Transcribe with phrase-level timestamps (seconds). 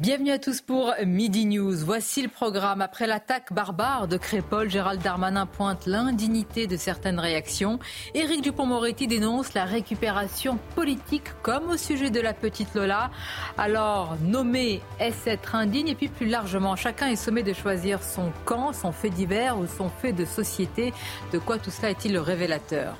[0.00, 1.76] Bienvenue à tous pour Midi News.
[1.76, 2.80] Voici le programme.
[2.80, 7.78] Après l'attaque barbare de Crépol, Gérald Darmanin pointe l'indignité de certaines réactions.
[8.12, 13.12] Éric Dupont-Moretti dénonce la récupération politique comme au sujet de la petite Lola.
[13.56, 15.86] Alors, nommer est-ce être indigne?
[15.86, 19.68] Et puis plus largement, chacun est sommé de choisir son camp, son fait divers ou
[19.68, 20.92] son fait de société.
[21.32, 22.96] De quoi tout cela est-il révélateur?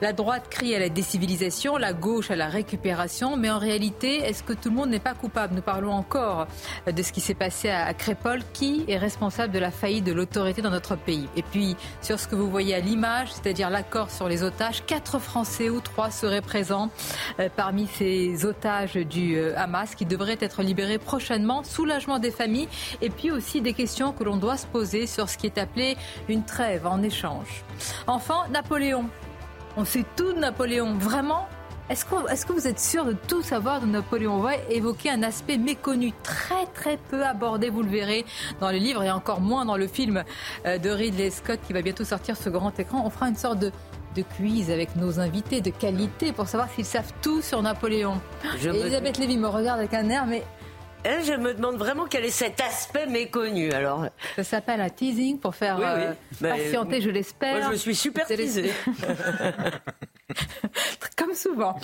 [0.00, 4.42] La droite crie à la décivilisation, la gauche à la récupération, mais en réalité, est-ce
[4.42, 5.54] que tout le monde n'est pas coupable?
[5.54, 6.46] Nous parlons encore
[6.90, 8.40] de ce qui s'est passé à Crépol.
[8.52, 11.28] Qui est responsable de la faillite de l'autorité dans notre pays?
[11.36, 15.18] Et puis, sur ce que vous voyez à l'image, c'est-à-dire l'accord sur les otages, quatre
[15.18, 16.90] Français ou trois seraient présents
[17.40, 21.64] euh, parmi ces otages du euh, Hamas qui devraient être libérés prochainement.
[21.64, 22.68] Soulagement des familles
[23.00, 25.96] et puis aussi des questions que l'on doit se poser sur ce qui est appelé
[26.28, 27.64] une trêve en échange.
[28.06, 29.08] Enfin, Napoléon.
[29.76, 31.48] On sait tout de Napoléon, vraiment
[31.88, 34.34] est-ce que, vous êtes sûr de tout savoir de Napoléon?
[34.34, 38.24] On va évoquer un aspect méconnu, très très peu abordé, vous le verrez
[38.60, 40.24] dans le livre et encore moins dans le film
[40.66, 43.02] euh, de Ridley Scott qui va bientôt sortir ce grand écran.
[43.04, 43.70] On fera une sorte de,
[44.36, 48.20] quiz avec nos invités de qualité pour savoir s'ils savent tout sur Napoléon.
[48.64, 50.42] Elisabeth Lévy me regarde avec un air, mais
[51.06, 53.70] Hein, je me demande vraiment quel est cet aspect méconnu.
[53.70, 57.58] Alors, ça s'appelle un teasing pour faire euh, patienter, je l'espère.
[57.58, 58.72] Moi, je suis super teasée.
[61.16, 61.78] Comme souvent.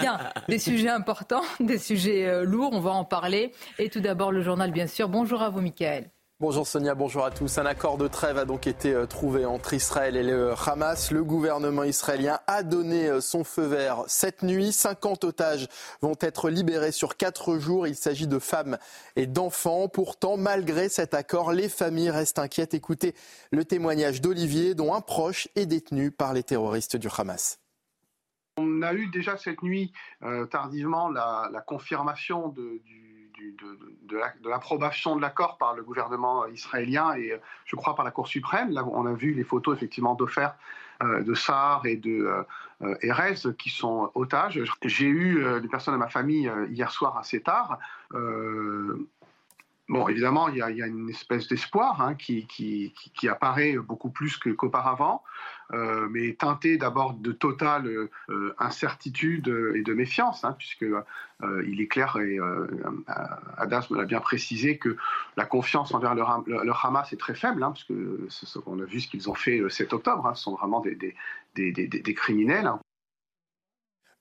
[0.00, 3.52] Bien, des sujets importants, des sujets euh, lourds, on va en parler.
[3.78, 5.08] Et tout d'abord, le journal, bien sûr.
[5.08, 6.10] Bonjour à vous, Michael.
[6.40, 7.58] Bonjour Sonia, bonjour à tous.
[7.58, 11.12] Un accord de trêve a donc été euh, trouvé entre Israël et le Hamas.
[11.12, 14.72] Le gouvernement israélien a donné euh, son feu vert cette nuit.
[14.72, 15.68] 50 otages
[16.02, 17.86] vont être libérés sur 4 jours.
[17.86, 18.78] Il s'agit de femmes
[19.14, 19.86] et d'enfants.
[19.86, 22.74] Pourtant, malgré cet accord, les familles restent inquiètes.
[22.74, 23.14] Écoutez
[23.52, 27.60] le témoignage d'Olivier, dont un proche est détenu par les terroristes du Hamas.
[28.56, 29.92] On a eu déjà cette nuit,
[30.24, 33.03] euh, tardivement, la, confirmation de, du
[33.52, 38.28] de, l'approbation de l'accord par le gouvernement israélien et euh, je crois par la Cour
[38.28, 38.70] suprême.
[38.70, 40.48] Là, on a vu les photos effectivement d'Ofer,
[41.02, 42.44] euh, de Saar et de
[42.82, 44.60] euh, Erez qui sont otages.
[44.84, 47.78] J'ai eu des personnes de ma famille hier soir assez tard.
[49.88, 55.22] Bon, évidemment, il y, a, une espèce d'espoir hein, qui, qui, apparaît beaucoup plus qu'auparavant,
[55.72, 61.80] euh, mais teinté d'abord de totale euh, incertitude et de méfiance, hein, puisque euh, il
[61.80, 62.38] est clair, et
[63.56, 64.96] Adas me l'a bien précisé, que
[65.36, 68.28] la confiance envers le, Hamas est très faible, hein, parce que
[68.66, 72.70] on a vu ce qu'ils ont fait le 7 octobre, ce sont vraiment des, criminels.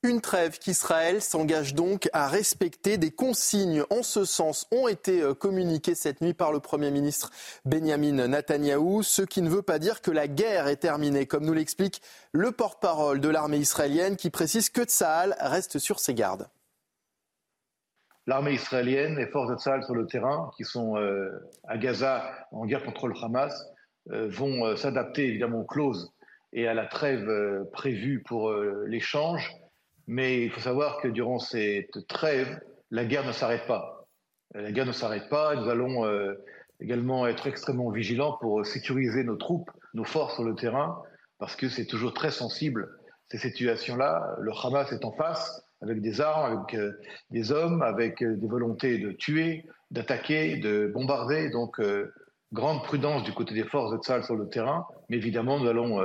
[0.05, 2.97] Une trêve qu'Israël s'engage donc à respecter.
[2.97, 7.31] Des consignes en ce sens ont été euh, communiquées cette nuit par le Premier ministre
[7.63, 11.53] Benjamin Netanyahou, ce qui ne veut pas dire que la guerre est terminée, comme nous
[11.53, 12.01] l'explique
[12.33, 16.49] le porte-parole de l'armée israélienne qui précise que Tsahal reste sur ses gardes.
[18.27, 21.29] L'armée israélienne, les forces de Tsahal sur le terrain, qui sont euh,
[21.65, 23.53] à Gaza en guerre contre le Hamas,
[24.11, 26.11] euh, vont s'adapter évidemment aux clauses
[26.51, 27.25] et à la trêve
[27.71, 28.53] prévue pour
[28.85, 29.62] l'échange
[30.07, 32.59] mais il faut savoir que durant cette trêve,
[32.91, 34.07] la guerre ne s'arrête pas.
[34.53, 36.33] La guerre ne s'arrête pas nous allons euh,
[36.79, 41.01] également être extrêmement vigilants pour sécuriser nos troupes, nos forces sur le terrain,
[41.39, 42.89] parce que c'est toujours très sensible,
[43.29, 44.35] ces situations-là.
[44.39, 46.99] Le Hamas est en face avec des armes, avec euh,
[47.31, 51.49] des hommes, avec euh, des volontés de tuer, d'attaquer, de bombarder.
[51.49, 51.81] Donc,
[52.51, 55.99] grande prudence du côté des forces de Tzal sur le terrain, mais évidemment, nous allons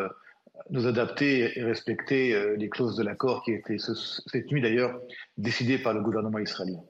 [0.70, 5.00] nous adapter et respecter euh, les clauses de l'accord qui été cette nuit d'ailleurs
[5.36, 6.80] décidé par le gouvernement israélien.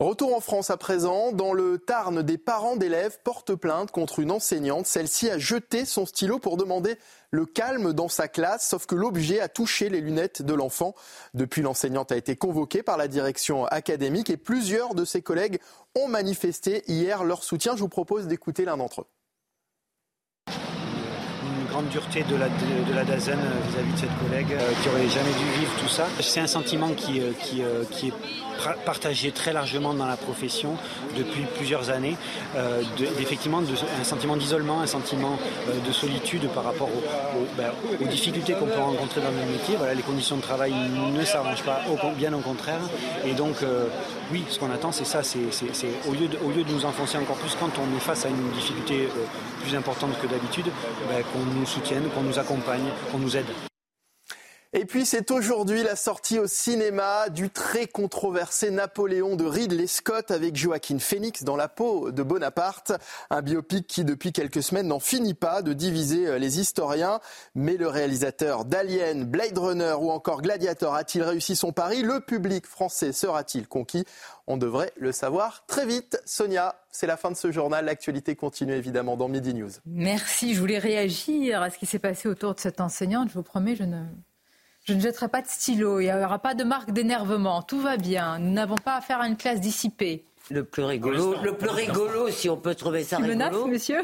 [0.00, 1.30] Retour en France à présent.
[1.30, 4.86] Dans le Tarn, des parents d'élèves portent plainte contre une enseignante.
[4.86, 6.96] Celle-ci a jeté son stylo pour demander
[7.30, 10.94] le calme dans sa classe, sauf que l'objet a touché les lunettes de l'enfant.
[11.34, 15.60] Depuis, l'enseignante a été convoquée par la direction académique et plusieurs de ses collègues
[15.94, 17.76] ont manifesté hier leur soutien.
[17.76, 19.19] Je vous propose d'écouter l'un d'entre eux
[21.88, 23.38] dureté de la, de, la Dazen
[23.68, 26.06] vis-à-vis de cette collègue qui aurait jamais dû vivre tout ça.
[26.20, 28.12] C'est un sentiment qui, qui, qui est
[28.84, 30.76] partagé très largement dans la profession
[31.16, 32.16] depuis plusieurs années,
[32.56, 32.82] euh,
[33.20, 36.88] effectivement un sentiment d'isolement, un sentiment euh, de solitude par rapport
[37.56, 37.70] ben,
[38.00, 39.76] aux, difficultés qu'on peut rencontrer dans le métier.
[39.76, 40.72] Voilà, les conditions de travail
[41.12, 41.80] ne s'arrangent pas,
[42.16, 42.80] bien au contraire.
[43.24, 43.86] Et donc, euh,
[44.32, 45.38] oui, ce qu'on attend, c'est ça, c'est
[46.08, 49.08] au, lieu de, nous enfoncer encore plus quand on est face à une difficulté
[49.62, 50.66] plus importante que d'habitude,
[51.08, 53.46] ben, qu'on nous soutienne, qu'on nous accompagne, qu'on nous aide.
[54.72, 60.30] Et puis c'est aujourd'hui la sortie au cinéma du très controversé Napoléon de Ridley Scott
[60.30, 62.92] avec Joaquin Phoenix dans la peau de Bonaparte,
[63.30, 67.18] un biopic qui depuis quelques semaines n'en finit pas de diviser euh, les historiens.
[67.56, 72.02] Mais le réalisateur d'Alien, Blade Runner ou encore Gladiator a-t-il réussi son pari?
[72.02, 74.04] Le public français sera-t-il conquis?
[74.46, 76.22] On devrait le savoir très vite.
[76.24, 77.86] Sonia, c'est la fin de ce journal.
[77.86, 79.72] L'actualité continue évidemment dans Midi News.
[79.84, 83.30] Merci, je voulais réagir à ce qui s'est passé autour de cette enseignante.
[83.30, 84.04] Je vous promets, je ne
[84.90, 87.96] je ne jetterai pas de stylo, il n'y aura pas de marque d'énervement, tout va
[87.96, 88.40] bien.
[88.40, 90.24] Nous n'avons pas affaire à une classe dissipée.
[90.50, 93.34] Le plus rigolo, le plus rigolo, si on peut trouver ça rigolo.
[93.34, 94.00] Menace, monsieur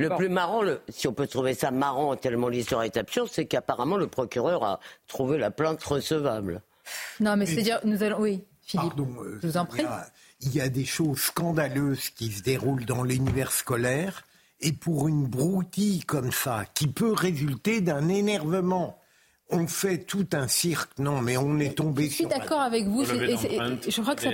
[0.00, 3.96] Le plus marrant, si on peut trouver ça marrant tellement l'histoire est absurde, c'est qu'apparemment
[3.96, 6.62] le procureur a trouvé la plainte recevable.
[7.20, 9.84] Non, mais c'est dire, nous allons, oui, Philippe, euh, je vous en prie.
[10.40, 14.24] Il y a des choses scandaleuses qui se déroulent dans l'univers scolaire,
[14.60, 18.99] et pour une broutille comme ça, qui peut résulter d'un énervement
[19.52, 20.90] on fait tout un cirque.
[20.98, 23.04] Non, mais on est tombé Je suis d'accord avec vous.
[23.04, 24.24] je crois que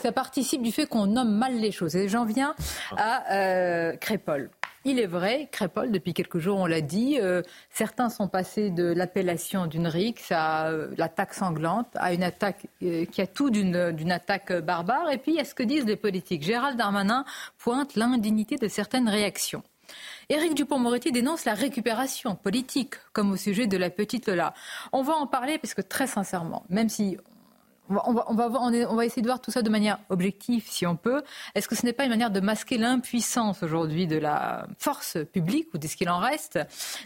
[0.00, 1.96] ça, participe du fait qu'on nomme mal les choses.
[1.96, 2.54] Et j'en viens
[2.96, 4.50] à euh, Crépol.
[4.84, 8.84] Il est vrai, Crépol, depuis quelques jours, on l'a dit, euh, certains sont passés de
[8.84, 14.52] l'appellation d'une rixe à euh, l'attaque sanglante, à une attaque qui a tout d'une attaque
[14.52, 15.10] barbare.
[15.10, 16.44] Et puis, il y a ce que disent les politiques.
[16.44, 17.24] Gérald Darmanin
[17.58, 19.64] pointe l'indignité de certaines réactions.
[20.28, 24.54] Éric Dupont-Moretti dénonce la récupération politique, comme au sujet de la petite Lola.
[24.92, 27.16] On va en parler parce que très sincèrement, même si
[27.88, 31.22] on va, essayer de voir tout ça de manière objective, si on peut.
[31.54, 35.68] Est-ce que ce n'est pas une manière de masquer l'impuissance aujourd'hui de la force publique
[35.74, 36.58] ou de ce qu'il en reste?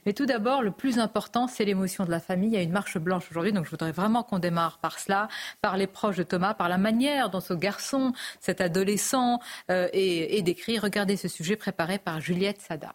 [0.06, 2.50] Mais tout d'abord, le plus important, c'est l'émotion de la famille.
[2.50, 5.29] Il y a une marche blanche aujourd'hui, donc je voudrais vraiment qu'on démarre par cela,
[5.61, 9.41] par les proches de Thomas, par la manière dont ce garçon, cet adolescent,
[9.71, 10.79] euh, est, est décrit.
[10.79, 12.94] Regardez ce sujet préparé par Juliette Sada.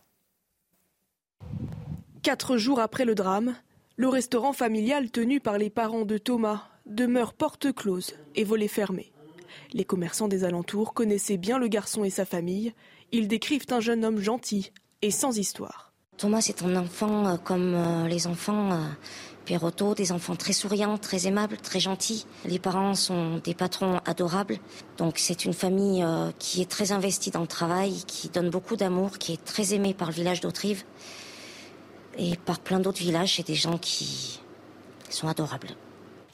[2.23, 3.53] Quatre jours après le drame,
[3.97, 9.11] le restaurant familial tenu par les parents de Thomas demeure porte close et volet fermé.
[9.73, 12.73] Les commerçants des alentours connaissaient bien le garçon et sa famille.
[13.11, 14.71] Ils décrivent un jeune homme gentil
[15.01, 15.93] et sans histoire.
[16.17, 21.27] Thomas est un enfant euh, comme euh, les enfants euh, des enfants très souriants, très
[21.27, 22.25] aimables, très gentils.
[22.45, 24.57] Les parents sont des patrons adorables.
[24.97, 26.03] Donc c'est une famille
[26.39, 29.93] qui est très investie dans le travail, qui donne beaucoup d'amour, qui est très aimée
[29.93, 30.83] par le village d'Autrive
[32.17, 33.35] et par plein d'autres villages.
[33.35, 34.39] C'est des gens qui
[35.11, 35.75] sont adorables.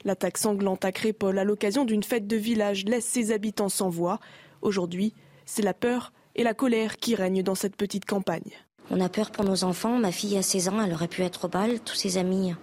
[0.04, 4.20] L'attaque sanglante à Crépol à l'occasion d'une fête de village laisse ses habitants sans voix.
[4.62, 5.14] Aujourd'hui,
[5.46, 8.52] c'est la peur et la colère qui règnent dans cette petite campagne.
[8.90, 9.98] On a peur pour nos enfants.
[9.98, 11.80] Ma fille a 16 ans, elle aurait pu être au bal.
[11.80, 12.54] Tous ses amis,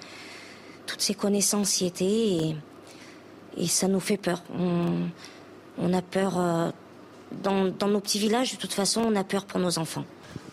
[0.86, 2.54] toutes ses connaissances y étaient
[3.56, 4.42] et, ça nous fait peur.
[4.54, 6.70] On, a peur euh,
[7.42, 10.04] dans, nos petits villages, de toute façon, on a peur pour nos enfants.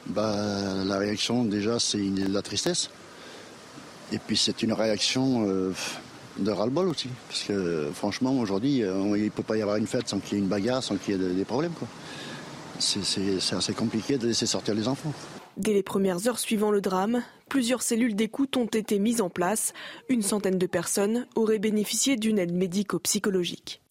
[0.08, 2.90] Bah, la réaction, déjà, c'est la tristesse.
[4.12, 5.72] Et puis, c'est une réaction euh,
[6.38, 7.10] de ras-le-bol aussi.
[7.28, 10.38] Parce que, franchement, aujourd'hui, euh, il ne peut pas y avoir une fête sans qu'il
[10.38, 11.74] y ait une bagarre, sans qu'il y ait des problèmes.
[12.80, 15.14] C'est assez compliqué de laisser sortir les enfants.
[15.58, 19.74] Dès les premières heures suivant le drame, plusieurs cellules d'écoute ont été mises en place.
[20.10, 23.81] Une centaine de personnes auraient bénéficié d'une aide médico-psychologique.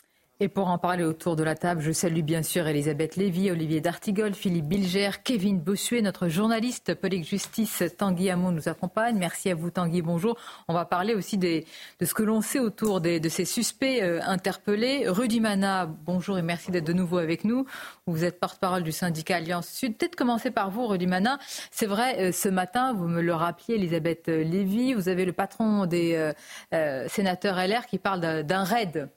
[0.41, 3.81] Et pour en parler autour de la table, je salue bien sûr Elisabeth Lévy, Olivier
[3.81, 9.17] D'Artigol, Philippe Bilger, Kevin Bossuet, notre journaliste politique justice Tanguy Hamon nous accompagne.
[9.17, 10.37] Merci à vous Tanguy, bonjour.
[10.67, 11.62] On va parler aussi de
[12.03, 15.05] ce que l'on sait autour de ces suspects euh, interpellés.
[15.07, 17.64] Rudy Mana, bonjour et merci d'être de nouveau avec nous.
[18.07, 19.97] Vous êtes porte-parole du syndicat Alliance Sud.
[19.97, 21.38] Peut-être commencer par vous, Rudy Mana.
[21.71, 25.87] C'est vrai, euh, ce matin, vous me le rappeliez, Elisabeth Lévy, vous avez le patron
[25.87, 26.33] des
[26.73, 29.09] euh, sénateurs LR qui parle d'un raid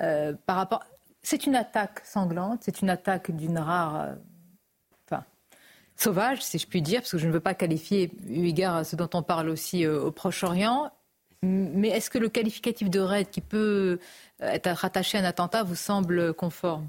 [0.00, 0.84] euh, par rapport.
[1.22, 4.00] C'est une attaque sanglante, c'est une attaque d'une rare.
[4.00, 4.14] Euh,
[5.06, 5.24] enfin,
[5.96, 8.84] sauvage, si je puis dire, parce que je ne veux pas qualifier, eu égard à
[8.84, 10.90] ce dont on parle aussi euh, au Proche-Orient.
[11.42, 13.98] Mais est-ce que le qualificatif de raid qui peut
[14.40, 16.86] être rattaché à un attentat vous semble conforme?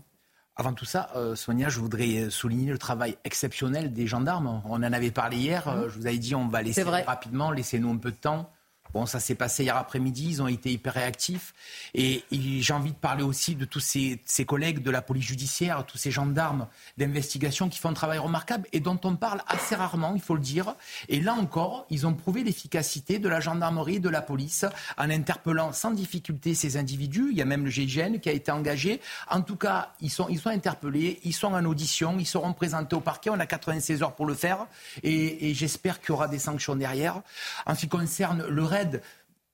[0.58, 4.62] Avant tout ça, Sonia, je voudrais souligner le travail exceptionnel des gendarmes.
[4.66, 5.70] On en avait parlé hier.
[5.70, 5.88] Mmh.
[5.88, 8.52] Je vous avais dit, on va laisser rapidement, laissez-nous un peu de temps.
[8.94, 11.54] Bon, ça s'est passé hier après-midi, ils ont été hyper réactifs.
[11.94, 15.98] Et, j'ai envie de parler aussi de tous ces, collègues de la police judiciaire, tous
[15.98, 20.22] ces gendarmes d'investigation qui font un travail remarquable et dont on parle assez rarement, il
[20.22, 20.76] faut le dire.
[21.08, 24.66] Et là encore, ils ont prouvé l'efficacité de la gendarmerie et de la police
[24.98, 27.30] en interpellant sans difficulté ces individus.
[27.32, 29.00] Il y a même le GIGN qui a été engagé.
[29.30, 32.96] En tout cas, ils sont, ils sont interpellés, ils sont en audition, ils seront présentés
[32.96, 33.30] au parquet.
[33.30, 34.68] On a 96 heures pour le faire.
[35.04, 37.22] Et, et j'espère qu'il y aura des sanctions derrière.
[37.66, 39.01] En ce qui concerne le reste,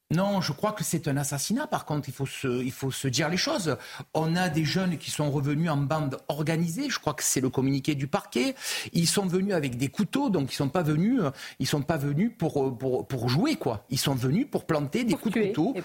[0.10, 1.68] non, je crois que c'est un assassinat.
[1.68, 3.76] Par contre, il faut, se, il faut se dire les choses.
[4.14, 6.90] On a des jeunes qui sont revenus en bande organisée.
[6.90, 8.56] Je crois que c'est le communiqué du parquet.
[8.94, 11.20] Ils sont venus avec des couteaux, donc ils sont pas venus.
[11.60, 13.86] Ils sont pas venus pour, pour, pour jouer quoi.
[13.90, 15.76] Ils sont venus pour planter des coups de couteau,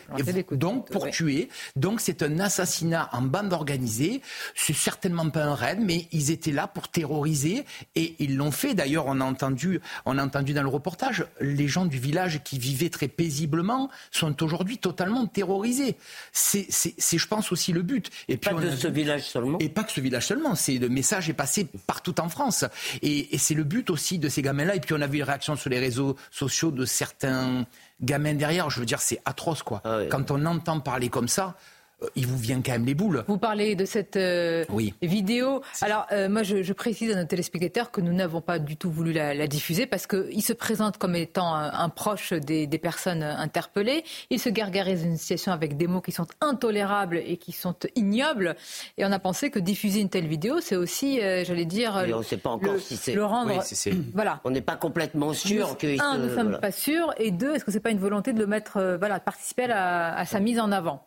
[0.52, 1.48] donc pour tuer.
[1.74, 4.22] Donc c'est un assassinat en bande organisée.
[4.54, 7.64] C'est certainement pas un raid, mais ils étaient là pour terroriser
[7.96, 8.74] et ils l'ont fait.
[8.74, 12.60] D'ailleurs, on a entendu, on a entendu dans le reportage les gens du village qui
[12.60, 15.96] vivaient très paisiblement sont aujourd'hui totalement terrorisés.
[16.32, 18.10] C'est, je pense, aussi le but.
[18.28, 19.58] Et pas de ce village seulement?
[19.58, 20.54] Et pas que ce village seulement.
[20.54, 22.64] C'est le message est passé partout en France.
[23.00, 24.76] Et, c'est le but aussi de ces gamins-là.
[24.76, 27.66] Et puis on a vu une réaction sur les réseaux sociaux de certains
[28.00, 28.70] gamins derrière.
[28.70, 29.80] Je veux dire, c'est atroce, quoi.
[29.84, 31.56] Ah Quand on entend parler comme ça,
[32.16, 33.24] il vous vient quand même les boules.
[33.28, 34.64] Vous parlez de cette euh,
[35.02, 35.62] vidéo.
[35.80, 39.12] Alors, euh, moi, je, précise à nos téléspectateurs que nous n'avons pas du tout voulu
[39.12, 44.04] la, diffuser parce qu'il se présente comme étant un, proche des, personnes interpellées.
[44.30, 48.56] Il se gargarise une situation avec des mots qui sont intolérables et qui sont ignobles.
[48.98, 52.22] Et on a pensé que diffuser une telle vidéo, c'est aussi, j'allais dire, on ne
[52.22, 53.62] sait pas encore si c'est le rendre.
[54.14, 54.40] voilà.
[54.44, 56.00] On n'est pas complètement sûr que.
[56.00, 57.12] Un, nous ne sommes pas sûrs.
[57.18, 60.24] Et deux, est-ce que c'est pas une volonté de le mettre, voilà, de participer à,
[60.24, 61.04] sa mise en avant?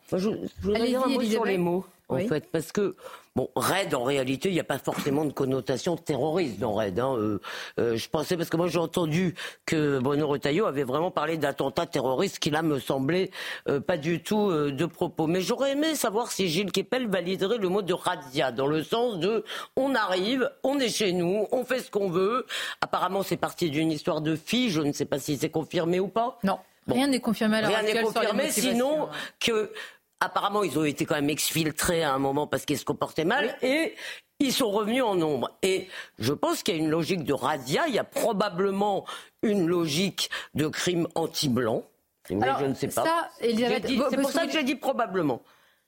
[0.85, 2.95] Dire un mot sur les mots, en fait, parce que
[3.37, 6.97] Bon, raid, en réalité, il n'y a pas forcément de connotation terroriste dans raid.
[6.97, 7.17] Hein.
[7.17, 7.41] Euh,
[7.79, 11.85] euh, je pensais, parce que moi j'ai entendu que Bruno Retailleau avait vraiment parlé d'attentat
[11.85, 13.31] terroriste, qui là me semblait
[13.67, 15.27] euh, pas du tout de propos.
[15.27, 19.19] Mais j'aurais aimé savoir si Gilles Kepel validerait le mot de razzia, dans le sens
[19.19, 19.43] de
[19.75, 22.45] on arrive, on est chez nous, on fait ce qu'on veut.
[22.79, 26.07] Apparemment, c'est parti d'une histoire de fille, je ne sais pas si c'est confirmé ou
[26.07, 26.39] pas.
[26.45, 26.57] Non.
[26.87, 29.71] Rien n'est confirmé à Rien n'est confirmé, sinon que
[30.19, 33.57] apparemment, ils ont été quand même exfiltrés à un moment parce qu'ils se comportaient mal.
[33.61, 33.95] Et
[34.39, 35.51] ils sont revenus en nombre.
[35.61, 35.87] Et
[36.19, 37.87] je pense qu'il y a une logique de razzia.
[37.87, 39.05] Il y a probablement
[39.43, 41.83] une logique de crime anti-blanc.
[42.29, 43.29] Mais je ne sais pas.
[43.39, 45.41] C'est pour ça que j'ai dit probablement.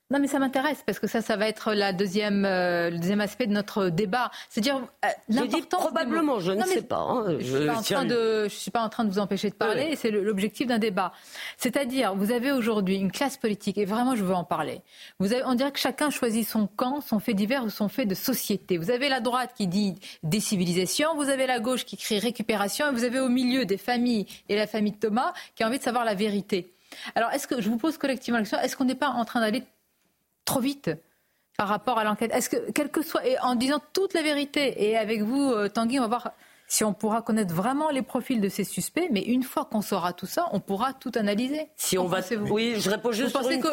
[0.09, 3.19] Non, mais ça m'intéresse parce que ça, ça va être la deuxième, euh, le deuxième
[3.19, 4.31] aspect de notre débat.
[4.49, 5.81] C'est-à-dire euh, l'importance.
[5.81, 6.99] Probablement, je ne sais pas.
[6.99, 7.37] Hein.
[7.39, 9.97] je ne suis, pas en train de vous empêcher de parler.
[9.97, 11.11] C'est l'objectif d'un débat.
[11.57, 14.81] C'est-à-dire, vous avez aujourd'hui une classe politique et vraiment, je veux en parler.
[15.19, 18.05] Vous avez, on dirait que chacun choisit son camp, son fait divers ou son fait
[18.05, 18.77] de société.
[18.77, 22.93] Vous avez la droite qui dit décivilisation, vous avez la gauche qui crie récupération, et
[22.93, 25.83] vous avez au milieu des familles et la famille de Thomas qui a envie de
[25.83, 26.71] savoir la vérité.
[27.15, 29.41] Alors, est-ce que je vous pose collectivement la question Est-ce qu'on n'est pas en train
[29.41, 29.63] d'aller
[30.47, 30.89] trop vite
[31.57, 32.31] par rapport à l'enquête.
[32.33, 35.69] Est-ce que, quel que soit, et en disant toute la vérité, et avec vous, euh,
[35.69, 36.31] Tanguy, on va voir
[36.67, 40.11] si on pourra connaître vraiment les profils de ces suspects, mais une fois qu'on saura
[40.11, 41.69] tout ça, on pourra tout analyser.
[41.77, 42.19] Si on va,
[42.51, 43.63] oui, je réponds juste vous une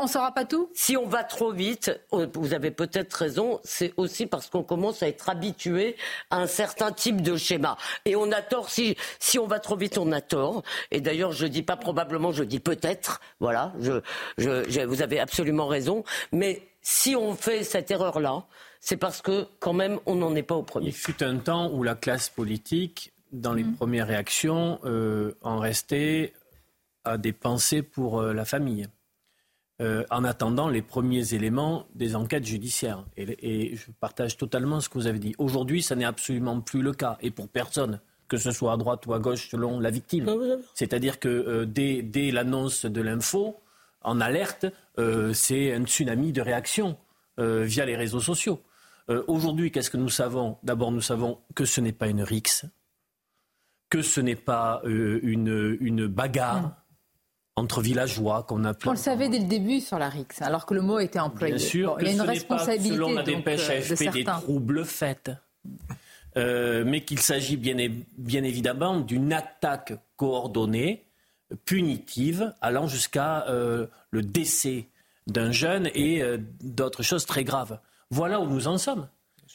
[0.00, 0.68] On ne saura pas tout?
[0.74, 5.02] Si on va trop vite, euh, vous avez peut-être raison, c'est aussi parce qu'on commence
[5.02, 5.96] à être habitué
[6.30, 7.76] à un certain type de schéma.
[8.04, 10.62] Et on a tort, si, si on va trop vite, on a tort.
[10.90, 13.20] Et d'ailleurs, je dis pas probablement, je dis peut-être.
[13.38, 14.00] Voilà, je,
[14.38, 16.02] je, vous avez absolument raison.
[16.32, 18.44] Mais si on fait cette erreur-là,
[18.80, 20.88] c'est parce que quand même on n'en est pas au premier.
[20.88, 23.74] Il fut un temps où la classe politique, dans les mm.
[23.74, 26.32] premières réactions, euh, en restait
[27.04, 28.88] à des pensées pour euh, la famille.
[29.82, 33.02] Euh, en attendant les premiers éléments des enquêtes judiciaires.
[33.16, 35.34] Et, je partage totalement ce que vous avez dit.
[35.38, 39.06] Aujourd'hui, ça n'est absolument plus le cas, et pour personne, que ce soit à droite
[39.06, 40.30] ou à gauche, selon la victime.
[40.74, 43.56] C'est-à-dire que dès, dès l'annonce de l'info,
[44.02, 44.66] en alerte,
[45.32, 46.98] c'est un tsunami de réactions
[47.38, 48.60] via les réseaux sociaux.
[49.10, 50.56] Euh, aujourd'hui, qu'est-ce que nous savons?
[50.62, 52.64] D'abord, nous savons que ce n'est pas une rixe,
[53.88, 56.62] que ce n'est pas euh, une, bagarre.
[56.62, 56.74] Mm.
[57.56, 60.72] Entre villageois qu'on a On le savait dès le début sur la rixe, alors que
[60.72, 61.56] le mot était employé.
[61.56, 62.90] Bien sûr, il y a une responsabilité.
[62.90, 65.30] Pas, selon la dépêche euh, AFP, des troubles faits.
[66.36, 67.76] mais qu'il s'agit bien,
[68.16, 71.04] bien, évidemment d'une attaque coordonnée,
[71.66, 74.86] punitive, allant jusqu'à le décès
[75.26, 76.22] d'un jeune et
[76.62, 77.78] d'autres choses très graves.
[78.10, 79.08] Voilà où nous en sommes.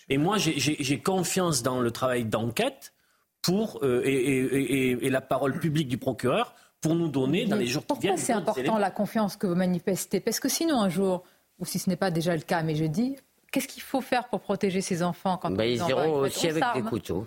[0.10, 2.94] Et moi, j'ai confiance dans le travail d'enquête
[3.42, 8.00] pour euh, et, la parole publique du procureur pour nous donner dans les jours qui
[8.00, 8.16] viennent.
[8.16, 10.20] Pourquoi c'est important la confiance que vous manifestez?
[10.20, 11.24] Parce que sinon, un jour,
[11.60, 13.16] ou si ce n'est pas déjà le cas, mais je dis,
[13.52, 16.82] qu'est-ce qu'il faut faire pour protéger ces enfants quand bah, Ils iront aussi avec des
[16.82, 17.26] couteaux.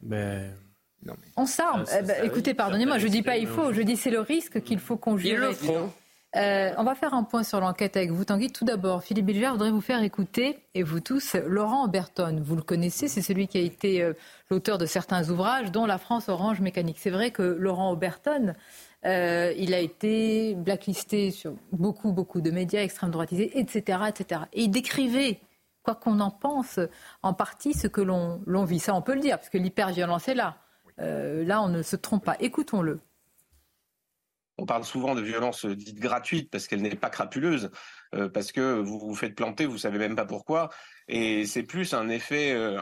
[0.00, 0.52] Ben,
[1.36, 1.84] On s'arme.
[1.88, 4.20] Ah, eh ben, écoutez, pardonnez-moi, je ne dis pas il faut, je dis c'est le
[4.20, 5.54] risque qu'il faut conjurer.
[6.38, 8.52] Euh, on va faire un point sur l'enquête avec vous, Tanguy.
[8.52, 12.40] Tout d'abord, Philippe Bilger, je voudrais vous faire écouter, et vous tous, Laurent Berton.
[12.40, 14.12] Vous le connaissez, c'est celui qui a été euh,
[14.48, 16.98] l'auteur de certains ouvrages, dont La France Orange Mécanique.
[17.00, 18.54] C'est vrai que Laurent Oberton,
[19.04, 24.42] euh, il a été blacklisté sur beaucoup, beaucoup de médias extrême droitisés, etc., etc.
[24.52, 25.40] Et il décrivait,
[25.82, 26.78] quoi qu'on en pense,
[27.24, 28.78] en partie ce que l'on vit.
[28.78, 30.56] Ça, on peut le dire, parce que l'hyperviolence est là.
[30.98, 32.36] là, on ne se trompe pas.
[32.38, 33.00] Écoutons-le
[34.58, 37.70] on parle souvent de violence dite gratuite parce qu'elle n'est pas crapuleuse,
[38.14, 40.68] euh, parce que vous vous faites planter, vous savez même pas pourquoi,
[41.06, 42.78] et c'est plus un effet, euh,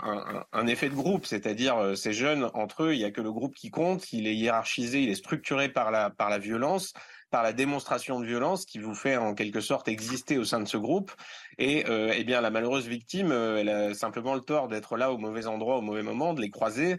[0.52, 3.30] un, effet de groupe, c'est-à-dire euh, ces jeunes entre eux, il y a que le
[3.30, 6.94] groupe qui compte, il est hiérarchisé, il est structuré par la par la violence,
[7.30, 10.68] par la démonstration de violence qui vous fait en quelque sorte exister au sein de
[10.68, 11.12] ce groupe.
[11.58, 15.12] Et euh, eh bien, la malheureuse victime, euh, elle a simplement le tort d'être là
[15.12, 16.98] au mauvais endroit, au mauvais moment, de les croiser.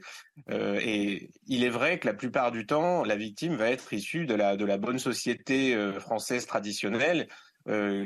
[0.50, 4.26] Euh, et il est vrai que la plupart du temps, la victime va être issue
[4.26, 7.28] de la, de la bonne société française traditionnelle.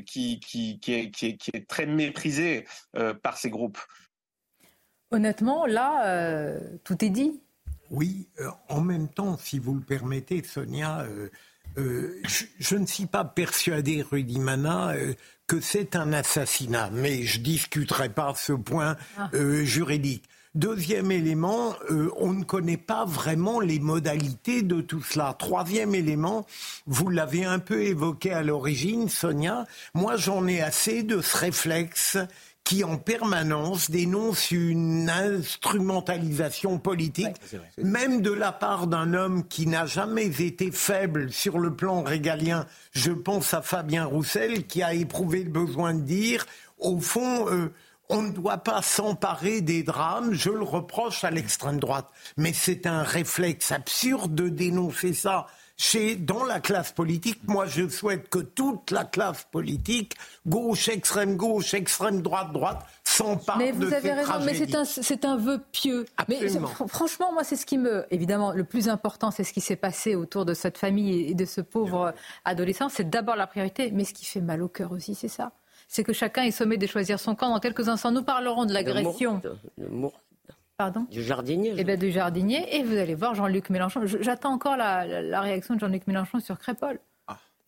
[0.06, 2.66] qui, qui, qui, est, qui, est, très méprisée
[3.22, 3.78] par ces groupes.
[5.12, 7.42] Honnêtement, là, tout est dit.
[7.92, 8.28] Oui,
[8.70, 11.06] en même temps, si vous le permettez, Sonia,
[11.78, 12.22] euh,
[12.60, 15.14] je, ne suis pas persuadé, Rudy Mana, euh,
[15.48, 19.30] que c'est un assassinat, mais je discuterai pas ce point ah.
[19.34, 20.26] euh, juridique.
[20.54, 21.76] Deuxième élément,
[22.18, 25.34] on ne connaît pas vraiment les modalités de tout cela.
[25.40, 26.46] Troisième élément,
[26.88, 32.18] vous l'avez un peu évoqué à l'origine, Sonia, moi j'en ai assez de ce réflexe
[32.64, 37.36] qui en permanence dénonce une instrumentalisation politique,
[37.78, 42.66] même de la part d'un homme qui n'a jamais été faible sur le plan régalien.
[42.92, 46.46] Je pense à Fabien Roussel qui a éprouvé le besoin de dire,
[46.78, 47.74] au fond, euh,
[48.10, 52.10] on ne doit pas s'emparer des drames, je le reproche à l'extrême droite.
[52.38, 55.48] Mais c'est un réflexe absurde de dénoncer ça
[56.20, 57.40] dans la classe politique.
[57.48, 63.58] Moi, je souhaite que toute la classe politique, gauche, extrême gauche, extrême droite, droite, s'empare
[63.58, 66.06] de Mais vous avez raison, mais c'est un, un vœu pieux.
[66.28, 66.40] Mais
[66.88, 68.06] franchement, moi, c'est ce qui me.
[68.12, 71.46] Évidemment, le plus important, c'est ce qui s'est passé autour de cette famille et de
[71.46, 72.14] ce pauvre
[72.46, 72.90] adolescent.
[72.90, 73.92] C'est d'abord la priorité.
[73.92, 75.52] Mais ce qui fait mal au cœur aussi, c'est ça.
[75.88, 77.50] C'est que chacun est sommé de choisir son camp.
[77.50, 79.42] Dans quelques instants, nous parlerons de l'agression.
[81.10, 81.74] Du jardinier.
[81.78, 82.76] Eh bien, du jardinier.
[82.76, 84.02] Et vous allez voir Jean-Luc Mélenchon.
[84.06, 87.00] J'attends encore la, réaction de Jean-Luc Mélenchon sur Crépole.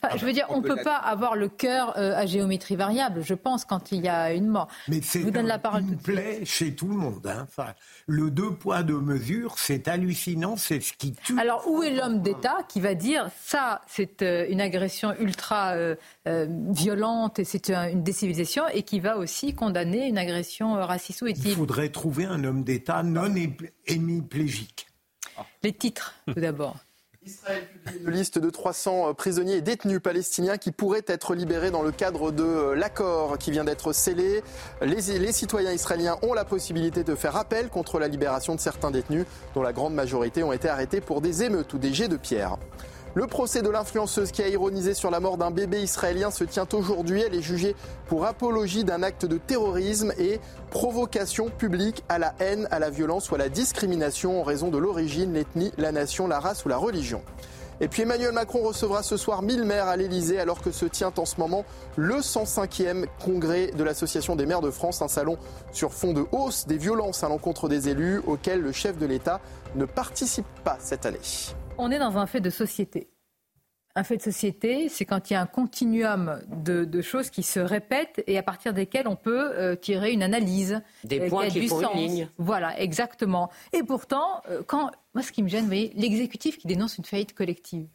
[0.04, 3.22] Ah je veux dire, on ne peut pas avoir le cœur euh, à géométrie variable,
[3.24, 4.68] je pense, quand il y a une mort.
[4.88, 7.26] Mais c'est vous donne la parole une plaît chez tout le monde.
[7.26, 7.48] Hein.
[7.48, 7.74] Enfin,
[8.08, 11.40] le deux poids, deux mesures, c'est hallucinant, c'est ce qui tue.
[11.40, 15.96] Alors, où est l'homme d'État qui va dire ça, c'est euh, une agression ultra euh,
[16.26, 21.46] violente et c'est une décivilisation, et qui va aussi condamner une agression raciste ou éthique
[21.48, 23.34] Il faudrait trouver un homme d'État non
[23.88, 24.88] hémiplégique.
[25.64, 26.78] Les titres, tout d'abord.
[27.26, 31.72] Israël publie une liste de 300 euh, prisonniers et détenus palestiniens qui pourraient être libérés
[31.72, 34.44] dans le cadre de euh, l'accord qui vient d'être scellé.
[34.82, 38.92] Les, les, citoyens israéliens ont la possibilité de faire appel contre la libération de certains
[38.92, 42.18] détenus, dont la grande majorité ont été arrêtés pour des émeutes ou des jets de
[42.18, 42.58] pierre.
[43.16, 46.68] Le procès de l'influenceuse qui a ironisé sur la mort d'un bébé israélien se tient
[46.74, 47.22] aujourd'hui.
[47.22, 47.76] Elle est jugée
[48.08, 50.40] pour apologie d'un acte de terrorisme et
[50.72, 54.80] provocation publique à la haine, à la violence ou à la discrimination en raison de
[54.80, 57.22] l'origine, l'ethnie, la nation, la race ou la religion.
[57.82, 61.14] Et puis Emmanuel Macron recevra ce soir 1000 maires à l'Elysée alors que se tient
[61.16, 65.38] en ce moment le 105e congrès de l'Association des maires de France, un salon
[65.72, 69.40] sur fond de hausse des violences à l'encontre des élus auquel le chef de l'État
[69.76, 71.20] ne participe pas cette année.
[71.78, 73.10] On est dans un fait de société.
[73.96, 77.60] Un fait de société, c'est quand il y a un continuum de, choses qui se
[77.60, 80.82] répètent et à partir desquelles on peut euh, tirer une analyse.
[81.04, 82.30] Des euh, points qui, font une ligne.
[82.38, 83.52] Voilà, exactement.
[83.72, 87.06] Et pourtant, euh, quand, moi, ce qui me gêne, vous voyez, l'exécutif qui dénonce une
[87.06, 87.88] faillite collective.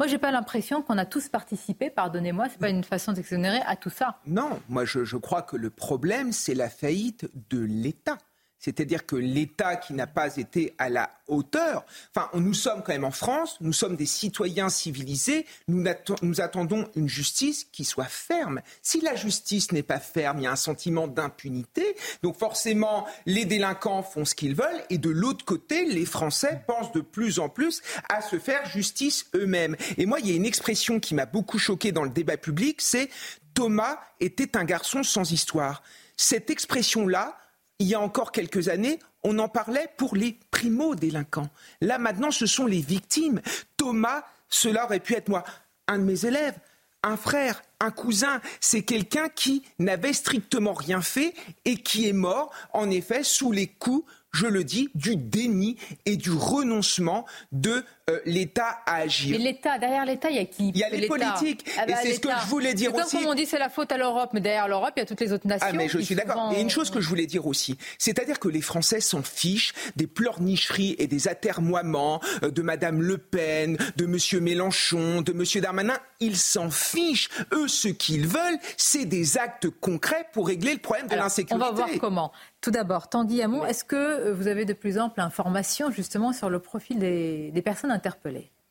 [0.00, 3.76] Moi, j'ai pas l'impression qu'on a tous participé, pardonnez-moi, c'est pas une façon d'exonérer à
[3.76, 4.18] tout ça.
[4.26, 8.16] Non, moi je crois que le problème, c'est la faillite de l'État.
[8.60, 13.04] C'est-à-dire que l'État qui n'a pas été à la hauteur, enfin, nous sommes quand même
[13.04, 15.82] en France, nous sommes des citoyens civilisés, nous,
[16.22, 18.60] nous attendons une justice qui soit ferme.
[18.82, 23.46] Si la justice n'est pas ferme, il y a un sentiment d'impunité, donc forcément, les
[23.46, 27.48] délinquants font ce qu'ils veulent, et de l'autre côté, les Français pensent de plus en
[27.48, 29.76] plus à se faire justice eux-mêmes.
[29.96, 32.82] Et moi, il y a une expression qui m'a beaucoup choqué dans le débat public,
[32.82, 33.08] c'est
[33.54, 35.82] Thomas était un garçon sans histoire.
[36.16, 37.39] Cette expression-là,
[37.80, 41.48] il y a encore quelques années, on en parlait pour les primo-délinquants.
[41.80, 43.40] Là, maintenant, ce sont les victimes.
[43.76, 45.44] Thomas, cela aurait pu être moi,
[45.88, 46.56] un de mes élèves,
[47.02, 48.40] un frère, un cousin.
[48.60, 53.66] C'est quelqu'un qui n'avait strictement rien fait et qui est mort, en effet, sous les
[53.66, 59.38] coups je le dis, du déni et du renoncement de euh, l'État à agir.
[59.38, 60.70] Mais l'État, derrière l'État, il y a qui?
[60.70, 61.64] Il y a les politiques.
[61.78, 63.16] Ah bah, et c'est ce que je voulais dire aussi.
[63.16, 65.20] Comme on dit, c'est la faute à l'Europe, mais derrière l'Europe, il y a toutes
[65.20, 65.66] les autres nations.
[65.68, 66.52] Ah, mais je suis d'accord.
[66.56, 70.06] Et une chose que je voulais dire aussi, c'est-à-dire que les Français s'en fichent des
[70.06, 75.98] pleurnicheries et des atermoiements euh, de Madame Le Pen, de Monsieur Mélenchon, de Monsieur Darmanin.
[76.20, 77.28] Ils s'en fichent.
[77.52, 81.64] Eux, ce qu'ils veulent, c'est des actes concrets pour régler le problème de l'insécurité.
[81.64, 82.32] On va voir comment.
[82.60, 86.50] Tout d'abord, Tanguy Hamon, est-ce que euh, vous avez de plus amples informations justement sur
[86.50, 87.90] le profil des, personnes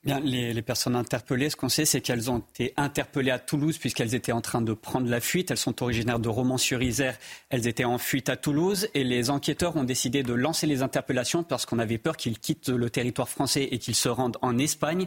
[0.06, 4.16] Bien, les, personnes interpellées, ce qu'on sait, c'est qu'elles ont été interpellées à Toulouse puisqu'elles
[4.16, 5.52] étaient en train de prendre la fuite.
[5.52, 7.18] Elles sont originaires de Romans-sur-Isère.
[7.50, 11.44] Elles étaient en fuite à Toulouse et les enquêteurs ont décidé de lancer les interpellations
[11.44, 15.06] parce qu'on avait peur qu'ils quittent le territoire français et qu'ils se rendent en Espagne.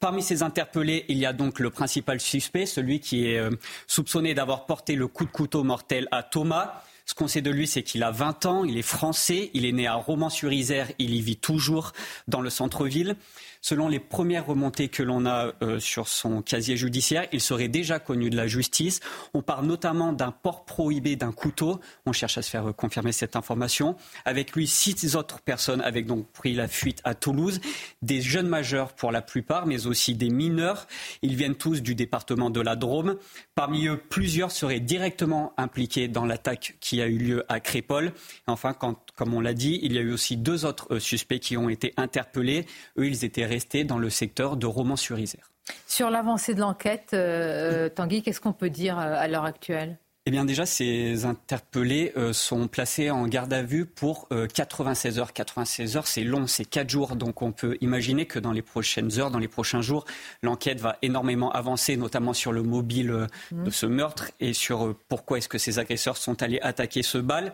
[0.00, 3.50] Parmi ces interpellés, il y a donc le principal suspect, celui qui est euh,
[3.86, 6.82] soupçonné d'avoir porté le coup de couteau mortel à Thomas.
[7.06, 9.72] Ce qu'on sait de lui, c'est qu'il a 20 ans, il est français, il est
[9.72, 11.92] né à Romans-sur-Isère, il y vit toujours
[12.28, 13.16] dans le centre-ville.
[13.64, 17.98] Selon les premières remontées que l'on a euh, sur son casier judiciaire, il serait déjà
[17.98, 19.00] connu de la justice.
[19.32, 21.80] On parle notamment d'un port prohibé d'un couteau.
[22.04, 23.96] On cherche à se faire confirmer cette information.
[24.26, 27.58] Avec lui, six autres personnes avaient donc pris la fuite à Toulouse.
[28.02, 30.86] Des jeunes majeurs pour la plupart, mais aussi des mineurs.
[31.22, 33.16] Ils viennent tous du département de la Drôme.
[33.54, 38.12] Parmi eux, plusieurs seraient directement impliqués dans l'attaque qui a eu lieu à Crépol.
[38.46, 38.74] Enfin,
[39.16, 41.68] comme on l'a dit, il y a eu aussi deux autres euh, suspects qui ont
[41.68, 42.66] été interpellés.
[42.98, 45.50] Eux, ils étaient rester dans le secteur de Romans-sur-Isère.
[45.86, 49.98] Sur l'avancée de l'enquête, euh, Tanguy, qu'est-ce qu'on peut dire euh, à l'heure actuelle?
[50.26, 55.32] Eh bien déjà, ces interpellés euh, sont placés en garde à vue pour 96 heures.
[55.32, 57.16] 96 heures, c'est long, c'est 4 jours.
[57.16, 60.04] Donc on peut imaginer que dans les prochaines heures, dans les prochains jours,
[60.42, 65.48] l'enquête va énormément avancer, notamment sur le mobile de ce meurtre et sur pourquoi est-ce
[65.48, 67.52] que ces agresseurs sont allés attaquer ce bal.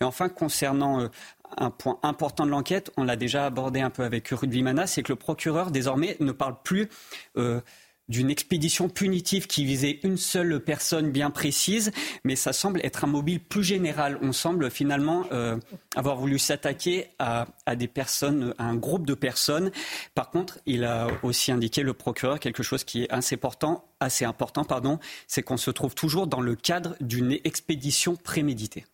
[0.00, 1.08] Et enfin, concernant
[1.56, 5.02] un point important de l'enquête, on l'a déjà abordé un peu avec Rudy Vimana, c'est
[5.02, 6.88] que le procureur désormais ne parle plus
[7.36, 7.60] euh,
[8.08, 11.90] d'une expédition punitive qui visait une seule personne bien précise,
[12.24, 14.18] mais ça semble être un mobile plus général.
[14.22, 15.56] On semble finalement euh,
[15.96, 19.70] avoir voulu s'attaquer à, des personnes, à un groupe de personnes.
[20.14, 24.24] Par contre, il a aussi indiqué le procureur quelque chose qui est assez important, assez
[24.24, 28.84] important, pardon, c'est qu'on se trouve toujours dans le cadre d'une expédition préméditée.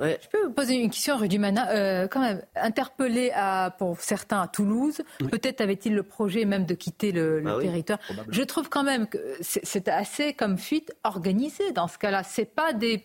[0.00, 1.70] Je peux vous poser une question, Rudimana.
[1.70, 6.74] Euh, quand même, interpellé à, pour certains à Toulouse, peut-être avait-il le projet même de
[6.74, 7.98] quitter le, ah territoire.
[8.28, 12.22] Je trouve quand même que c'est assez comme fuite organisée dans ce cas-là.
[12.22, 13.04] C'est pas des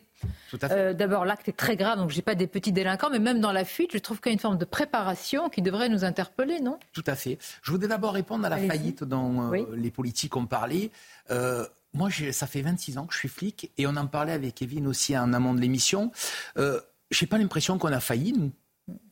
[0.72, 3.40] euh, D'abord, l'acte est très grave, donc je n'ai pas des petits délinquants, mais même
[3.40, 6.06] dans la fuite, je trouve qu'il y a une forme de préparation qui devrait nous
[6.06, 6.80] interpeller, non?
[6.94, 7.38] Tout à fait.
[7.62, 10.92] Je voudrais d'abord répondre à la faillite dont euh, les politiques ont parlé.
[11.32, 14.56] Euh, moi, ça fait 26 ans que je suis flic et on en parlait avec
[14.56, 16.12] Kevin aussi en amont de l'émission.
[16.58, 16.80] Euh,
[17.10, 18.52] je n'ai pas l'impression qu'on a failli, nous.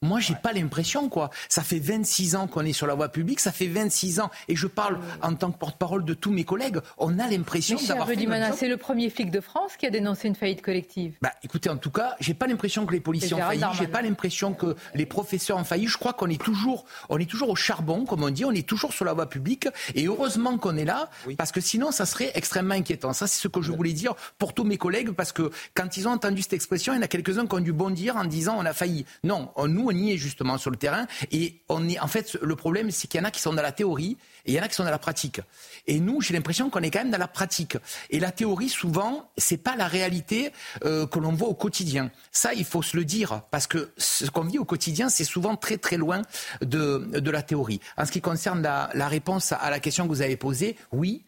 [0.03, 1.31] Moi, j'ai pas l'impression, quoi.
[1.49, 4.55] Ça fait 26 ans qu'on est sur la voie publique, ça fait 26 ans, et
[4.55, 6.77] je parle en tant que porte-parole de tous mes collègues.
[6.97, 8.27] On a l'impression d'avoir fait.
[8.55, 11.15] C'est le premier flic de France qui a dénoncé une faillite collective.
[11.21, 14.01] Bah, écoutez, en tout cas, j'ai pas l'impression que les policiers ont failli, j'ai pas
[14.01, 15.87] l'impression que les professeurs ont failli.
[15.87, 18.67] Je crois qu'on est toujours, on est toujours au charbon, comme on dit, on est
[18.67, 22.31] toujours sur la voie publique, et heureusement qu'on est là, parce que sinon, ça serait
[22.35, 23.13] extrêmement inquiétant.
[23.13, 26.07] Ça, c'est ce que je voulais dire pour tous mes collègues, parce que quand ils
[26.07, 28.55] ont entendu cette expression, il y en a quelques-uns qui ont dû bondir en disant
[28.59, 29.05] on a failli.
[29.23, 31.07] Non, nous, on y est justement sur le terrain.
[31.31, 33.71] Et on en fait, le problème, c'est qu'il y en a qui sont dans la
[33.71, 35.41] théorie et il y en a qui sont dans la pratique.
[35.87, 37.77] Et nous, j'ai l'impression qu'on est quand même dans la pratique.
[38.09, 40.51] Et la théorie, souvent, c'est pas la réalité
[40.85, 42.11] euh, que l'on voit au quotidien.
[42.31, 45.55] Ça, il faut se le dire, parce que ce qu'on vit au quotidien, c'est souvent
[45.55, 46.21] très très loin
[46.61, 47.79] de, de la théorie.
[47.97, 51.23] En ce qui concerne la, réponse à la question que vous avez posée, oui,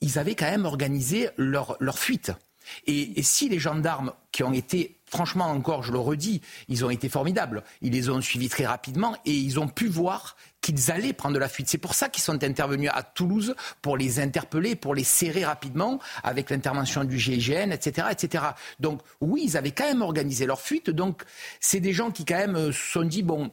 [0.00, 2.32] ils avaient quand même organisé leur, leur fuite.
[2.86, 7.08] Et, si les gendarmes qui ont été franchement encore, je le redis, ils ont été
[7.08, 7.62] formidables.
[7.82, 11.48] Ils les ont suivis très rapidement et ils ont pu voir qu'ils allaient prendre la
[11.48, 11.68] fuite.
[11.68, 15.98] C'est pour ça qu'ils sont intervenus à Toulouse pour les interpeller, pour les serrer rapidement
[16.22, 18.44] avec l'intervention du GIGN, etc., etc.
[18.80, 20.90] Donc oui, ils avaient quand même organisé leur fuite.
[20.90, 21.22] Donc
[21.60, 23.50] c'est des gens qui quand même euh, se sont dit bon,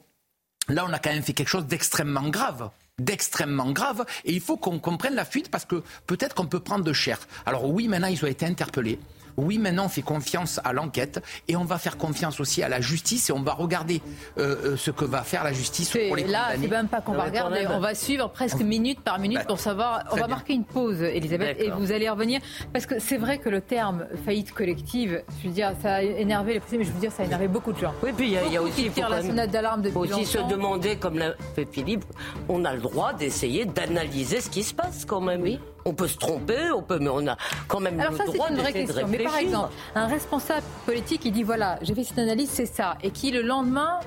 [0.68, 4.58] là on a quand même fait quelque chose d'extrêmement grave d'extrêmement grave et il faut
[4.58, 7.20] qu'on comprenne la fuite parce que peut-être qu'on peut prendre de cher.
[7.46, 9.00] Alors oui, maintenant ils ont été interpellés.
[9.38, 12.82] Oui, maintenant on fait confiance à l'enquête et on va faire confiance aussi à la
[12.82, 14.02] justice et on va regarder
[14.38, 17.14] euh, euh, ce que va faire la justice pour les Là, c'est même pas qu'on
[17.14, 20.04] va regarder, on va suivre presque minute par minute bah, pour savoir.
[20.12, 22.42] On va marquer une pause, Elisabeth, et vous allez revenir
[22.74, 26.54] parce que c'est vrai que le terme faillite collective, je veux dire, ça a énervé
[26.54, 27.94] les policiers, mais je veux dire, ça a énervé beaucoup de gens.
[28.04, 31.18] Oui, puis il y, a aussi qui la sonnette d'alarme depuis aussi se demander, comme
[31.18, 32.06] l'a fait Philippe,
[32.50, 35.42] on a le droit d'essayer d'analyser ce qui se passe quand même.
[35.42, 35.60] Oui.
[35.88, 38.50] On peut se tromper, on peut, mais on a quand même Alors le ça, droit
[38.50, 39.08] une vraie de question.
[39.08, 42.98] Mais par exemple, un responsable politique, il dit voilà, j'ai fait cette analyse, c'est ça,
[43.04, 44.00] et qui le lendemain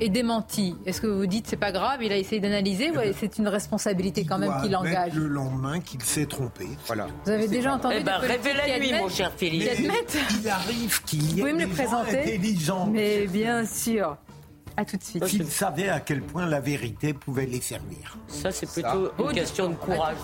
[0.00, 3.38] est démenti, est-ce que vous dites c'est pas grave, il a essayé d'analyser ou c'est
[3.38, 6.66] une responsabilité quand même qui l'engage Le lendemain qu'il s'est trompé.
[6.86, 7.06] Voilà.
[7.24, 9.70] Vous avez déjà entendu eh ben, rêvez la nuit, mon cher Philippe.
[10.40, 12.40] Il arrive qu'il y ait vous me le présenter
[12.90, 14.16] Mais bien sûr.
[14.76, 15.24] À tout de suite.
[15.26, 18.16] S'il savait à quel point la vérité pouvait les servir.
[18.26, 20.16] Ça, c'est plutôt une question de courage.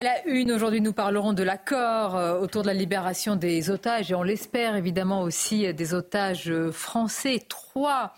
[0.00, 4.14] La une, aujourd'hui, nous parlerons de l'accord euh, autour de la libération des otages et
[4.14, 7.44] on l'espère évidemment aussi euh, des otages euh, français.
[7.48, 8.14] Trois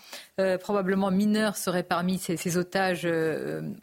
[0.63, 3.07] probablement mineurs seraient parmi ces, otages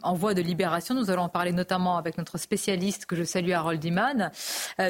[0.03, 0.93] en voie de libération.
[0.93, 4.29] Nous allons en parler notamment avec notre spécialiste que je salue, Harold Iman.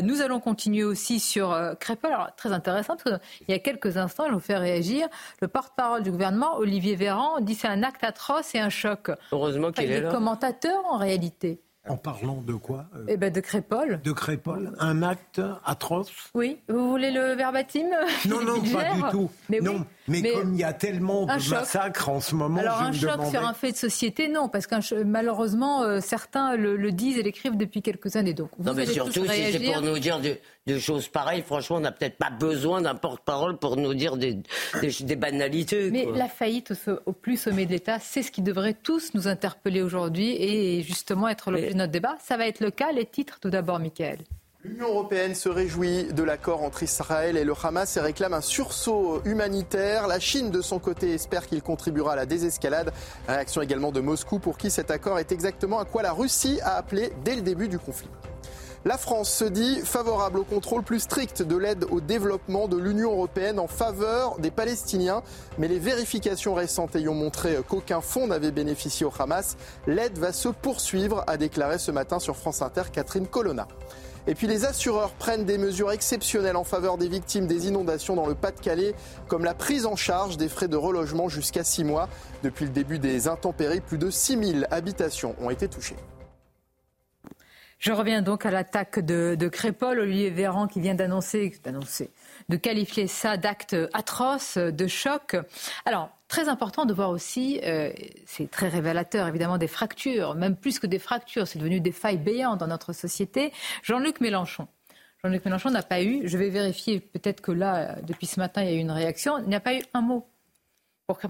[0.02, 2.12] nous allons continuer aussi sur Crépol.
[2.12, 5.08] Alors, très intéressant parce qu'il y a quelques instants, je vous fais réagir.
[5.42, 9.12] Le porte-parole du gouvernement, Olivier Véran, dit c'est un acte atroce et un choc.
[9.32, 10.10] Heureusement qu'il est là.
[10.10, 11.62] commentateur en réalité.
[11.88, 14.02] En parlant de quoi euh Eh ben de Crépole.
[14.04, 16.12] De Crépole, un acte atroce.
[16.34, 17.88] Oui, vous voulez le verbatim?
[18.28, 19.32] Non, non, pas du tout.
[19.50, 22.92] Mais non, mais, comme il y a tellement de massacres en ce moment, alors un
[22.92, 27.24] choc sur un fait de société, non, parce que malheureusement euh, certains le, disent et
[27.24, 28.34] l'écrivent depuis quelques années.
[28.34, 31.92] Donc non, mais surtout si c'est pour nous dire de, choses pareilles, franchement, on n'a
[31.92, 34.38] peut-être pas besoin d'un porte-parole pour nous dire des,
[34.82, 35.90] des, banalités.
[35.90, 36.74] Mais la faillite
[37.06, 41.28] au, plus sommet de l'État, c'est ce qui devrait tous nous interpeller aujourd'hui et justement
[41.28, 42.18] être l'objet de notre débat.
[42.20, 42.92] Ça va être le cas.
[42.92, 44.20] Les titres tout d'abord, Michael.
[44.66, 49.22] L'Union européenne se réjouit de l'accord entre Israël et le Hamas et réclame un sursaut
[49.24, 50.06] humanitaire.
[50.06, 52.92] La Chine, de son côté, espère qu'il contribuera à la désescalade.
[53.26, 56.76] Réaction également de Moscou, pour qui cet accord est exactement à quoi la Russie a
[56.76, 58.10] appelé dès le début du conflit.
[58.84, 63.14] La France se dit favorable au contrôle plus strict de l'aide au développement de l'Union
[63.14, 65.24] européenne en faveur des Palestiniens.
[65.58, 69.56] Mais les vérifications récentes ayant montré qu'aucun fonds n'avait bénéficié au Hamas,
[69.88, 73.66] l'aide va se poursuivre, a déclaré ce matin sur France Inter Catherine Colonna.
[74.28, 78.28] Et puis les assureurs prennent des mesures exceptionnelles en faveur des victimes des inondations dans
[78.28, 78.94] le Pas-de-Calais,
[79.28, 82.10] comme la prise en charge des frais de relogement jusqu'à six mois.
[82.44, 85.98] Depuis le début des intempéries, plus de 6000 habitations ont été touchées.
[87.80, 91.54] Je reviens donc à l'attaque de, de Crépol, Olivier Véran qui vient d'annoncer,
[92.50, 95.38] de qualifier ça d'acte atroce, de choc.
[95.86, 97.92] Alors, très important de voir aussi, euh,
[98.26, 102.18] c'est très révélateur évidemment des fractures, même plus que des fractures, c'est devenu des failles
[102.18, 103.54] béantes dans notre société.
[103.84, 104.68] Jean-Luc Mélenchon.
[105.24, 108.70] Jean-Luc Mélenchon n'a pas eu, je vais vérifier, peut-être que là, depuis ce matin, il
[108.70, 110.26] y a eu une réaction, il n'y a pas eu un mot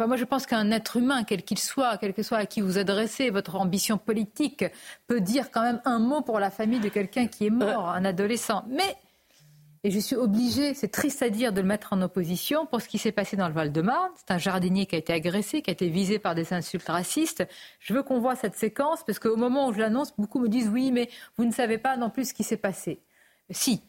[0.07, 2.77] moi, je pense qu'un être humain, quel qu'il soit, quel que soit à qui vous
[2.77, 4.65] adressez, votre ambition politique,
[5.07, 8.03] peut dire quand même un mot pour la famille de quelqu'un qui est mort, un
[8.03, 8.65] adolescent.
[8.67, 8.95] Mais,
[9.83, 12.89] et je suis obligée, c'est triste à dire, de le mettre en opposition pour ce
[12.89, 14.11] qui s'est passé dans le Val-de-Marne.
[14.15, 17.47] C'est un jardinier qui a été agressé, qui a été visé par des insultes racistes.
[17.79, 20.67] Je veux qu'on voit cette séquence parce qu'au moment où je l'annonce, beaucoup me disent
[20.67, 22.99] oui, mais vous ne savez pas non plus ce qui s'est passé.
[23.49, 23.81] Si,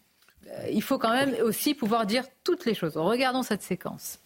[0.47, 2.97] euh, il faut quand même aussi pouvoir dire toutes les choses.
[2.97, 4.21] Regardons cette séquence.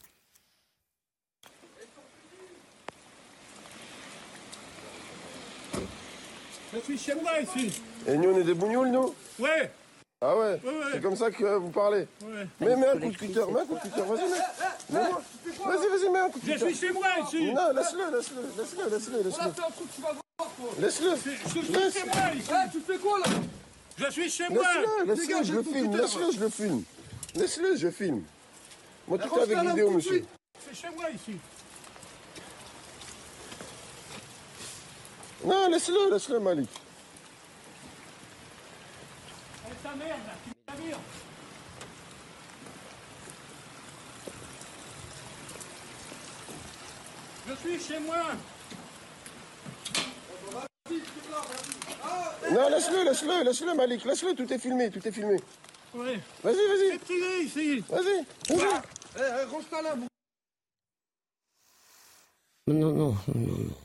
[6.75, 7.81] Je suis chez moi ici.
[8.07, 9.15] Et nous, on est des bougnoules, nous?
[9.39, 9.71] Ouais.
[10.27, 10.59] Ah ouais,
[10.91, 12.47] C'est comme ça que vous parlez ouais.
[12.59, 14.31] Mais mets un coup de cutter, mets un coup de cutter, vas-y,
[14.91, 15.01] mets.
[15.67, 16.59] Vas-y, vas-y, mets un coup de cutter.
[16.59, 17.53] Je suis chez moi ici.
[17.53, 20.81] Non, laisse-le, laisse-le, laisse-le, laisse-le, laisse-le.
[20.81, 21.11] Laisse-le.
[21.17, 22.51] Je suis chez moi ici.
[22.73, 23.27] tu fais quoi là?
[23.99, 24.63] Je suis chez moi.
[25.07, 26.83] Laisse-le, laisse-le, je le filme, laisse-le, je le filme.
[27.35, 28.23] Laisse-le, je filme.
[29.07, 30.25] Moi, tout est avec vidéo, monsieur.
[30.59, 31.37] C'est chez moi ici.
[35.45, 36.71] Non, laisse-le, laisse-le, Malik.
[39.95, 40.21] Merde,
[40.67, 41.01] ta merde.
[47.47, 48.17] Je suis chez moi.
[52.51, 55.37] Non, laisse-le, laisse-le, laisse-le, Malik, laisse-le, tout est filmé, tout est filmé.
[55.95, 56.91] Vas-y, vas-y.
[56.93, 57.85] C'est privé ici.
[57.89, 58.83] Vas-y, vas-y.
[59.17, 59.95] Eh, range-toi là.
[62.67, 63.77] Non, non, non, non.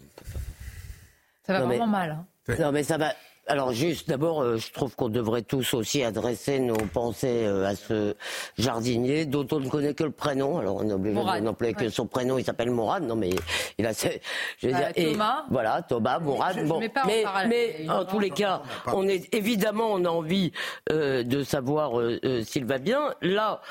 [1.46, 2.12] Ça va vraiment mal.
[2.12, 2.56] Hein.
[2.60, 3.14] Non, mais ça va.
[3.50, 7.76] Alors juste, d'abord, euh, je trouve qu'on devrait tous aussi adresser nos pensées euh, à
[7.76, 8.16] ce
[8.60, 10.60] jardinier dont on ne connaît que le prénom.
[10.60, 12.38] Alors on est obligé de n'employer que son prénom.
[12.38, 13.02] Il s'appelle Mourad.
[13.04, 13.32] Non, mais
[13.80, 13.92] il a.
[13.92, 15.46] Je veux bah, dire, Thomas.
[15.50, 16.38] voilà, Thomas, bon,
[17.08, 18.62] mais, en, mais en tous les cas,
[18.94, 20.52] on est évidemment, on a envie
[20.92, 21.94] euh, de savoir
[22.44, 23.16] s'il va bien.
[23.24, 23.62] Là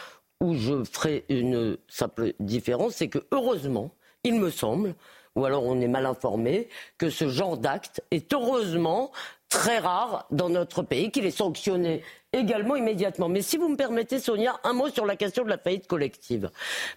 [0.40, 3.92] où je ferai une simple différence, c'est que heureusement,
[4.24, 4.96] il me semble
[5.38, 9.12] ou alors on est mal informé, que ce genre d'acte est heureusement
[9.48, 13.28] très rare dans notre pays, qu'il est sanctionné également immédiatement.
[13.28, 16.50] Mais si vous me permettez, Sonia, un mot sur la question de la faillite collective.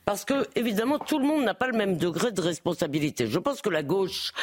[0.04, 3.28] Parce que, évidemment, tout le monde n'a pas le même degré de responsabilité.
[3.28, 4.34] Je pense que la gauche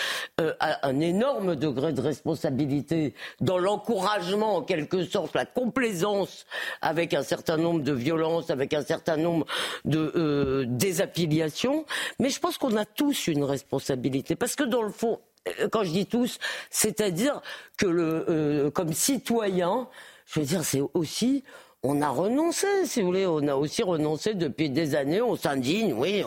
[0.40, 6.46] euh, a un énorme degré de responsabilité dans l'encouragement, en quelque sorte, la complaisance
[6.80, 9.44] avec un certain nombre de violences, avec un certain nombre
[9.84, 11.84] de euh, désaffiliations.
[12.18, 14.36] Mais je pense qu'on a tous une responsabilité.
[14.36, 15.20] Parce que, dans le fond,
[15.70, 16.38] quand je dis tous,
[16.70, 17.40] c'est-à-dire
[17.76, 19.88] que le, euh, comme citoyen,
[20.26, 21.44] je veux dire, c'est aussi
[21.84, 25.92] on a renoncé, si vous voulez, on a aussi renoncé depuis des années, on s'indigne,
[25.92, 26.24] oui,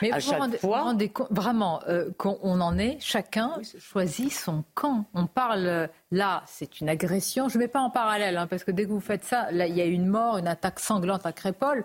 [0.00, 0.94] Mais à chaque fois.
[1.30, 5.04] vraiment euh, qu'on en est, chacun choisit son camp.
[5.12, 8.70] On parle, là, c'est une agression, je ne mets pas en parallèle, hein, parce que
[8.70, 11.32] dès que vous faites ça, là, il y a une mort, une attaque sanglante à
[11.32, 11.84] Crépole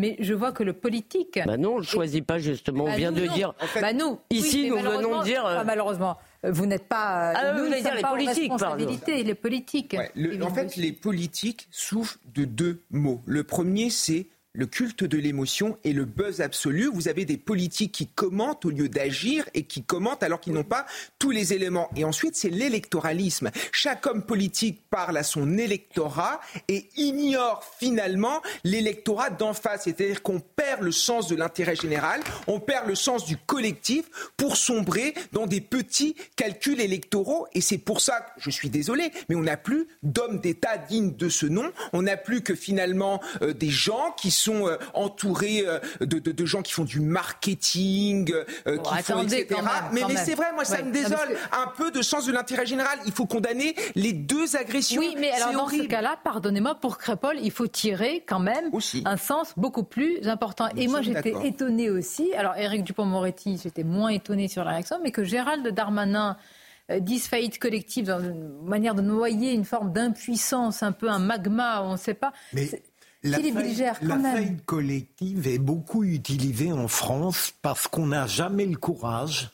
[0.00, 1.38] mais je vois que le politique.
[1.46, 2.84] Bah non, on ne choisit pas justement.
[2.84, 3.52] on bah vient de dire.
[3.80, 5.44] bah nous, ici, nous venons de dire.
[5.44, 7.32] Euh, malheureusement, vous n'êtes pas.
[7.36, 9.94] Ah, nous, vous dire les politiques, responsabilité, les politiques.
[9.94, 13.20] en fait, les politiques souffrent de deux mots.
[13.26, 16.90] Le premier, c'est le culte de l'émotion et le buzz absolu.
[16.92, 20.64] Vous avez des politiques qui commentent au lieu d'agir et qui commentent alors qu'ils n'ont
[20.64, 20.86] pas
[21.18, 21.88] tous les éléments.
[21.96, 23.50] Et ensuite, c'est l'électoralisme.
[23.72, 29.84] Chaque homme politique parle à son électorat et ignore finalement l'électorat d'en face.
[29.84, 34.04] C'est-à-dire qu'on perd le sens de l'intérêt général, on perd le sens du collectif
[34.36, 37.46] pour sombrer dans des petits calculs électoraux.
[37.54, 41.28] Et c'est pour ça je suis désolé, mais on n'a plus d'hommes d'État dignes de
[41.28, 41.72] ce nom.
[41.92, 46.72] On n'a plus que finalement euh, des gens qui euh, entourés euh, de, gens qui
[46.72, 48.32] font du marketing,
[48.66, 49.60] euh, qui font etc.
[49.92, 51.36] mais, c'est vrai, moi ça me désole.
[51.52, 52.98] Un peu de sens de l'intérêt général.
[53.06, 55.00] Il faut condamner les deux agressions.
[55.00, 58.70] Oui, mais alors dans ce cas-là, pardonnez-moi, pour Crépol, il faut tirer quand même
[59.04, 60.68] un sens beaucoup plus important.
[60.76, 62.32] Et moi j'étais étonné aussi.
[62.34, 66.36] Alors Éric Dupont-Moretti, j'étais moins étonné sur la réaction, mais que Gérald Darmanin
[66.98, 71.82] dise faillite collective dans une manière de noyer une forme d'impuissance, un peu un magma,
[71.82, 72.32] on ne sait pas.
[73.22, 79.50] La, faillite, collective est beaucoup utilisée en France parce qu'on n'a jamais le courage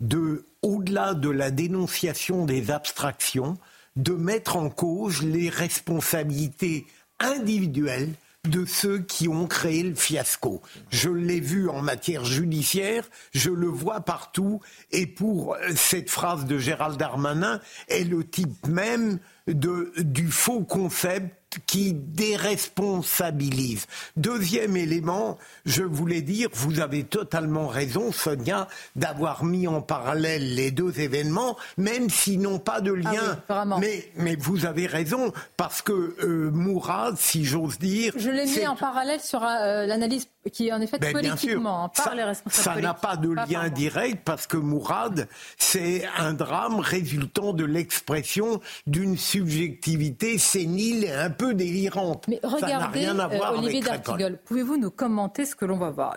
[0.00, 3.58] de, au-delà de la dénonciation des abstractions,
[3.96, 6.86] de mettre en cause les responsabilités
[7.20, 8.14] individuelles
[8.48, 10.62] de ceux qui ont créé le fiasco.
[10.90, 16.58] Je l'ai vu en matière judiciaire, je le vois partout, et pour cette phrase de
[16.58, 21.36] Gérald Darmanin est le type même de, du faux concept
[21.66, 23.86] qui déresponsabilise.
[24.16, 30.70] Deuxième élément, je voulais dire, vous avez totalement raison, Sonia, d'avoir mis en parallèle les
[30.70, 33.38] deux événements, même s'ils n'ont pas de lien.
[33.48, 38.12] Ah mais, mais vous avez raison, parce que euh, Mourad, si j'ose dire...
[38.16, 42.06] Je l'ai mis en parallèle sur euh, l'analyse qui est en effet ben, politiquement par
[42.06, 46.80] ça, les responsables Ça n'a pas de lien direct, parce que Mourad, c'est un drame
[46.80, 52.26] résultant de l'expression d'une subjectivité sénile et un peu délirante.
[52.28, 56.16] Mais regardez, euh, Olivier d'Artigol, pouvez-vous nous commenter ce que l'on va voir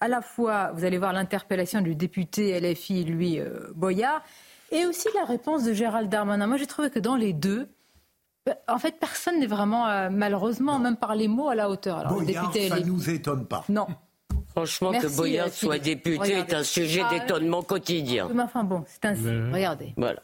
[0.00, 4.22] À la fois, vous allez voir l'interpellation du député LFI, lui, euh, Boyard,
[4.70, 6.46] et aussi la réponse de Gérald Darmanin.
[6.46, 7.68] Moi, j'ai trouvé que dans les deux,
[8.48, 11.98] euh, en fait, personne n'est vraiment, malheureusement, même par les mots, à la hauteur.
[11.98, 13.64] Alors, Boyard, ça ne nous étonne pas.
[13.68, 13.86] Non.
[14.48, 18.28] Franchement, que Boyard soit député est un sujet ah, d'étonnement quotidien.
[18.34, 19.24] Mais enfin bon, c'est ainsi.
[19.24, 19.94] Regardez.
[19.96, 20.20] Voilà.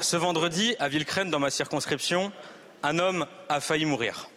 [0.00, 2.32] Ce vendredi, à Villecrène, dans ma circonscription,
[2.82, 4.28] un homme a failli mourir.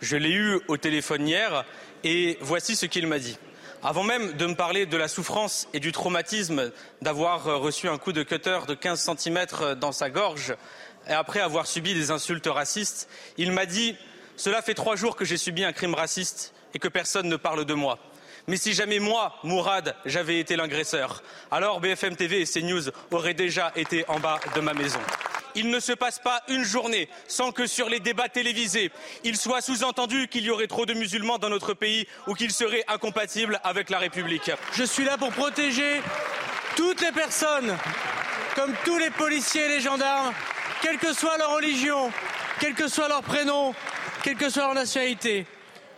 [0.00, 1.64] Je l'ai eu au téléphone hier
[2.04, 3.38] et voici ce qu'il m'a dit.
[3.82, 8.12] Avant même de me parler de la souffrance et du traumatisme d'avoir reçu un coup
[8.12, 9.46] de cutter de 15 cm
[9.78, 10.54] dans sa gorge
[11.08, 13.96] et après avoir subi des insultes racistes, il m'a dit
[14.36, 17.64] Cela fait trois jours que j'ai subi un crime raciste et que personne ne parle
[17.64, 17.98] de moi.
[18.48, 23.72] Mais si jamais moi, Mourad, j'avais été l'agresseur, alors BFM TV et CNews auraient déjà
[23.76, 25.00] été en bas de ma maison.
[25.56, 28.90] Il ne se passe pas une journée sans que sur les débats télévisés,
[29.24, 32.84] il soit sous-entendu qu'il y aurait trop de musulmans dans notre pays ou qu'ils seraient
[32.88, 34.50] incompatibles avec la République.
[34.74, 36.02] Je suis là pour protéger
[36.76, 37.74] toutes les personnes,
[38.54, 40.34] comme tous les policiers et les gendarmes,
[40.82, 42.12] quelle que soit leur religion,
[42.60, 43.74] quel que soit leur prénom,
[44.22, 45.46] quelle que soit leur nationalité.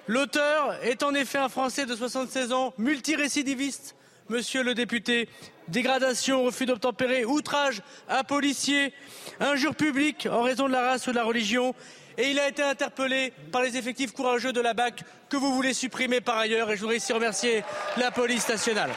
[0.07, 3.97] L'auteur est en effet un Français de 76 ans, multirécidiviste,
[4.29, 5.29] monsieur le député.
[5.69, 8.95] Dégradation, refus d'obtempérer, outrage à policier,
[9.41, 11.75] injure publique en raison de la race ou de la religion.
[12.17, 15.73] Et il a été interpellé par les effectifs courageux de la BAC que vous voulez
[15.73, 16.71] supprimer par ailleurs.
[16.71, 17.63] Et je voudrais ici remercier
[17.97, 18.91] la police nationale.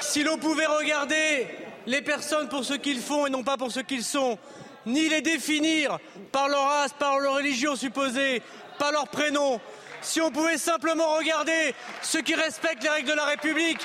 [0.00, 1.46] Si l'on pouvait regarder
[1.86, 4.38] les personnes pour ce qu'ils font et non pas pour ce qu'ils sont,
[4.86, 5.98] ni les définir
[6.32, 8.42] par leur race, par leur religion supposée,
[8.78, 9.60] par leur prénom,
[10.02, 13.82] si on pouvait simplement regarder ceux qui respectent les règles de la République,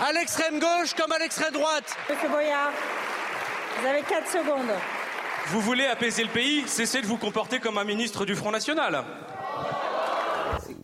[0.00, 1.96] à l'extrême gauche comme à l'extrême droite.
[2.08, 2.70] Monsieur Boyard,
[3.80, 4.70] vous avez 4 secondes.
[5.50, 9.02] Vous voulez apaiser le pays Cessez de vous comporter comme un ministre du Front National.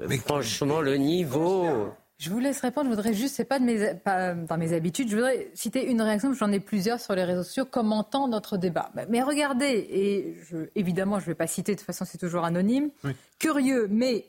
[0.09, 1.92] Mais franchement, le niveau.
[2.16, 2.88] Je vous laisse répondre.
[2.88, 6.01] Je voudrais juste, c'est pas, de mes, pas dans mes habitudes, je voudrais citer une
[6.01, 8.91] réaction, j'en ai plusieurs sur les réseaux sociaux commentant notre débat.
[9.11, 12.45] Mais regardez, et je, évidemment, je ne vais pas citer, de toute façon, c'est toujours
[12.45, 12.91] anonyme.
[13.39, 14.24] Curieux, mais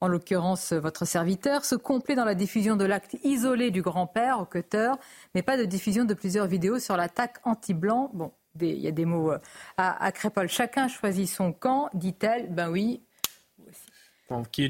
[0.00, 4.44] en l'occurrence votre serviteur, se complaît dans la diffusion de l'acte isolé du grand-père au
[4.44, 4.92] cutter,
[5.34, 8.10] mais pas de diffusion de plusieurs vidéos sur l'attaque anti-blanc.
[8.12, 8.30] Bon,
[8.60, 9.38] il y a des mots euh,
[9.76, 10.48] à, à Crépole.
[10.48, 12.52] Chacun choisit son camp, dit-elle.
[12.52, 13.02] Ben oui,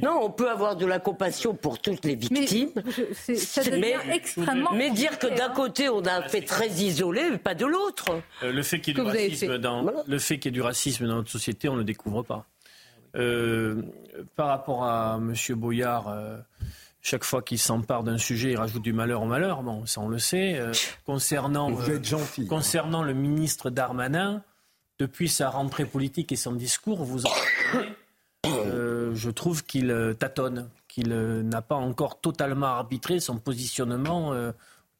[0.02, 2.70] non, on peut avoir de la compassion pour toutes les victimes.
[3.28, 7.30] Mais, ça devient extrêmement mais dire que d'un côté on a un fait très isolé,
[7.30, 8.22] mais pas de l'autre.
[8.42, 10.62] Euh, le fait qu'il y ait du racisme dans le fait qu'il y ait du
[10.62, 12.46] racisme dans notre société, on ne le découvre pas.
[13.14, 13.82] Euh,
[14.36, 15.34] par rapport à M.
[15.56, 16.38] Boyard, euh,
[17.02, 19.62] chaque fois qu'il s'empare d'un sujet, il rajoute du malheur au malheur.
[19.62, 20.60] Bon, ça on le sait.
[21.04, 21.70] concernant,
[22.48, 24.42] concernant le ministre Darmanin,
[24.98, 27.30] depuis sa rentrée politique et son discours, vous en
[28.46, 34.32] euh, je trouve qu'il euh, tâtonne, qu'il euh, n'a pas encore totalement arbitré son positionnement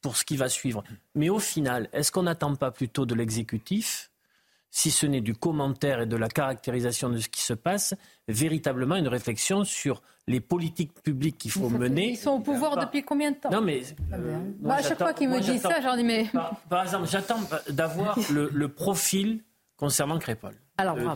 [0.01, 0.83] pour ce qui va suivre.
[1.15, 4.11] Mais au final, est-ce qu'on n'attend pas plutôt de l'exécutif
[4.75, 7.95] si ce n'est du commentaire et de la caractérisation de ce qui se passe,
[8.27, 12.11] véritablement une réflexion sur les politiques publiques qu'il faut mener.
[12.11, 13.83] Ils sont au pouvoir depuis combien de temps Non, mais.
[14.61, 16.27] Bah, à chaque fois qu'ils me disent ça, j'en dis mais.
[16.69, 19.43] Par, exemple, j'attends d'avoir le, profil
[19.77, 20.55] concernant Crépol,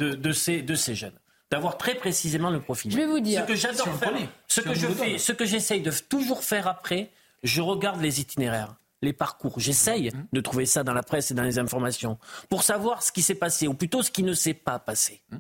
[0.01, 1.19] de, ces, de ces jeunes
[1.51, 2.91] d'avoir très précisément le profil.
[2.91, 3.43] Je vais vous dire.
[3.43, 4.13] Ce que j'adore faire,
[4.49, 7.11] ce que je fais, ce que j'essaye de toujours faire après,
[7.43, 9.61] je regarde les itinéraires, les parcours.
[9.61, 10.27] J'essaye mmh.
[10.33, 13.35] de trouver ça dans la presse et dans les informations pour savoir ce qui s'est
[13.37, 15.23] passé, ou plutôt ce qui ne s'est pas passé.
[15.31, 15.37] Mmh.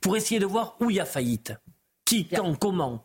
[0.00, 1.52] Pour essayer de voir où il y a faillite.
[2.06, 3.04] Qui, quand, comment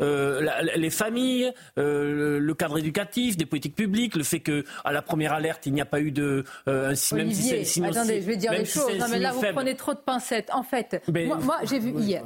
[0.00, 5.02] euh, les familles, euh, le cadre éducatif, des politiques publiques, le fait que à la
[5.02, 8.36] première alerte il n'y a pas eu de euh, même si c'est attendez, je vais
[8.36, 8.96] dire des choses.
[8.96, 10.50] non mais là vous prenez trop de pincettes.
[10.52, 12.22] En fait, moi, j'ai vu hier,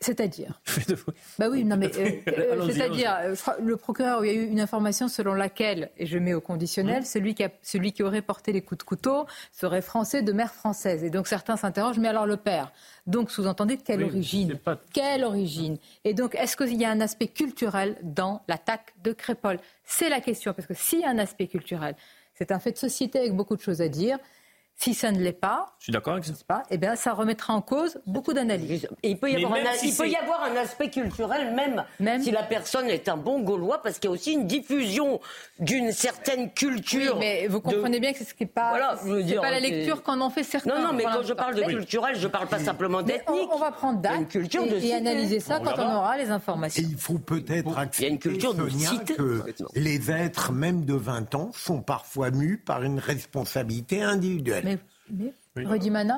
[0.00, 0.60] c'est-à-dire.
[1.38, 1.92] bah oui, non mais
[2.66, 3.16] c'est-à-dire
[3.62, 7.02] le procureur il y a eu une information selon laquelle et je mets au conditionnel
[7.02, 7.06] mmh.
[7.06, 10.52] celui qui a, celui qui aurait porté les coups de couteau serait français de mère
[10.52, 12.72] française et donc certains s'interrogent mais alors le père?
[13.06, 14.58] Donc, sous-entendez, quelle origine.
[14.92, 15.76] Quelle origine.
[16.04, 20.20] Et donc, est-ce qu'il y a un aspect culturel dans l'attaque de Crépol C'est la
[20.20, 21.96] question, parce que s'il y a un aspect culturel,
[22.34, 24.18] c'est un fait de société avec beaucoup de choses à dire.
[24.76, 26.32] Si ça ne l'est pas, je suis d'accord avec ça.
[26.46, 28.88] Pas, eh bien, ça remettra en cause beaucoup d'analyses.
[29.02, 32.30] il peut y, avoir un, il peut y avoir un aspect culturel, même, même, si
[32.30, 35.20] la personne est un bon Gaulois, parce qu'il y a aussi une diffusion
[35.58, 37.16] d'une certaine culture.
[37.18, 40.20] mais vous comprenez bien que c'est ce qui n'est pas, voilà, pas la lecture qu'en
[40.20, 40.74] ont fait certains.
[40.74, 43.48] Non, non, mais quand je parle de culturel, je ne parle pas simplement d'ethnique.
[43.52, 46.82] On, va prendre date et, et, analyser ça quand on aura les informations.
[46.86, 48.64] il faut peut-être accepter, il y a une culture de
[49.14, 49.44] que
[49.74, 54.64] les êtres, même de 20 ans, sont parfois mus par une responsabilité individuelle.
[54.64, 54.73] Mais,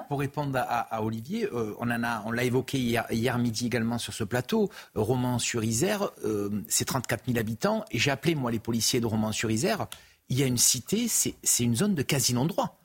[0.08, 4.12] Pour répondre à, Olivier, euh, on en a, on l'a évoqué hier, midi également sur
[4.12, 4.70] ce plateau.
[4.94, 7.84] Romans-sur-Isère, euh, c'est 34 000 habitants.
[7.90, 9.86] Et j'ai appelé, moi, les policiers de Romans-sur-Isère.
[10.28, 12.78] Il y a une cité, c'est une zone de quasi-non-droit.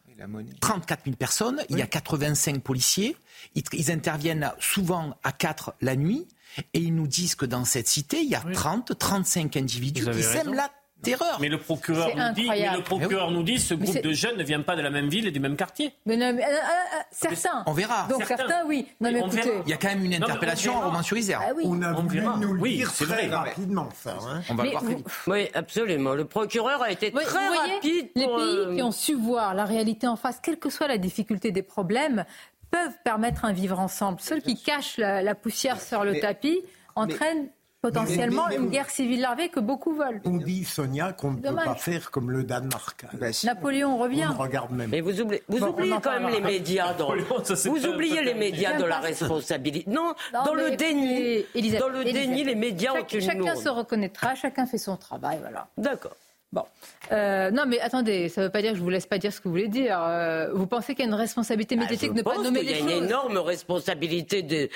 [0.59, 3.15] 34 000 personnes, il y a 85 policiers.
[3.55, 6.27] Ils, interviennent souvent à 4 la nuit.
[6.73, 10.21] Et ils nous disent que dans cette cité, il y a 30, 35 individus qui
[10.21, 10.69] sèment la
[11.01, 11.37] terreur.
[11.39, 14.43] Mais le procureur, nous dit, mais le procureur nous dit ce groupe de jeunes ne
[14.43, 15.93] vient pas de la même ville et du même quartier.
[16.05, 17.63] Mais non, mais, euh, euh, euh, certains.
[17.65, 18.07] On verra.
[18.09, 18.87] Donc certains, oui.
[18.99, 19.61] Non, mais écoutez.
[19.65, 21.41] Il y a quand même une interpellation en Romans-sur-Isère.
[21.43, 21.63] Ah, oui.
[21.65, 23.27] On a voulu nous le oui, dire très vrai.
[23.27, 24.17] rapidement, ça.
[24.21, 24.41] Hein.
[24.49, 24.83] On va voir
[25.27, 26.13] Oui, absolument.
[26.13, 28.09] Le procureur a été très rapide.
[28.15, 31.51] Les pays qui ont su voir la réalité en face, quelle que soit la difficulté
[31.51, 32.25] des problèmes,
[32.71, 34.19] peuvent permettre un vivre ensemble.
[34.21, 36.61] Ceux qui cachent la, poussière sur le tapis
[36.95, 37.49] entraînent
[37.81, 40.21] potentiellement une guerre civile larvée que beaucoup veulent.
[40.25, 43.05] On dit, Sonia, qu'on ne peut pas faire comme le Danemark.
[43.13, 44.29] Bah, Napoléon revient.
[44.31, 44.89] On regarde même.
[44.91, 46.93] Mais vous oubliez, vous oubliez quand même les médias.
[46.93, 49.89] Dans, vous oubliez les médias de la responsabilité.
[49.89, 51.45] Non, dans le déni.
[51.79, 55.39] dans le déni, les médias ont une Chacun se reconnaîtra, chacun fait son travail.
[55.41, 55.67] Voilà.
[55.77, 56.15] D'accord.
[56.53, 56.65] Bon.
[57.13, 59.31] Euh, non, mais attendez, ça ne veut pas dire que je vous laisse pas dire
[59.31, 59.97] ce que vous voulez dire.
[60.01, 62.75] Euh, vous pensez qu'il y a une responsabilité bah, médiatique de ne pas nommer les
[62.75, 64.69] choses Il y a une énorme responsabilité, de,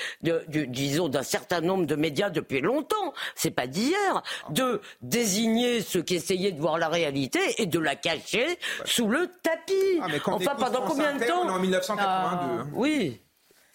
[0.67, 3.13] disons, d'un certain nombre de médias depuis longtemps.
[3.35, 7.95] C'est pas d'hier de désigner ceux qui essayaient de voir la réalité et de la
[7.95, 9.99] cacher sous le tapis.
[10.01, 12.61] Ah, enfin, pendant combien de temps En 1982.
[12.61, 12.67] Hein.
[12.73, 13.19] Oui.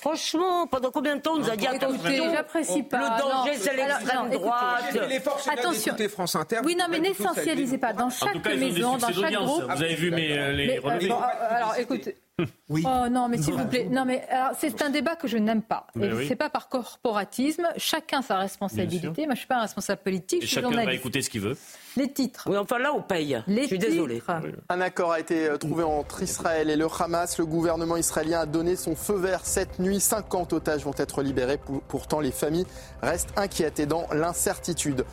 [0.00, 3.16] Franchement, pendant combien de temps on nous a dit attention J'apprécie pas.
[3.16, 4.96] Le danger, c'est l'extrême droite.
[5.50, 5.94] Attention.
[6.08, 6.60] France Inter.
[6.64, 7.92] Oui, non, mais n'essentialisez pas.
[7.92, 9.64] Dans chaque maison, dans chaque groupe.
[9.64, 11.12] Vous avez vu mes, les relevés.
[11.50, 12.16] Alors, écoutez.
[12.70, 12.82] Oui.
[12.86, 13.86] Oh non, mais s'il vous plaît.
[13.90, 14.26] Non, mais
[14.58, 15.86] c'est un débat que je n'aime pas.
[16.00, 17.68] Et c'est pas par corporatisme.
[17.76, 19.26] Chacun sa responsabilité.
[19.26, 20.44] Moi, je suis pas un responsable politique.
[20.44, 21.56] Et chacun va écouter ce qu'il veut.
[21.96, 22.44] Les titres.
[22.48, 23.42] Oui, enfin là, on paye.
[23.46, 24.22] Les je suis désolé.
[24.68, 27.38] Un accord a été trouvé entre Israël et le Hamas.
[27.38, 30.00] Le gouvernement israélien a donné son feu vert cette nuit.
[30.00, 31.58] 50 otages vont être libérés.
[31.88, 32.66] Pourtant, les familles
[33.02, 35.04] restent inquiètes et dans l'incertitude.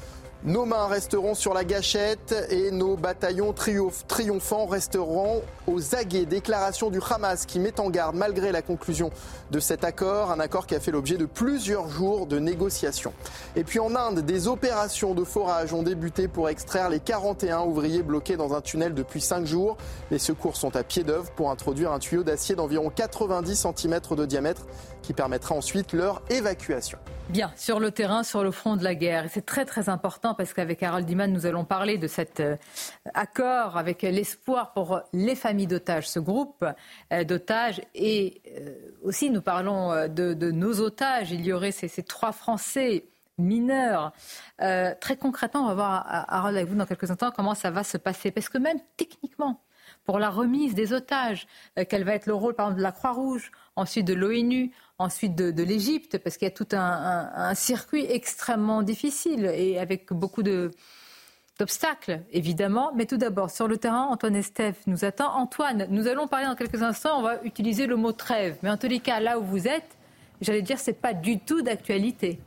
[0.44, 6.28] Nos mains resteront sur la gâchette et nos bataillons triomphants resteront aux aguets.
[6.28, 9.10] Déclaration du Hamas qui met en garde malgré la conclusion
[9.50, 13.14] de cet accord, un accord qui a fait l'objet de plusieurs jours de négociations.
[13.56, 18.04] Et puis en Inde, des opérations de forage ont débuté pour extraire les 41 ouvriers
[18.04, 19.76] bloqués dans un tunnel depuis 5 jours.
[20.12, 24.26] Les secours sont à pied d'œuvre pour introduire un tuyau d'acier d'environ 90 cm de
[24.28, 24.68] diamètre
[25.02, 26.98] qui permettra ensuite leur évacuation.
[27.30, 29.26] Bien, sur le terrain, sur le front de la guerre.
[29.30, 32.56] C'est très très important parce qu'avec Harold Diman, nous allons parler de cet euh,
[33.14, 36.64] accord avec l'espoir pour les familles d'otages, ce groupe
[37.12, 37.82] euh, d'otages.
[37.96, 41.32] Et euh, aussi, nous parlons de, nos otages.
[41.32, 43.04] Il y aurait ces, trois Français
[43.38, 44.14] mineurs.
[44.58, 47.98] très concrètement, on va voir, Harold, avec vous dans quelques instants, comment ça va se
[47.98, 48.32] passer.
[48.32, 49.62] Parce que même techniquement,
[50.06, 51.46] pour la remise des otages,
[51.90, 55.64] quel va être le rôle, par exemple, de la Croix-Rouge, ensuite de l'ONU, ensuite de,
[55.64, 62.92] l'Égypte, parce qu'il y a tout un, circuit extrêmement difficile et avec beaucoup d'obstacles, évidemment.
[62.96, 65.36] Mais tout d'abord, sur le terrain, Antoine Estève nous attend.
[65.36, 68.58] Antoine, nous allons parler dans quelques instants, on va utiliser le mot trêve.
[68.64, 69.98] Mais en tous les cas, là où vous êtes,
[70.42, 72.40] j'allais dire, ce n'est pas du tout d'actualité.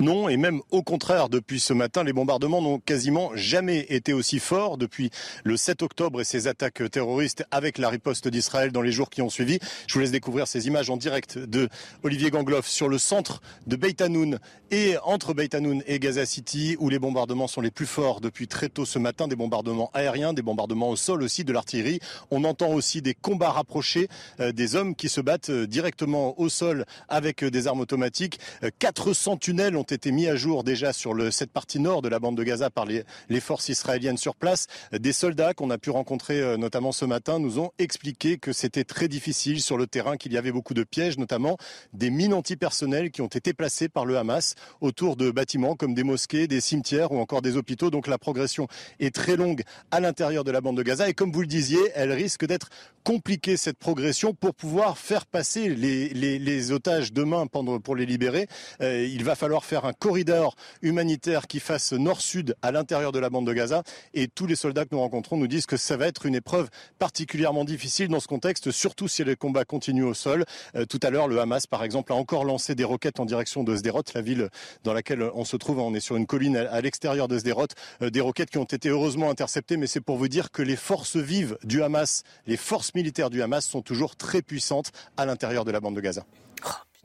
[0.00, 4.38] Non, et même au contraire, depuis ce matin, les bombardements n'ont quasiment jamais été aussi
[4.38, 5.10] forts depuis
[5.42, 9.22] le 7 octobre et ces attaques terroristes avec la riposte d'Israël dans les jours qui
[9.22, 9.58] ont suivi.
[9.88, 11.68] Je vous laisse découvrir ces images en direct de
[12.04, 14.38] Olivier Gangloff sur le centre de Beit Hanoun
[14.70, 18.46] et entre Beit Hanoun et Gaza City où les bombardements sont les plus forts depuis
[18.46, 21.98] très tôt ce matin, des bombardements aériens, des bombardements au sol aussi, de l'artillerie.
[22.30, 24.06] On entend aussi des combats rapprochés,
[24.38, 28.38] euh, des hommes qui se battent euh, directement au sol avec euh, des armes automatiques.
[28.78, 32.36] 400 tunnels ont été mis à jour déjà sur cette partie nord de la bande
[32.36, 33.04] de Gaza par les,
[33.40, 34.66] forces israéliennes sur place.
[34.92, 38.84] Des soldats qu'on a pu rencontrer euh, notamment ce matin nous ont expliqué que c'était
[38.84, 41.56] très difficile sur le terrain, qu'il y avait beaucoup de pièges, notamment
[41.92, 46.04] des mines antipersonnelles qui ont été placées par le Hamas autour de bâtiments comme des
[46.04, 47.90] mosquées, des cimetières ou encore des hôpitaux.
[47.90, 48.68] Donc la progression
[49.00, 51.80] est très longue à l'intérieur de la bande de Gaza et comme vous le disiez,
[51.94, 52.68] elle risque d'être
[53.04, 58.48] compliquée cette progression pour pouvoir faire passer les otages demain pour les libérer.
[58.80, 63.30] Euh, il va falloir faire un corridor humanitaire qui fasse nord-sud à l'intérieur de la
[63.30, 63.82] bande de Gaza.
[64.14, 66.68] Et tous les soldats que nous rencontrons nous disent que ça va être une épreuve
[66.98, 70.44] particulièrement difficile dans ce contexte, surtout si les combats continuent au sol.
[70.74, 73.64] Euh, tout à l'heure, le Hamas, par exemple, a encore lancé des roquettes en direction
[73.64, 74.48] de Sderot, la ville
[74.84, 75.78] dans laquelle on se trouve.
[75.78, 77.66] On est sur une colline à l'extérieur de Sderot.
[78.02, 80.76] Euh, des roquettes qui ont été heureusement interceptées, mais c'est pour vous dire que les
[80.76, 85.64] forces vives du Hamas, les forces militaires du Hamas sont toujours très puissantes à l'intérieur
[85.64, 86.24] de la bande de Gaza.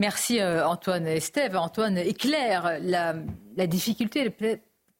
[0.00, 1.56] Merci euh, Antoine Estève.
[1.56, 3.14] Antoine éclaire la,
[3.56, 4.34] la difficulté,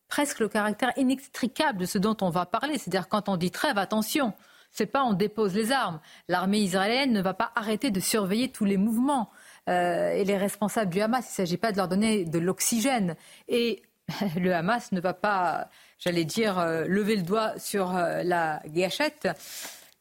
[0.08, 2.78] presque le caractère inextricable de ce dont on va parler.
[2.78, 4.32] C'est-à-dire quand on dit trêve, attention,
[4.70, 6.00] c'est pas on dépose les armes.
[6.28, 9.30] L'armée israélienne ne va pas arrêter de surveiller tous les mouvements.
[9.68, 13.16] Euh, et les responsables du Hamas, il ne s'agit pas de leur donner de l'oxygène.
[13.48, 13.82] Et
[14.36, 19.28] le Hamas ne va pas, j'allais dire, euh, lever le doigt sur la gâchette.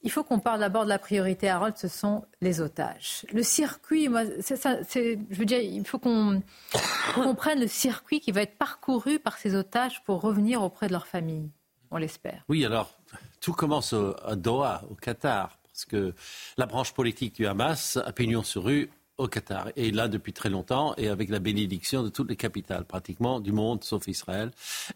[0.04, 3.26] Il faut qu'on parle d'abord de la priorité, Harold, ce sont les otages.
[3.32, 6.44] Le circuit, moi, je veux dire, il faut qu'on
[7.16, 11.08] comprenne le circuit qui va être parcouru par ces otages pour revenir auprès de leur
[11.08, 11.50] famille.
[11.90, 12.44] On l'espère.
[12.50, 12.92] Oui, alors,
[13.40, 16.14] tout commence à Doha, au Qatar, parce que
[16.58, 19.70] la branche politique du Hamas a pignon sur rue au Qatar.
[19.76, 23.52] Et là, depuis très longtemps, et avec la bénédiction de toutes les capitales, pratiquement, du
[23.52, 24.52] monde, sauf Israël.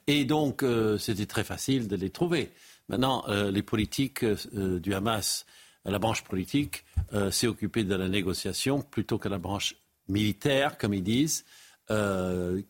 [0.08, 2.51] Et donc, euh, c'était très facile de les trouver.
[2.89, 5.45] Maintenant, euh, les politiques euh, du Hamas,
[5.83, 9.75] la branche politique, euh, s'est occupée de la négociation plutôt que la branche
[10.07, 11.45] militaire, comme ils disent,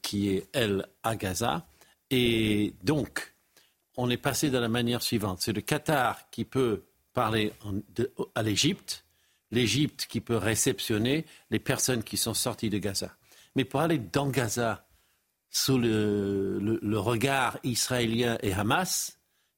[0.04, 1.66] qui est, elle, à Gaza.
[2.12, 3.34] Et donc,
[3.96, 5.42] on est passé de la manière suivante.
[5.42, 7.52] C'est le Qatar qui peut parler
[8.36, 9.06] à l'Égypte,
[9.50, 13.16] l'Égypte qui peut réceptionner les personnes qui sont sorties de Gaza.
[13.56, 14.86] Mais pour aller dans Gaza,
[15.50, 19.17] sous le regard israélien et Hamas,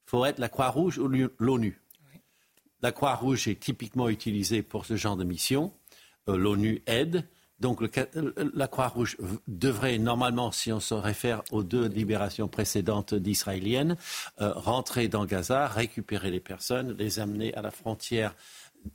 [0.09, 1.07] faut être la Croix-Rouge ou
[1.37, 1.79] l'ONU.
[2.81, 5.71] La Croix-Rouge est typiquement utilisée pour ce genre de mission.
[6.27, 7.27] Euh, L'ONU aide.
[7.59, 7.81] Donc
[8.55, 13.97] la Croix-Rouge devrait normalement, si on se réfère aux deux libérations précédentes d'Israéliennes,
[14.39, 18.33] euh, rentrer dans Gaza, récupérer les personnes, les amener à la frontière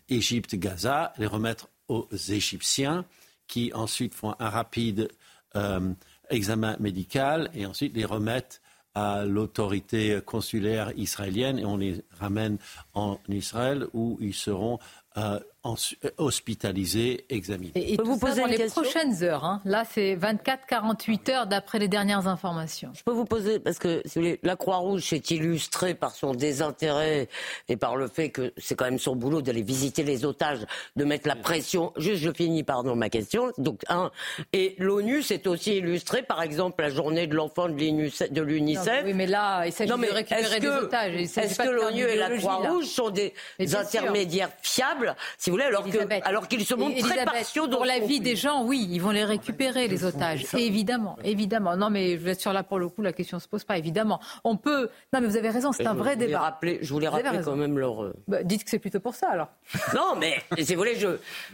[0.08, 3.04] Égypte-Gaza, les remettre aux Égyptiens,
[3.46, 5.10] qui ensuite font un rapide
[5.56, 5.92] euh,
[6.30, 8.62] examen médical et ensuite les remettent
[8.94, 12.58] à l'autorité consulaire israélienne et on les ramène
[12.94, 14.78] en Israël où ils seront
[15.16, 17.72] euh, euh, hospitalisés, examinés.
[17.74, 19.44] Et, vous poser dans les prochaines heures.
[19.44, 19.62] Hein.
[19.64, 22.90] Là, c'est 24-48 heures d'après les dernières informations.
[22.94, 26.34] Je peux vous poser, parce que si vous voulez, la Croix-Rouge s'est illustrée par son
[26.34, 27.28] désintérêt
[27.70, 31.04] et par le fait que c'est quand même son boulot d'aller visiter les otages, de
[31.04, 31.94] mettre la pression.
[31.96, 33.50] Juste, je finis, pardon, ma question.
[33.56, 34.10] Donc, un.
[34.52, 39.04] Et l'ONU s'est aussi illustrée, par exemple, la journée de l'enfant de l'UNICEF.
[39.06, 41.14] Oui, mais là, il s'agit de récupérer des otages.
[41.14, 43.32] Est-ce que l'ONU et la Croix-Rouge sont des
[43.74, 45.03] intermédiaires fiables
[45.38, 45.84] si vous voulez, alors
[46.24, 49.24] alors qu'ils se montrent très partiaux pour la vie des gens, oui, ils vont les
[49.24, 51.76] récupérer les otages, évidemment, évidemment.
[51.76, 54.20] Non, mais je vous assure là pour le coup, la question se pose pas, évidemment.
[54.44, 54.90] On peut.
[55.12, 56.40] Non, mais vous avez raison, c'est un vrai débat.
[56.40, 58.12] Rappeler, je voulais rappeler quand même leur.
[58.28, 59.48] Bah, dites que c'est plutôt pour ça alors.
[59.94, 61.08] non, mais si vous voulez, je,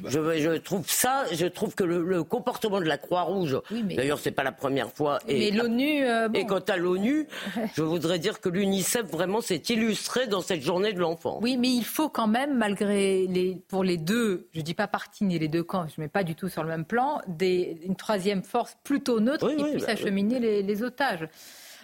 [0.07, 4.43] je, je trouve ça, je trouve que le, comportement de la Croix-Rouge, d'ailleurs, c'est pas
[4.43, 5.19] la première fois.
[5.27, 6.05] Et, mais l'ONU.
[6.05, 7.27] Euh, et quant à l'ONU,
[7.75, 11.39] je voudrais dire que l'UNICEF vraiment s'est illustré dans cette journée de l'enfant.
[11.43, 14.87] Oui, mais il faut quand même, malgré les pour les deux, je ne dis pas
[14.87, 17.21] partie ni les deux camps, je ne mets pas du tout sur le même plan,
[17.41, 21.29] une troisième force plutôt neutre qui puisse bah, acheminer les, otages.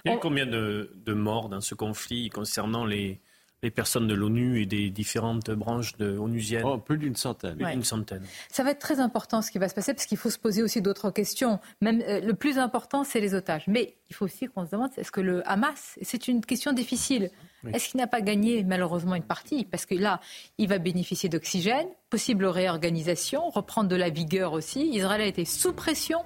[0.04, 3.20] Il y a eu combien de, morts dans ce conflit concernant les,
[3.74, 6.62] personnes de l'ONU et des différentes branches de onusiennes?
[6.64, 7.56] Oh, Plus d'une centaine.
[7.56, 8.22] Plus centaine.
[8.48, 10.62] Ça va être très important ce qui va se passer parce qu'il faut se poser
[10.62, 11.58] aussi d'autres questions.
[11.80, 13.64] Même euh, le plus important, c'est les otages.
[13.66, 17.30] Mais il faut aussi qu'on se demande est-ce que le Hamas, c'est une question difficile?
[17.74, 19.64] Est-ce qu'il n'a pas gagné malheureusement une partie?
[19.64, 20.20] Parce que là,
[20.58, 24.88] il va bénéficier d'oxygène, possible réorganisation, reprendre de la vigueur aussi.
[24.92, 26.22] Israël a été sous pression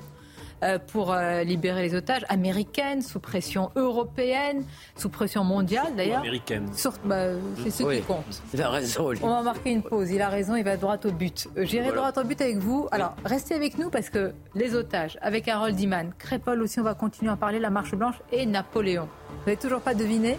[0.63, 4.65] euh, pour euh, libérer les otages, américaine, sous pression européenne,
[4.95, 6.21] sous pression mondiale d'ailleurs.
[6.21, 6.69] Américaine.
[7.05, 7.29] Bah,
[7.63, 8.43] c'est ce qui compte.
[8.53, 9.11] Il a raison.
[9.23, 10.11] On va marquer une pause.
[10.11, 11.49] Il a raison, il va droit au but.
[11.57, 12.89] Euh, j'irai droit au but avec vous.
[12.93, 16.95] Alors, restez avec nous parce que les otages, avec Harold Iman, Crépol aussi, on va
[16.95, 19.09] continuer à parler, la Marche Blanche et Napoléon.
[19.31, 20.37] Vous n'avez toujours pas deviné?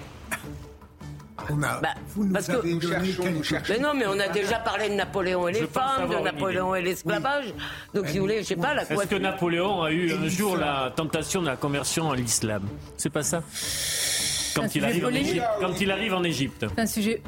[1.50, 5.48] Bah, vous nous parce avez que, Mais non, mais on a déjà parlé de Napoléon
[5.48, 7.54] et les femmes, de Napoléon et l'esclavage.
[7.94, 10.58] Donc, si vous voulez, je sais pas, la Est-ce que Napoléon a eu un jour
[10.58, 12.64] la tentation de la conversion à l'islam?
[12.98, 13.44] C'est pas ça?
[14.56, 16.66] Quand il, arrive en Égypte, quand il arrive en Égypte.
[16.76, 17.22] C'est un sujet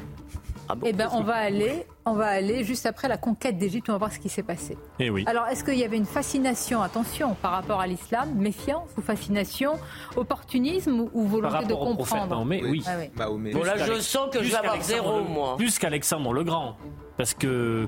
[0.68, 3.88] ah eh ben, on va aller, on va aller juste après la conquête d'Égypte.
[3.88, 4.78] On va voir ce qui s'est passé.
[4.98, 5.24] Eh oui.
[5.26, 9.74] Alors, est-ce qu'il y avait une fascination, attention, par rapport à l'islam, méfiance ou fascination,
[10.16, 12.82] opportunisme ou volonté de comprendre mais oui.
[13.18, 15.56] Ah bon, là, je sens que je vais avoir zéro, moi.
[15.56, 16.76] Plus qu'Alexandre le Grand,
[17.16, 17.86] parce que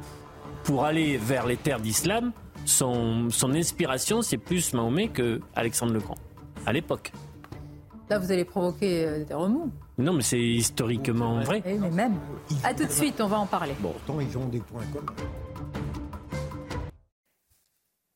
[0.64, 2.32] pour aller vers les terres d'islam,
[2.64, 6.16] son, son inspiration, c'est plus Mahomet que Alexandre le Grand
[6.66, 7.12] à l'époque.
[8.08, 9.70] Là, vous allez provoquer euh, des remous.
[9.98, 11.62] Non, mais c'est historiquement vrai.
[11.64, 12.18] Oui, mais même.
[12.62, 13.72] À tout de suite, on va en parler.
[13.80, 15.12] Bon, pourtant, ils ont des points communs.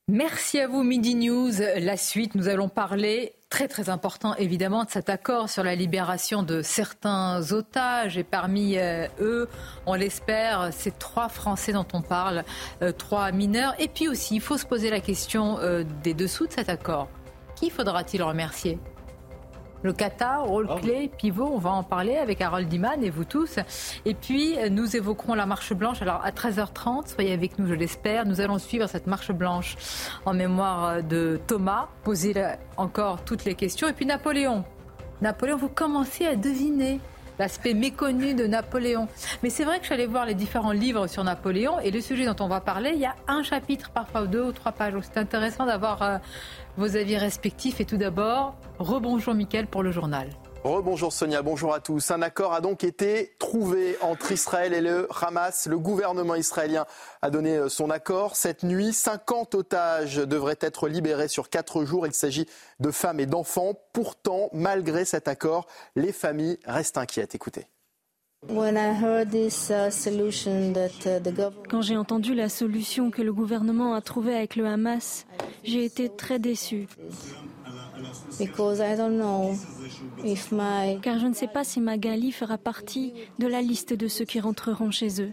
[0.07, 1.53] Merci à vous, Midi News.
[1.79, 6.43] La suite, nous allons parler, très très important évidemment, de cet accord sur la libération
[6.43, 8.17] de certains otages.
[8.17, 9.47] Et parmi euh, eux,
[9.85, 12.43] on l'espère, ces trois Français dont on parle,
[12.81, 13.73] euh, trois mineurs.
[13.79, 15.57] Et puis aussi, il faut se poser la question
[16.03, 17.07] des dessous de cet accord.
[17.55, 18.79] Qui faudra-t-il remercier?
[19.83, 23.25] Le Qatar, rôle ah clé, pivot, on va en parler avec Harold Diman et vous
[23.25, 23.57] tous.
[24.05, 26.01] Et puis, nous évoquerons la marche blanche.
[26.01, 28.25] Alors, à 13h30, soyez avec nous, je l'espère.
[28.25, 29.75] Nous allons suivre cette marche blanche
[30.25, 32.33] en mémoire de Thomas, poser
[32.77, 33.87] encore toutes les questions.
[33.87, 34.63] Et puis, Napoléon.
[35.21, 36.99] Napoléon, vous commencez à deviner
[37.41, 39.07] l'aspect méconnu de Napoléon.
[39.41, 41.99] Mais c'est vrai que je suis allée voir les différents livres sur Napoléon et le
[41.99, 44.93] sujet dont on va parler, il y a un chapitre, parfois deux ou trois pages.
[45.01, 46.17] C'est intéressant d'avoir euh,
[46.77, 47.81] vos avis respectifs.
[47.81, 50.29] Et tout d'abord, rebonjour Mickaël pour le journal.
[50.63, 52.11] Rebonjour Sonia, bonjour à tous.
[52.11, 55.65] Un accord a donc été trouvé entre Israël et le Hamas.
[55.65, 56.85] Le gouvernement israélien
[57.23, 58.35] a donné euh, son accord.
[58.35, 62.05] Cette nuit, 50 otages devraient être libérés sur quatre jours.
[62.05, 62.45] Il s'agit
[62.79, 63.73] de femmes et d'enfants.
[63.91, 67.33] Pourtant, malgré cet accord, les familles restent inquiètes.
[67.33, 67.65] Écoutez.
[68.47, 69.49] Uh,
[71.69, 75.25] Quand j'ai entendu la solution que le gouvernement a trouvée avec le Hamas,
[75.63, 76.87] j'ai été très déçue.
[81.01, 84.39] Car je ne sais pas si Magali fera partie de la liste de ceux qui
[84.39, 85.31] rentreront chez eux.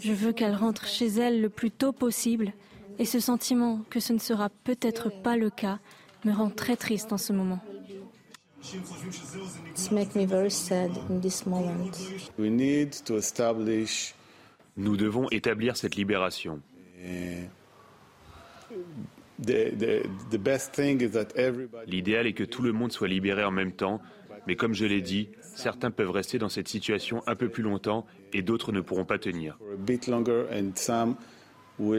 [0.00, 2.52] Je veux qu'elle rentre chez elle le plus tôt possible
[2.98, 5.78] et ce sentiment que ce ne sera peut-être pas le cas
[6.24, 7.60] me rend très triste en ce moment.
[14.76, 16.60] Nous devons établir cette libération.
[21.86, 24.00] L'idéal est que tout le monde soit libéré en même temps,
[24.46, 28.06] mais comme je l'ai dit, certains peuvent rester dans cette situation un peu plus longtemps
[28.32, 29.58] et d'autres ne pourront pas tenir.
[31.78, 31.94] Nous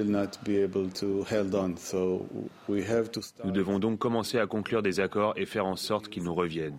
[3.51, 6.77] devons donc commencer à conclure des accords et faire en sorte qu'ils nous reviennent.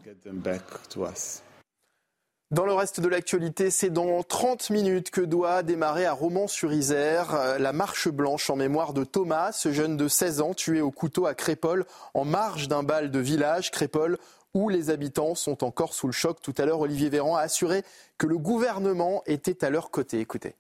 [2.51, 7.59] Dans le reste de l'actualité, c'est dans 30 minutes que doit démarrer à Romans-sur-Isère euh,
[7.59, 11.27] la marche blanche en mémoire de Thomas, ce jeune de 16 ans tué au couteau
[11.27, 11.85] à Crépole
[12.15, 13.71] en marge d'un bal de village.
[13.71, 14.17] Crépole
[14.55, 16.39] où les habitants sont encore sous le choc.
[16.41, 17.83] Tout à l'heure, Olivier Véran a assuré
[18.17, 20.19] que le gouvernement était à leur côté.
[20.19, 20.55] Écoutez.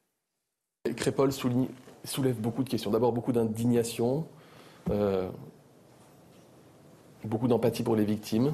[0.95, 2.91] Crépole soulève beaucoup de questions.
[2.91, 4.27] D'abord, beaucoup d'indignation,
[4.91, 5.27] euh,
[7.25, 8.53] beaucoup d'empathie pour les victimes,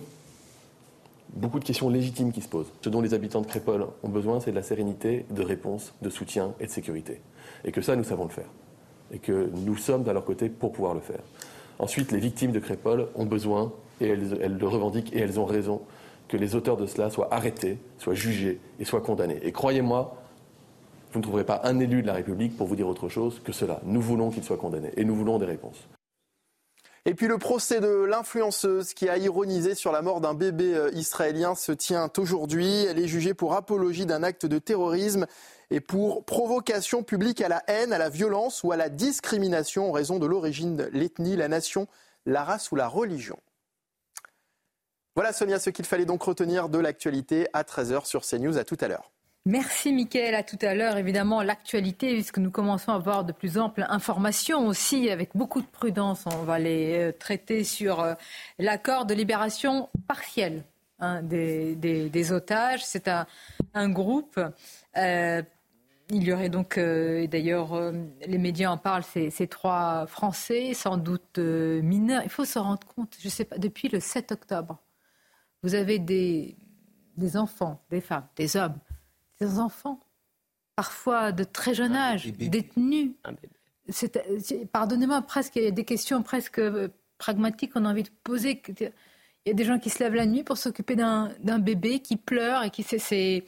[1.34, 2.72] beaucoup de questions légitimes qui se posent.
[2.82, 6.10] Ce dont les habitants de Crépole ont besoin, c'est de la sérénité, de réponse, de
[6.10, 7.20] soutien et de sécurité.
[7.64, 8.48] Et que ça, nous savons le faire.
[9.12, 11.20] Et que nous sommes à leur côté pour pouvoir le faire.
[11.78, 15.82] Ensuite, les victimes de Crépole ont besoin, et elles, le revendiquent, et elles ont raison,
[16.28, 19.38] que les auteurs de cela soient arrêtés, soient jugés et soient condamnés.
[19.42, 20.16] Et croyez-moi,
[21.12, 23.52] vous ne trouverez pas un élu de la République pour vous dire autre chose que
[23.52, 23.80] cela.
[23.84, 25.86] Nous voulons qu'ils soient condamnés et nous voulons des réponses.
[27.06, 30.90] Et puis le procès de l'influenceuse qui a ironisé sur la mort d'un bébé euh,
[30.92, 32.86] israélien se tient aujourd'hui.
[32.86, 35.26] Elle est jugée pour apologie d'un acte de terrorisme
[35.70, 39.92] et pour provocation publique à la haine, à la violence ou à la discrimination en
[39.92, 41.88] raison de l'origine, l'ethnie, la nation,
[42.24, 43.38] la race ou la religion.
[45.14, 48.56] Voilà Sonia ce qu'il fallait donc retenir de l'actualité à 13h sur CNews.
[48.56, 49.13] À tout à l'heure.
[49.46, 50.34] Merci Mickaël.
[50.34, 50.96] À tout à l'heure.
[50.96, 55.66] Évidemment, l'actualité, puisque nous commençons à avoir de plus amples informations aussi, avec beaucoup de
[55.66, 56.24] prudence.
[56.26, 58.14] On va les euh, traiter sur euh,
[58.58, 60.64] l'accord de libération partielle
[60.98, 62.86] hein, des, otages.
[62.86, 64.40] C'est un, groupe.
[64.96, 65.42] Euh,
[66.08, 67.92] il y aurait donc, d'ailleurs,
[68.26, 72.22] les médias en parlent, ces, trois Français, sans doute mineurs.
[72.24, 74.78] Il faut se rendre compte, je ne sais pas, depuis le 7 octobre,
[75.62, 76.56] vous avez des,
[77.16, 78.78] des enfants, des femmes, des hommes
[79.40, 80.00] des enfants,
[80.76, 83.12] parfois de très jeune âge, détenus.
[84.72, 88.62] Pardonnez-moi, presque, il y a des questions presque euh, pragmatiques qu'on a envie de poser.
[88.68, 88.92] Il
[89.46, 92.62] y a des gens qui se lèvent la nuit pour s'occuper d'un bébé qui pleure
[92.62, 93.44] et qui c'est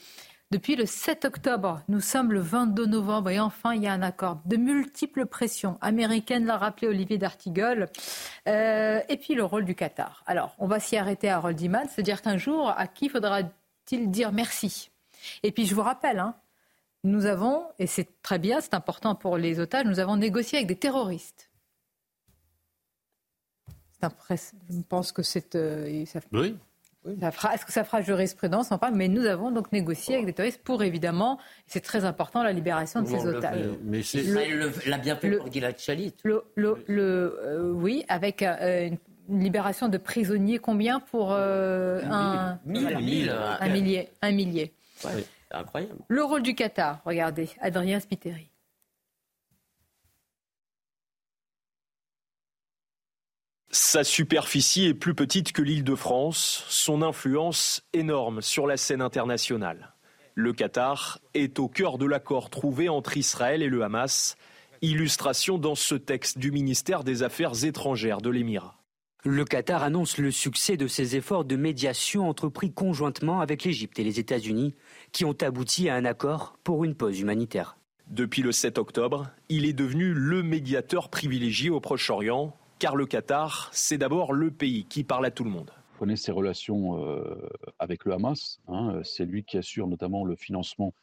[0.53, 4.03] depuis le 7 octobre, nous sommes le 22 novembre et enfin il y a un
[4.03, 4.41] accord.
[4.45, 7.89] De multiples pressions américaines, l'a rappelé Olivier D'Artigol.
[8.47, 10.23] Euh, et puis le rôle du Qatar.
[10.25, 14.31] Alors, on va s'y arrêter à Harold Iman, c'est-à-dire qu'un jour, à qui faudra-t-il dire
[14.31, 14.91] merci?
[15.43, 16.35] Et puis je vous rappelle, hein,
[17.07, 20.69] nous avons, et c'est très bien, c'est important pour les otages, nous avons négocié avec
[20.69, 21.51] des terroristes.
[24.03, 25.55] je pense que c'est.
[25.55, 26.57] Euh, oui.
[27.07, 30.63] Est-ce que ça fera jurisprudence On parle, mais nous avons donc négocié avec des terroristes
[30.65, 33.69] pour évidemment, c'est très important, la libération de ces otages.
[33.85, 34.25] mais c'est
[34.87, 36.15] l'a bien fait pour Gilad Shalit.
[36.25, 38.91] Le, euh, oui, avec euh,
[39.29, 44.73] une libération de prisonniers, combien pour un, mille, un millier, un millier
[45.51, 46.01] incroyable.
[46.09, 48.51] Le rôle du Qatar, regardez, Adrien Spiteri.
[53.71, 59.03] Sa superficie est plus petite que l'île de France, son influence énorme sur la scène
[59.03, 59.93] internationale.
[60.35, 64.37] Le Qatar est au cœur de l'accord trouvé entre Israël et le Hamas,
[64.83, 68.79] illustration dans ce texte du ministère des Affaires étrangères de l'Émirat.
[69.29, 74.05] Le Qatar annonce le succès de ses efforts de médiation entrepris conjointement avec l'Égypte et
[74.05, 74.77] les États-Unis
[75.11, 77.77] qui ont abouti à un accord pour une pause humanitaire.
[78.07, 83.69] Depuis le 7 octobre, il est devenu le médiateur privilégié au Proche-Orient, car le Qatar,
[83.73, 85.73] c'est d'abord le pays qui parle à tout le monde.
[85.95, 87.49] Vous connaissez ses relations euh,
[87.81, 88.61] avec le Hamas.
[88.69, 90.95] Hein, c'est lui qui assure notamment le financement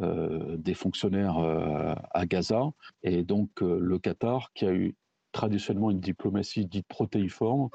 [0.00, 2.62] euh, des fonctionnaires euh, à Gaza.
[3.02, 4.94] Et donc le Qatar, qui a eu
[5.38, 7.68] traditionnellement une diplomatie dite protéiforme,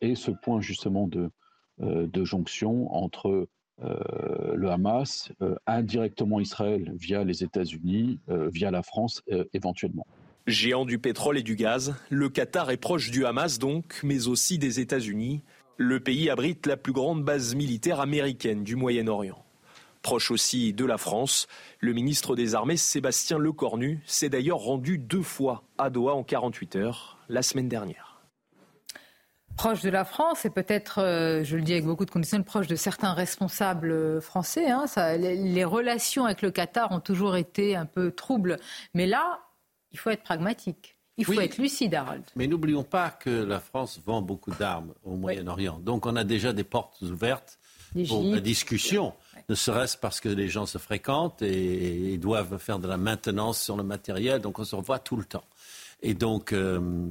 [0.00, 1.30] et ce point justement de,
[1.80, 3.48] de jonction entre
[3.82, 9.22] euh, le Hamas, euh, indirectement Israël via les États-Unis, euh, via la France
[9.52, 10.06] éventuellement.
[10.46, 14.58] Géant du pétrole et du gaz, le Qatar est proche du Hamas donc, mais aussi
[14.58, 15.42] des États-Unis.
[15.76, 19.44] Le pays abrite la plus grande base militaire américaine du Moyen-Orient.
[20.06, 21.48] Proche aussi de la France,
[21.80, 26.76] le ministre des Armées Sébastien Lecornu s'est d'ailleurs rendu deux fois à Doha en 48
[26.76, 28.22] heures la semaine dernière
[29.56, 32.68] proche de la France et peut-être, euh, je le dis avec beaucoup de conditions, proche
[32.68, 34.70] de certains responsables euh, français.
[34.70, 34.84] Hein,
[35.16, 38.58] les, relations avec le Qatar ont toujours été un peu troubles.
[38.94, 39.40] Mais là,
[39.90, 40.98] il faut être pragmatique.
[41.16, 42.22] Il faut être lucide, Harold.
[42.36, 45.80] Mais n'oublions pas que la France vend beaucoup d'armes au Moyen-Orient.
[45.80, 47.58] Donc on a déjà des portes ouvertes
[48.06, 49.14] pour la discussion.
[49.48, 53.76] Ne serait-ce parce que les gens se fréquentent et, doivent faire de la maintenance sur
[53.76, 54.40] le matériel.
[54.40, 55.44] Donc on se revoit tout le temps.
[56.02, 57.08] Et donc, euh,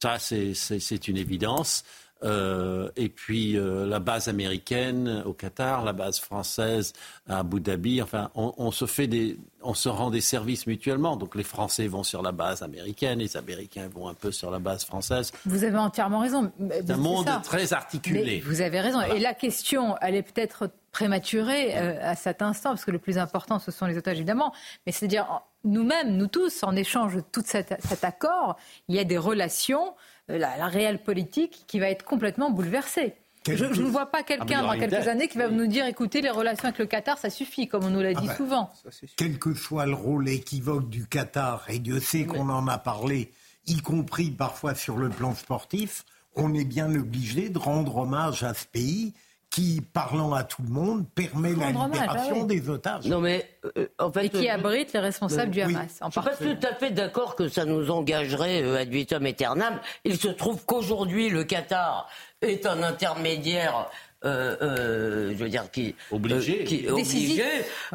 [0.00, 1.84] ça, c'est une évidence.
[2.24, 6.92] Euh, et puis euh, la base américaine au Qatar, la base française
[7.28, 8.00] à Abu Dhabi.
[8.00, 11.16] Enfin, on, se fait des, on se rend des services mutuellement.
[11.16, 14.58] Donc les Français vont sur la base américaine, les Américains vont un peu sur la
[14.58, 15.32] base française.
[15.44, 16.50] Vous avez entièrement raison.
[16.70, 18.42] C'est un monde très articulé.
[18.44, 19.02] vous avez raison.
[19.02, 23.18] Et la question, elle est peut-être prématurée euh, à cet instant, parce que le plus
[23.18, 24.54] important, ce sont les otages, évidemment.
[24.86, 28.56] Mais c'est-à-dire, nous-mêmes, nous tous, en échange de tout cet, cet accord,
[28.88, 29.94] il y a des relations
[30.30, 33.14] euh, la, réelle politique qui va être complètement bouleversée.
[33.46, 36.64] Je, ne vois pas quelqu'un dans quelques années qui va nous dire écoutez, les relations
[36.64, 38.72] avec le Qatar, ça suffit, comme on nous l'a ah dit ben, souvent.
[39.16, 43.32] Quel que soit le rôle équivoque du Qatar, et Dieu sait qu'on en a parlé,
[43.66, 46.04] y compris parfois sur le plan sportif,
[46.36, 49.12] on est bien obligé de rendre hommage à ce pays
[49.54, 53.06] qui, parlant à tout le monde, permet la libération ah des otages.
[53.06, 53.48] Non mais,
[53.78, 56.00] euh, en fait, Et qui euh, abrite les responsables du Hamas.
[56.00, 58.88] En je ne suis pas tout à fait d'accord que ça nous engagerait euh, ad
[58.88, 59.78] vitam aeternam.
[60.04, 62.08] Il se trouve qu'aujourd'hui, le Qatar
[62.42, 67.44] est un intermédiaire euh, euh, je veux dire, qui obligé, euh, qui, obligé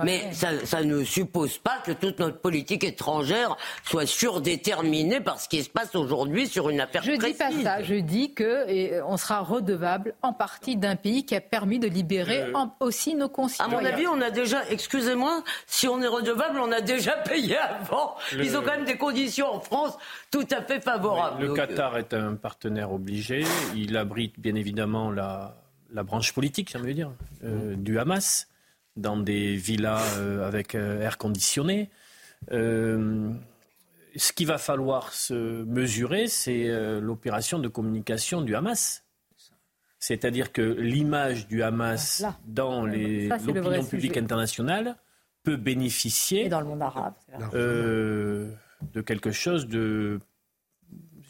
[0.04, 5.50] mais ça, ça, ne suppose pas que toute notre politique étrangère soit surdéterminée par ce
[5.50, 7.38] qui se passe aujourd'hui sur une affaire je précise.
[7.40, 7.84] Je dis pas ça.
[7.84, 11.88] Je dis que et on sera redevable en partie d'un pays qui a permis de
[11.88, 13.78] libérer aussi nos concitoyens.
[13.78, 17.58] À mon avis, on a déjà, excusez-moi, si on est redevable, on a déjà payé
[17.58, 18.16] avant.
[18.34, 19.98] Ils ont quand même des conditions en France
[20.32, 21.46] tout à fait favorables.
[21.46, 23.44] le Qatar est un partenaire obligé.
[23.76, 25.56] Il abrite bien évidemment la
[25.94, 27.12] la branche politique, j'ai envie de dire,
[27.44, 28.48] euh, du Hamas,
[28.96, 31.90] dans des villas euh, avec euh, air conditionné.
[32.50, 36.68] ce qu'il va falloir se mesurer, c'est
[37.00, 39.04] l'opération de communication du Hamas.
[40.00, 44.96] C'est-à-dire que l'image du Hamas dans l'opinion publique internationale
[45.44, 47.14] peut bénéficier dans le monde arabe,
[47.54, 50.20] de quelque chose de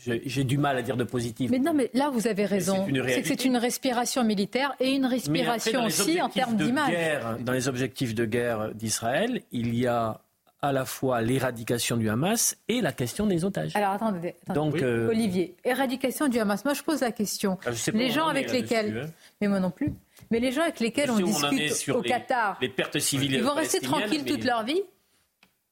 [0.05, 1.51] j'ai du mal à dire de positif.
[1.51, 2.87] Mais non, mais là, vous avez raison.
[3.07, 6.93] C'est que c'est une respiration militaire et une respiration aussi en termes d'image.
[7.41, 10.21] Dans les objectifs de guerre d'Israël, il y a
[10.61, 13.75] à la fois l'éradication du Hamas et la question des otages.
[13.75, 16.65] Alors attendez, Donc, euh, Olivier, éradication du Hamas.
[16.65, 17.57] Moi, je pose la question.
[17.65, 19.11] Ah, les gens avec lesquels, hein.
[19.39, 19.93] mais moi non plus,
[20.31, 23.79] mais les gens avec lesquels on discute au Qatar, les pertes civiles, ils vont rester
[23.79, 24.81] tranquilles toute leur vie.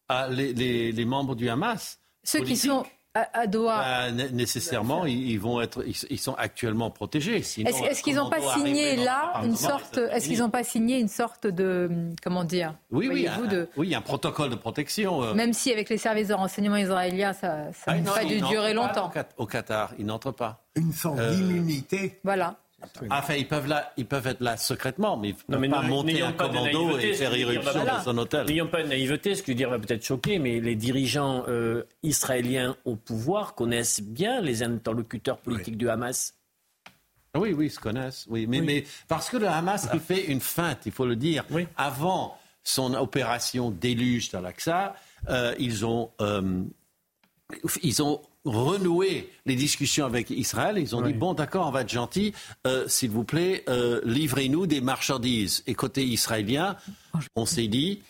[0.09, 0.53] Ah, les,
[0.93, 1.99] les, membres du Hamas.
[2.23, 2.85] Ceux qui sont
[3.33, 7.37] à, Doha bah, Nécessairement, ils, vont être, ils, sont actuellement protégés.
[7.37, 11.47] Est-ce qu'ils n'ont pas signé là une sorte Est-ce qu'ils n'ont pas signé une sorte
[11.47, 11.89] de
[12.23, 13.69] comment dire Oui, oui, un, de...
[13.77, 15.23] oui, un protocole de protection.
[15.23, 15.33] Euh.
[15.33, 18.73] Même si avec les services de renseignement israéliens, ça, ça ah, n'a pas dû durer
[18.73, 19.11] longtemps.
[19.37, 20.63] Au Qatar, ils n'entrent pas.
[20.75, 22.19] Une sorte euh, d'immunité.
[22.23, 22.57] Voilà.
[23.09, 26.21] Enfin, ils peuvent, là, ils peuvent être là secrètement, mais ils ne peuvent pas monter
[26.21, 28.45] un commando et faire irruption dans un hôtel.
[28.45, 31.43] N'ayons pas de naïveté, ce que je veux dire va peut-être choquer, mais les dirigeants
[31.47, 36.35] euh, israéliens au pouvoir connaissent bien les interlocuteurs politiques du Hamas.
[37.35, 38.25] Oui, oui, ils se connaissent.
[38.29, 41.45] Oui, mais, mais parce que le Hamas a fait une feinte, il faut le dire.
[41.77, 44.95] Avant son opération déluge l'Aqsa,
[45.29, 46.63] euh, ils ont euh,
[47.81, 50.77] ils ont renoué les discussions avec Israël.
[50.77, 52.33] Ils ont dit bon, d'accord, on va être gentil,
[52.65, 55.63] euh, s'il vous plaît, euh, livrez-nous des marchandises.
[55.67, 56.75] Et côté israélien,
[57.35, 58.01] on s'est dit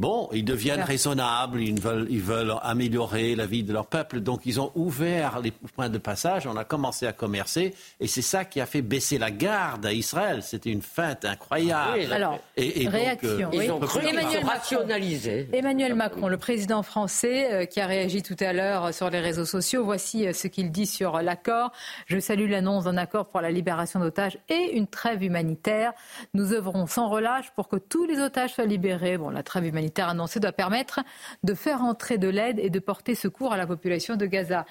[0.00, 4.46] Bon, ils deviennent raisonnables, ils veulent, ils veulent améliorer la vie de leur peuple, donc
[4.46, 8.46] ils ont ouvert les points de passage, on a commencé à commercer, et c'est ça
[8.46, 10.42] qui a fait baisser la garde à Israël.
[10.42, 12.10] C'était une feinte incroyable.
[12.14, 13.50] alors, et, réaction.
[13.52, 15.50] ils ont cru Emmanuel rationaliser.
[15.52, 19.44] Emmanuel Macron, le président français, euh, qui a réagi tout à l'heure sur les réseaux
[19.44, 21.72] sociaux, voici euh, ce qu'il dit sur l'accord.
[22.06, 25.92] Je salue l'annonce d'un accord pour la libération d'otages et une trêve humanitaire.
[26.32, 29.18] Nous œuvrons sans relâche pour que tous les otages soient libérés.
[29.18, 31.00] Bon, la trêve humanitaire annoncé doit permettre
[31.42, 34.64] de faire entrer de l'aide et de porter secours à la population de Gaza.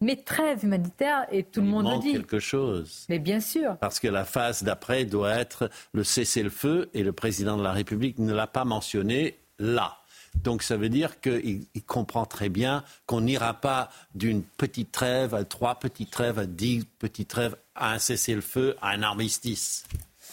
[0.00, 2.12] Mais trêve humanitaire, et tout le monde le dit.
[2.12, 3.06] quelque chose.
[3.08, 3.76] Mais bien sûr.
[3.78, 8.18] Parce que la phase d'après doit être le cessez-le-feu, et le président de la République
[8.18, 9.96] ne l'a pas mentionné là.
[10.42, 15.44] Donc ça veut dire qu'il comprend très bien qu'on n'ira pas d'une petite trêve à
[15.44, 19.86] trois petites trêves, à dix petites trêves, à un cessez-le-feu, à un armistice.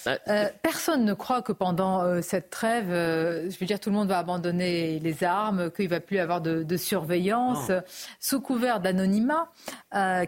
[0.07, 3.95] Euh, personne ne croit que pendant euh, cette trêve, euh, je veux dire, tout le
[3.95, 7.71] monde va abandonner les armes, qu'il ne va plus avoir de, surveillance.
[8.19, 9.49] Sous couvert d'anonymat,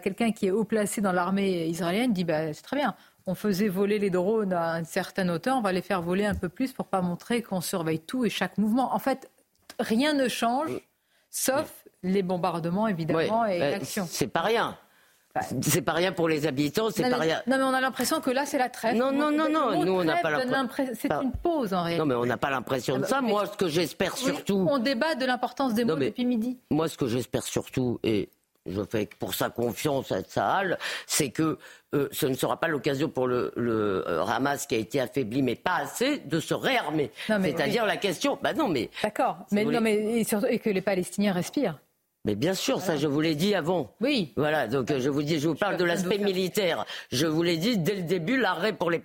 [0.02, 2.94] quelqu'un qui est haut placé dans l'armée israélienne dit bah, c'est très bien.
[3.26, 6.34] On faisait voler les drones à une certaine hauteur, on va les faire voler un
[6.34, 8.94] peu plus pour pas montrer qu'on surveille tout et chaque mouvement.
[8.94, 9.30] En fait,
[9.78, 10.70] rien ne change,
[11.30, 11.72] sauf
[12.02, 14.06] les bombardements évidemment et l'action.
[14.08, 14.76] C'est pas rien.
[15.62, 17.40] C'est pas rien pour les habitants, c'est pas rien.
[17.46, 18.96] Non, mais on a l'impression que là, c'est la trêve.
[18.96, 19.84] Non, non, non, non.
[19.84, 20.94] Nous, on n'a pas l'impression.
[20.98, 22.00] C'est une pause en réalité.
[22.00, 23.20] Non, mais on n'a pas l'impression de ah bah, ça.
[23.20, 24.66] Moi, ce que j'espère surtout.
[24.68, 26.58] On débat de l'importance des mots depuis midi.
[26.70, 28.28] Moi, ce que j'espère surtout, et
[28.66, 31.58] je fais pour sa confiance à Tsahal, c'est que
[31.94, 35.42] euh, ce ne sera pas l'occasion pour le, le euh, Hamas qui a été affaibli,
[35.42, 37.10] mais pas assez, de se réarmer.
[37.26, 38.38] C'est-à-dire la question.
[38.42, 38.90] Bah non, mais.
[39.02, 39.38] D'accord.
[39.52, 41.78] Mais, non, mais surtout, et que les Palestiniens respirent.
[42.26, 43.94] Mais bien sûr, ça je vous l'ai dit avant.
[44.02, 44.34] Oui.
[44.36, 46.84] Voilà, donc je vous dis, je vous parle de l'aspect militaire.
[47.10, 49.00] Je vous l'ai dit dès le début, l'arrêt pour les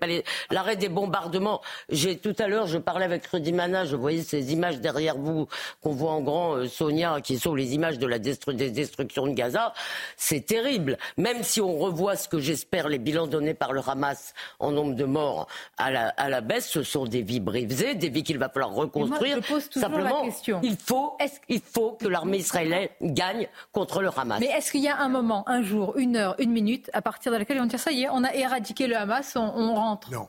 [0.52, 1.62] l'arrêt des bombardements.
[1.88, 5.48] J'ai tout à l'heure, je parlais avec Rudy Mana, je voyais ces images derrière vous
[5.82, 9.34] qu'on voit en grand, euh, Sonia, qui sont les images de la des destructions de
[9.34, 9.74] Gaza.
[10.18, 10.98] C'est terrible.
[11.18, 14.94] Même si on revoit ce que j'espère les bilans donnés par le Hamas en nombre
[14.96, 15.48] de morts
[15.78, 18.74] à la, à la baisse, ce sont des vies brisées, des vies qu'il va falloir
[18.74, 19.38] reconstruire.
[19.42, 20.60] je pose Simplement, la question.
[20.64, 24.40] il faut, il faut que l'armée israélienne gagne contre le Hamas.
[24.40, 27.32] Mais est-ce qu'il y a un moment, un jour, une heure, une minute, à partir
[27.32, 30.12] de laquelle on dit ça y est, on a éradiqué le Hamas, on, rentre?
[30.12, 30.28] Non.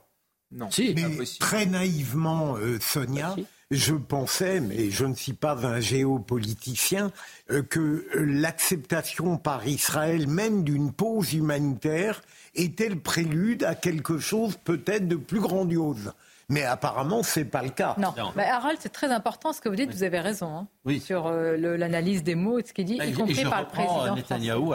[0.52, 0.68] Non.
[0.78, 3.34] mais très naïvement, euh, Sonia,
[3.72, 7.10] je pensais, mais je ne suis pas un géopoliticien,
[7.50, 12.22] euh, que l'acceptation par Israël même d'une pause humanitaire
[12.54, 16.12] était le prélude à quelque chose peut-être de plus grandiose.
[16.48, 17.96] Mais apparemment, ce n'est pas le cas.
[17.98, 18.14] Non.
[18.36, 20.58] Mais Harald, c'est très important ce que vous dites, vous avez raison.
[20.58, 21.00] Hein, oui.
[21.00, 24.14] Sur euh, l'analyse des mots et ce qu'il dit, y compris par le président.
[24.14, 24.74] Netanyahou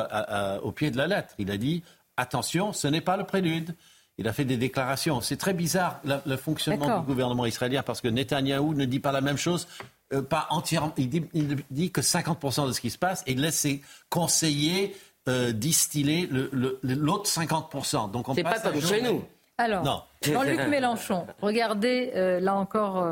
[0.64, 1.34] au pied de la lettre.
[1.38, 1.84] Il a dit
[2.18, 3.76] attention, ce n'est pas le prélude.
[4.18, 5.22] Il a fait des déclarations.
[5.22, 9.22] C'est très bizarre le fonctionnement du gouvernement israélien parce que Netanyahou ne dit pas la
[9.22, 9.68] même chose.
[10.14, 10.94] Euh, pas entièrement.
[10.98, 13.82] Il dit, il dit, que 50% de ce qui se passe et il laisse ses
[14.10, 14.96] conseillers
[15.30, 18.12] euh, distiller l'autre 50%.
[18.12, 19.24] Donc on C'est pas comme chez nous.
[19.62, 23.12] Alors, Jean-Luc Mélenchon, regardez euh, là encore euh,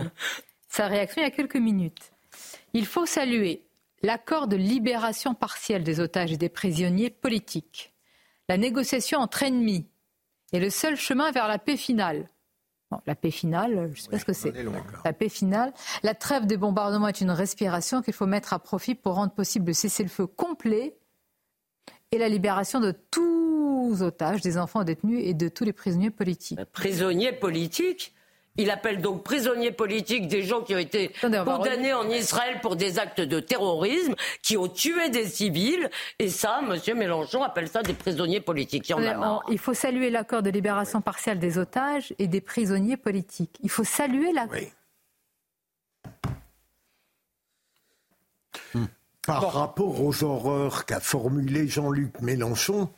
[0.68, 2.12] sa réaction il y a quelques minutes.
[2.74, 3.64] Il faut saluer
[4.02, 7.93] l'accord de libération partielle des otages et des prisonniers politiques,
[8.50, 9.88] la négociation entre ennemis
[10.52, 12.28] est le seul chemin vers la paix finale.
[13.06, 14.52] la paix finale, je ne sais pas ce que c'est.
[15.06, 15.72] La paix finale.
[16.02, 19.68] La trêve des bombardements est une respiration qu'il faut mettre à profit pour rendre possible
[19.68, 20.97] le cessez-le-feu complet
[22.12, 26.60] et la libération de tous otages, des enfants détenus et de tous les prisonniers politiques.
[26.74, 28.14] Prisonniers politiques
[28.60, 32.99] il appelle donc prisonniers politiques des gens qui ont été condamnés en Israël pour des
[32.99, 35.89] actes de terrorisme, qui ont tué des civils.
[36.20, 36.97] Et ça, M.
[36.97, 38.91] Mélenchon appelle ça des prisonniers politiques.
[39.49, 43.57] Il, faut saluer l'accord de libération partielle des otages et des prisonniers politiques.
[43.64, 44.47] Il faut saluer la...
[49.30, 52.90] Par rapport aux horreurs qu'a formulé Jean-Luc Mélenchon,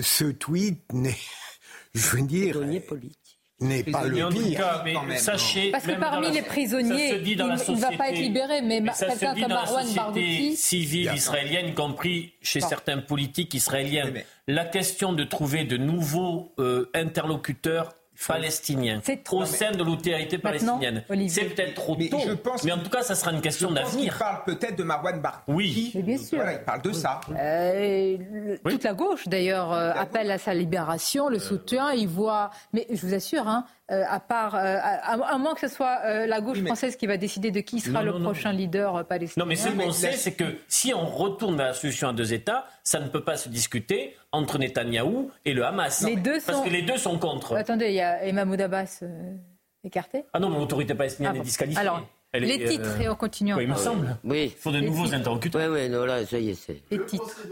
[0.00, 1.16] ce tweet n'est,
[1.94, 4.82] je veux dire, n'est pas le pire.
[5.06, 9.34] mais sachez, Parce que parmi les prisonniers, il ne va pas être libéré, mais, quelqu'un
[9.34, 10.56] comme Marwan Bardouti...
[10.56, 14.12] civile israélienne, y compris chez certains politiques israéliens,
[14.46, 17.94] la question de trouver de nouveaux euh, interlocuteurs
[18.26, 19.00] palestinien
[19.30, 21.04] au sein de l'autorité palestinienne.
[21.28, 22.18] C'est peut-être trop tôt,
[22.64, 24.12] mais en tout cas, ça sera une question d'avenir.
[24.12, 25.92] Il parle peut-être de Marwan Barghouti.
[25.94, 26.42] Oui, bien sûr.
[26.50, 27.20] il parle de ça.
[27.36, 28.16] Euh,
[28.64, 31.92] toute la gauche, d'ailleurs, euh, appelle à sa libération, le soutien.
[31.92, 36.26] Il voit, mais je vous assure, hein, euh, à part, à, moins que ce soit
[36.26, 39.44] la gauche française qui va décider de qui sera le prochain leader palestinien.
[39.44, 42.32] Non, mais ce qu'on sait, c'est que si on retourne vers la solution à deux
[42.32, 46.04] États, ça ne peut pas se discuter entre Netanyahou et le Hamas.
[46.04, 47.54] Les deux parce que les deux sont contre.
[47.54, 49.36] Attendez, il y a Mahmoud Abbas euh,
[49.84, 51.80] écarté Ah non, mais l'autorité palestinienne ah est disqualifiée.
[51.80, 52.06] Alors,
[52.40, 53.54] les titres, euh, et on continue.
[53.54, 54.16] Oui, il me semble.
[54.24, 54.52] Oui.
[54.56, 55.70] Il faut de nouveaux interlocuteurs.
[55.70, 56.80] Oui, oui, non, là, ça y est, c'est.
[56.90, 57.42] Les titres.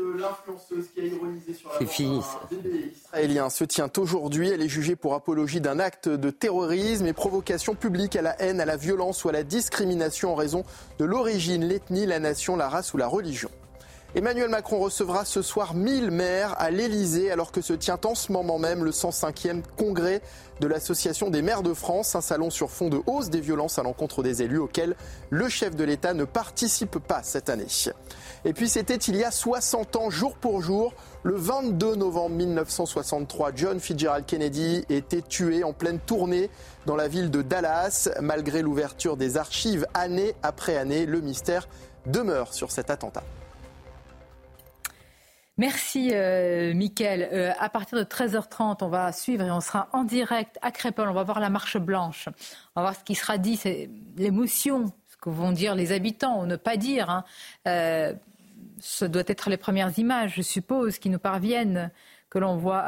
[1.79, 2.21] C'est fini.
[3.05, 4.49] israélien se tient aujourd'hui.
[4.49, 8.61] Elle est jugée pour apologie d'un acte de terrorisme et provocation publique à la haine,
[8.61, 10.65] à la violence ou à la discrimination en raison
[10.99, 13.51] de l'origine, l'ethnie, la nation, la race ou la religion.
[14.17, 18.33] Emmanuel Macron recevra ce soir 1000 maires à l'Elysée alors que se tient en ce
[18.33, 20.21] moment même le 105e congrès
[20.59, 23.85] de l'Association des maires de France, un salon sur fond de hausse des violences à
[23.85, 24.97] l'encontre des élus auquel
[25.31, 27.69] le chef de l'État ne participe pas cette année.
[28.45, 30.93] Et puis c'était il y a 60 ans, jour pour jour,
[31.23, 36.51] le 22 novembre 1963, John Fitzgerald Kennedy était tué en pleine tournée
[36.85, 38.11] dans la ville de Dallas.
[38.21, 41.69] Malgré l'ouverture des archives année après année, le mystère
[42.07, 43.23] demeure sur cet attentat.
[45.61, 47.29] Merci, euh, Mickaël.
[47.35, 51.07] Euh, à partir de 13h30, on va suivre et on sera en direct à Crépol.
[51.07, 52.31] On va voir la marche blanche.
[52.75, 56.41] On va voir ce qui sera dit, c'est l'émotion, ce que vont dire les habitants
[56.41, 57.11] ou ne pas dire.
[57.11, 57.25] Hein.
[57.69, 58.15] Euh,
[58.79, 61.91] ce doit être les premières images, je suppose, qui nous parviennent,
[62.31, 62.83] que l'on voit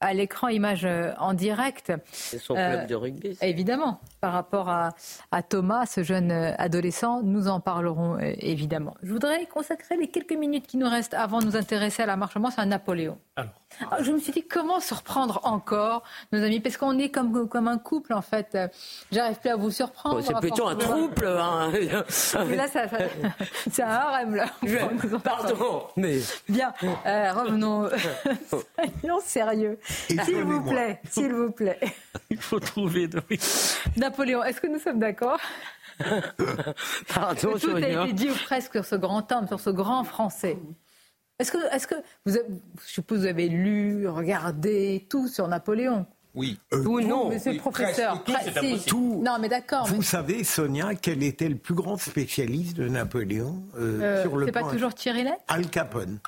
[0.00, 0.88] à, l'écran, images
[1.18, 1.92] en direct.
[2.10, 3.36] C'est son club de rugby.
[3.42, 4.00] Évidemment.
[4.22, 7.22] Par rapport à, Thomas, ce jeune euh, adolescent.
[7.24, 8.94] Nous en parlerons euh, évidemment.
[9.02, 12.16] Je voudrais consacrer les quelques minutes qui nous restent avant de nous intéresser à la
[12.16, 13.18] marche à Napoléon.
[13.34, 13.50] Alors.
[13.90, 16.02] Ah, je me suis dit comment surprendre encore
[16.32, 16.60] nos amis?
[16.60, 18.56] Parce qu'on est comme, comme un couple en fait.
[19.10, 20.20] J'arrive plus à vous surprendre.
[20.20, 21.26] c'est plutôt un trouble.
[21.26, 21.72] Hein.
[21.72, 22.84] là, ça,
[23.70, 24.46] c'est un harem là.
[25.24, 26.18] Pardon, mais
[26.48, 26.72] bien.
[27.06, 27.88] Euh, revenons.
[29.02, 29.78] Soyons sérieux.
[29.82, 31.80] S'il vous plaît, s'il vous plaît.
[32.30, 33.08] Il faut trouver.
[34.12, 35.40] Napoléon, est-ce que nous sommes d'accord
[37.14, 40.58] Pardon, Tout a été dit presque sur ce grand homme, sur ce grand Français.
[41.38, 41.94] Est-ce que, est que
[42.26, 42.46] vous, avez,
[42.84, 46.04] je suppose, vous avez lu, regardé tout sur Napoléon?
[46.34, 46.58] Oui.
[46.74, 47.30] Euh, tout, non.
[47.30, 48.22] Monsieur le professeur,
[48.86, 49.86] tout, Non, mais d'accord.
[49.86, 54.46] Vous savez, Sonia, quel était le plus grand spécialiste de Napoléon euh, euh sur le
[54.46, 56.18] C'est pas toujours Thierry Al Capone.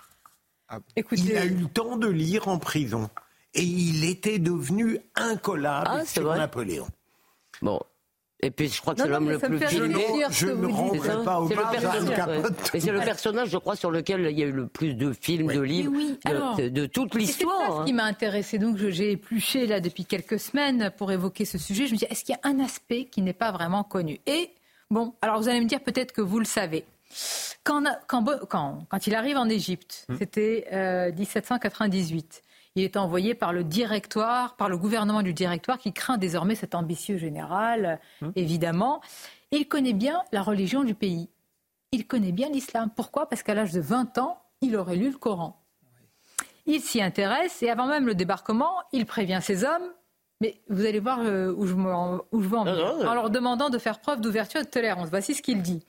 [0.70, 0.78] Ah.
[1.12, 3.10] Il a eu le temps de lire en prison.
[3.52, 6.86] Et il était devenu incollable ah, sur Napoléon.
[7.64, 7.80] Bon,
[8.44, 10.04] et puis je crois que c'est l'homme le plus filmé.
[10.30, 14.46] Je ne rentrerai pas au C'est le personnage, je crois, sur lequel il y a
[14.46, 15.92] eu le plus de films, de livres,
[16.58, 17.62] de, toute l'histoire.
[17.62, 18.58] C'est ce qui m'a intéressé.
[18.58, 21.86] Donc j'ai épluché là depuis quelques semaines pour évoquer ce sujet.
[21.86, 24.20] Je me dis, est-ce qu'il y a un aspect qui n'est pas vraiment connu?
[24.26, 24.50] Et
[24.90, 26.84] bon, alors vous allez me dire peut-être que vous le savez.
[27.62, 28.22] Quand, quand,
[28.90, 30.16] quand, il arrive en Égypte, hmm.
[30.18, 32.42] c'était 1798.
[32.76, 36.74] Il est envoyé par le directoire, par le gouvernement du directoire qui craint désormais cet
[36.74, 38.32] ambitieux général, hum.
[38.34, 39.00] évidemment.
[39.52, 41.28] il connaît bien la religion du pays.
[41.92, 42.90] Il connaît bien l'islam.
[42.94, 43.28] Pourquoi?
[43.28, 45.60] Parce qu'à l'âge de 20 ans, il aurait lu le Coran.
[46.66, 49.92] Il s'y intéresse et avant même le débarquement, il prévient ses hommes
[50.44, 53.08] mais vous allez voir euh, où, je où, je veux en venir.
[53.08, 55.08] En leur demandant de faire preuve d'ouverture et de tolérance.
[55.08, 55.82] Voici ce qu'il dit.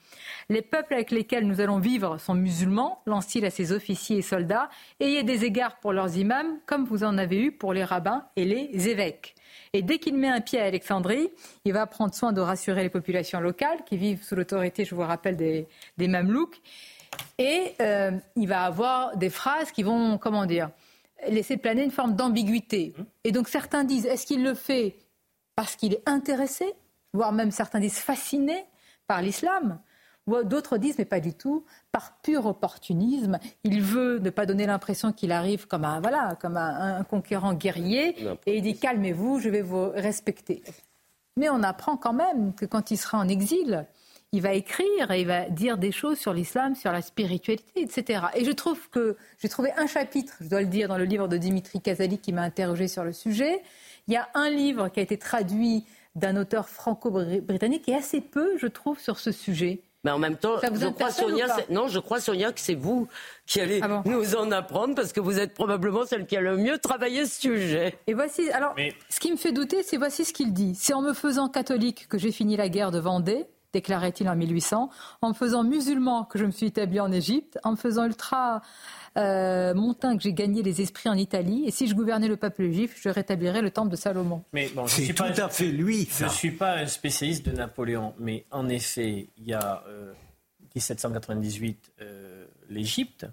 [0.48, 4.70] Les peuples avec lesquels nous allons vivre sont musulmans, lance-t-il à ses officiers et soldats.
[4.98, 8.46] Ayez des égards pour leurs imams, comme vous en avez eu pour les rabbins et
[8.46, 9.34] les évêques.
[9.74, 11.28] Et dès qu'il met un pied à Alexandrie,
[11.66, 15.02] il va prendre soin de rassurer les populations locales qui vivent sous l'autorité, je vous
[15.02, 15.66] rappelle, des,
[15.98, 16.62] des Mamelouks.
[17.38, 20.70] Et euh, il va avoir des phrases qui vont, comment dire,
[21.28, 22.94] laisser planer une forme d'ambiguïté.
[23.24, 24.96] Et donc certains disent, est-ce qu'il le fait
[25.54, 26.74] parce qu'il est intéressé,
[27.12, 28.64] voire même certains disent fasciné
[29.06, 29.80] par l'islam
[30.44, 33.38] D'autres disent, mais pas du tout, par pur opportunisme.
[33.62, 38.16] Il veut ne pas donner l'impression qu'il arrive comme un, voilà, comme un, conquérant guerrier.
[38.44, 40.64] Et il dit, calmez-vous, je vais vous respecter.
[41.36, 43.86] Mais on apprend quand même que quand il sera en exil,
[44.36, 48.20] il va écrire et il va dire des choses sur l'islam, sur la spiritualité, etc.
[48.34, 51.26] Et je trouve que j'ai trouvé un chapitre, je dois le dire, dans le livre
[51.26, 53.62] de Dimitri Kazali qui m'a interrogé sur le sujet.
[54.08, 58.58] Il y a un livre qui a été traduit d'un auteur franco-britannique et assez peu,
[58.58, 59.80] je trouve, sur ce sujet.
[60.04, 63.08] Mais en même temps, je crois, Sonia, non, je crois, Sonia, que c'est vous
[63.46, 66.58] qui allez ah nous en apprendre parce que vous êtes probablement celle qui a le
[66.58, 67.98] mieux travaillé ce sujet.
[68.06, 68.74] Et voici, alors,
[69.08, 70.74] ce qui me fait douter, c'est voici ce qu'il dit.
[70.76, 74.90] C'est en me faisant catholique que j'ai fini la guerre de Vendée déclarait-il en 1800,
[75.20, 78.62] en me faisant musulman que je me suis établi en Égypte, en me faisant ultra
[79.18, 82.70] euh, montain que j'ai gagné les esprits en Italie, et si je gouvernais le peuple
[82.70, 84.42] juif, je rétablirais le temple de Salomon.
[84.54, 86.08] Mais bon, c'est tout à fait lui.
[86.10, 89.84] Je ne suis pas un spécialiste de Napoléon, mais en effet, il y a
[90.74, 93.26] 1798 euh, euh, l'Égypte.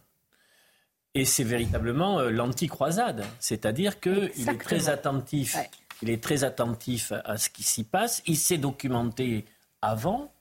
[1.15, 5.55] Et c'est véritablement l'anti-croisade, c'est-à-dire qu'il est très attentif.
[6.01, 8.23] Il est très attentif à ce qui s'y passe.
[8.25, 9.45] Il s'est documenté
[9.83, 10.32] avant.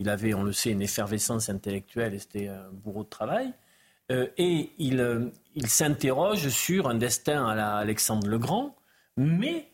[0.00, 3.52] Il avait, on le sait, une effervescence intellectuelle et c'était un bourreau de travail.
[4.12, 8.76] Euh, et il, euh, il s'interroge sur un destin à la Alexandre le Grand,
[9.16, 9.68] mais,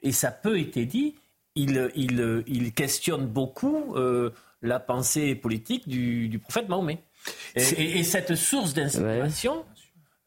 [0.00, 1.16] et ça peut être dit,
[1.54, 4.30] il, il, il questionne beaucoup euh,
[4.62, 6.98] la pensée politique du, du prophète Mahomet.
[7.56, 9.64] Et, cette source d'inspiration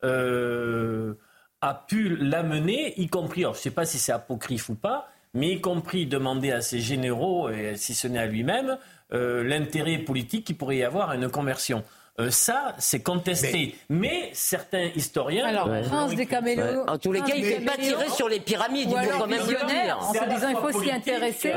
[0.01, 5.07] a pu l'amener, y compris, alors je ne sais pas si c'est apocryphe ou pas,
[5.33, 8.77] mais y compris demander à ses généraux, et si ce n'est à lui-même,
[9.13, 11.83] euh, l'intérêt politique qu'il pourrait y avoir à une conversion.
[12.19, 13.75] Euh, ça, c'est contesté.
[13.89, 14.31] Mais...
[14.33, 15.45] certains historiens.
[15.45, 16.83] Alors, Prince des Caméléons.
[16.87, 18.89] En tous les cas, il ne fait pas tirer sur les pyramides.
[18.89, 19.97] il faut quand même le dire.
[19.99, 21.53] En se disant, il faut s'y intéresser.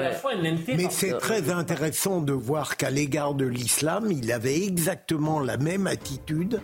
[0.68, 5.86] Mais c'est très intéressant de voir qu'à l'égard de l'islam, il avait exactement la même
[5.86, 6.61] attitude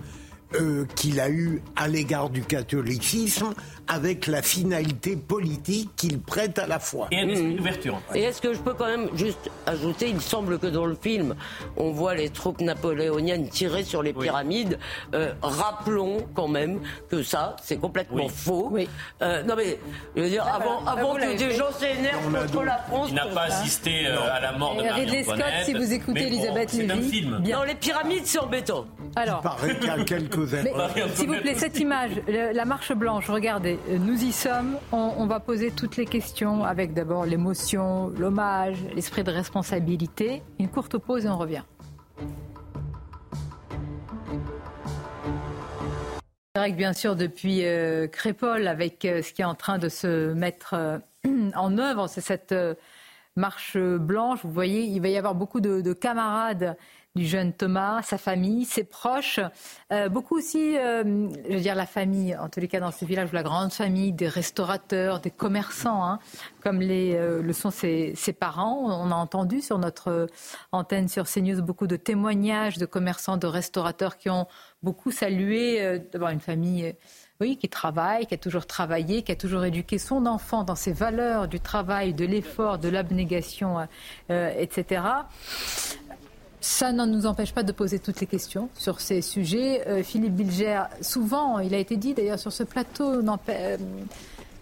[0.55, 3.53] euh, qu'il a eu à l'égard du catholicisme
[3.89, 7.09] avec la finalité politique qu'il prête à la foi.
[7.11, 8.01] Et une ouverture.
[8.14, 11.34] Et est-ce que je peux quand même juste ajouter, il semble que dans le film,
[11.76, 14.78] on voit les troupes napoléoniennes tirer sur les pyramides.
[15.14, 16.80] Euh, rappelons quand même
[17.11, 18.76] que ça, c'est complètement faux.
[19.22, 19.78] Euh, non mais,
[20.16, 23.09] je veux dire, ah bah, avant, avant que des gens s'énervent contre la France...
[23.11, 26.72] Il n'a pas assisté à la mort de Marie Ridley Scott, si vous écoutez Elisabeth
[26.72, 27.26] Lévy...
[27.26, 28.87] Non, les pyramides, c'est embêtant.
[29.14, 30.47] Alors, il paraît qu'il y a quelques
[31.14, 34.79] S'il vous plaît, cette image, la marche blanche, regardez, nous y sommes.
[34.93, 40.43] On, va poser toutes les questions avec d'abord l'émotion, l'hommage, l'esprit de responsabilité.
[40.59, 41.62] Une courte pause et on revient.
[46.55, 50.33] Que bien sûr, depuis euh, Crépol, avec euh, ce qui est en train de se
[50.33, 50.99] mettre euh,
[51.55, 52.55] en œuvre, c'est cette
[53.37, 54.41] marche blanche.
[54.43, 56.76] Vous voyez, il va y avoir beaucoup de camarades
[57.16, 59.41] du jeune Thomas, sa famille, ses proches,
[59.91, 63.04] euh, beaucoup aussi, euh, je veux dire la famille, en tous les cas dans ce
[63.04, 66.18] village, la grande famille, des restaurateurs, des commerçants, hein,
[66.63, 68.84] comme euh, le sont ses, parents.
[68.84, 70.29] On a entendu sur notre
[70.72, 74.46] antenne sur CNews beaucoup de témoignages de commerçants, de restaurateurs qui ont
[74.83, 76.95] beaucoup salué d'avoir une famille.
[77.41, 80.92] Oui, qui travaille, qui a toujours travaillé, qui a toujours éduqué son enfant dans ses
[80.92, 83.87] valeurs du travail, de l'effort, de l'abnégation,
[84.30, 85.03] etc.
[86.67, 89.87] Ça ne nous empêche pas de poser toutes les questions sur ces sujets.
[89.87, 93.76] Euh, Philippe Bilger, souvent, il a été dit d'ailleurs sur ce plateau, euh,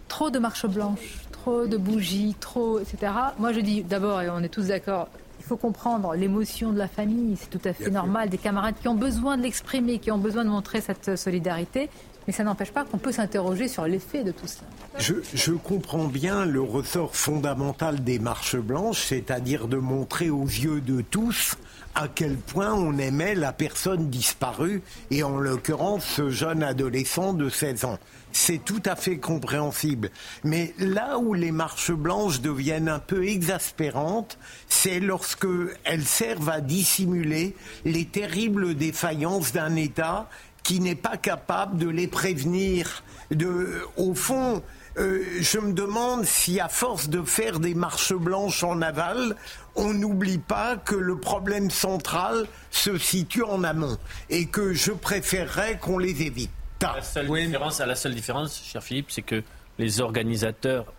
[0.07, 3.11] trop de marches blanches, trop de bougies, trop, etc.
[3.39, 5.07] Moi, je dis d'abord, et on est tous d'accord,
[5.39, 8.87] il faut comprendre l'émotion de la famille, c'est tout à fait normal, des camarades qui
[8.87, 11.89] ont besoin de l'exprimer, qui ont besoin de montrer cette solidarité.
[12.27, 14.67] Mais ça n'empêche pas qu'on peut s'interroger sur l'effet de tout cela.
[14.97, 20.81] Je, je, comprends bien le ressort fondamental des marches blanches, c'est-à-dire de montrer aux yeux
[20.81, 21.57] de tous
[21.95, 24.81] à quel point on aimait la personne disparue,
[25.11, 27.99] et en l'occurrence ce jeune adolescent de 16 ans.
[28.33, 30.11] C'est tout à fait compréhensible.
[30.43, 34.37] Mais là où les marches blanches deviennent un peu exaspérantes,
[34.67, 35.47] c'est lorsque
[35.85, 40.27] elles servent à dissimuler les terribles défaillances d'un État
[40.65, 43.03] qui n'est pas capable de les prévenir.
[43.29, 44.63] De, au fond,
[44.97, 49.35] euh, je me demande si à force de faire des marches blanches en aval,
[49.75, 53.97] on n'oublie pas que le problème central se situe en amont
[54.31, 56.49] et que je préférerais qu'on les évite.
[56.81, 59.43] La seule, différence, la seule différence, cher Philippe, c'est que
[59.77, 60.91] les organisateurs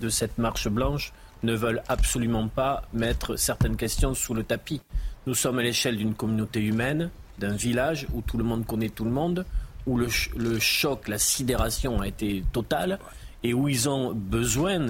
[0.00, 1.12] de cette marche blanche
[1.42, 4.80] ne veulent absolument pas mettre certaines questions sous le tapis.
[5.26, 9.04] Nous sommes à l'échelle d'une communauté humaine, d'un village où tout le monde connaît tout
[9.04, 9.44] le monde,
[9.86, 12.98] où le, le choc, la sidération a été totale
[13.42, 14.80] et où ils ont besoin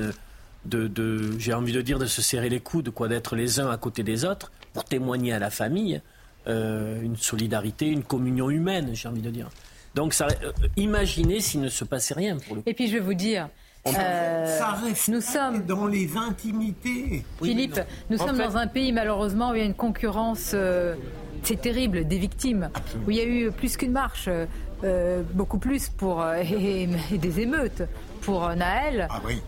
[0.64, 3.76] de, j'ai envie de dire, de se serrer les coudes, quoi, d'être les uns à
[3.76, 6.00] côté des autres pour témoigner à la famille
[6.46, 9.50] euh, une solidarité, une communion humaine, j'ai envie de dire.
[9.94, 13.00] Donc, ça, euh, imaginez s'il ne se passait rien pour le Et puis, je vais
[13.00, 13.48] vous dire,
[13.86, 17.24] euh, ça reste nous sommes dans les intimités.
[17.42, 17.80] Philippe,
[18.10, 20.54] nous sommes dans un pays malheureusement où il y a une concurrence,
[21.44, 22.70] c'est terrible, des victimes,
[23.06, 24.28] où il y a eu plus qu'une marche,
[25.32, 27.82] beaucoup plus pour et, des émeutes
[28.20, 29.08] pour Naël.
[29.10, 29.40] Ah oui.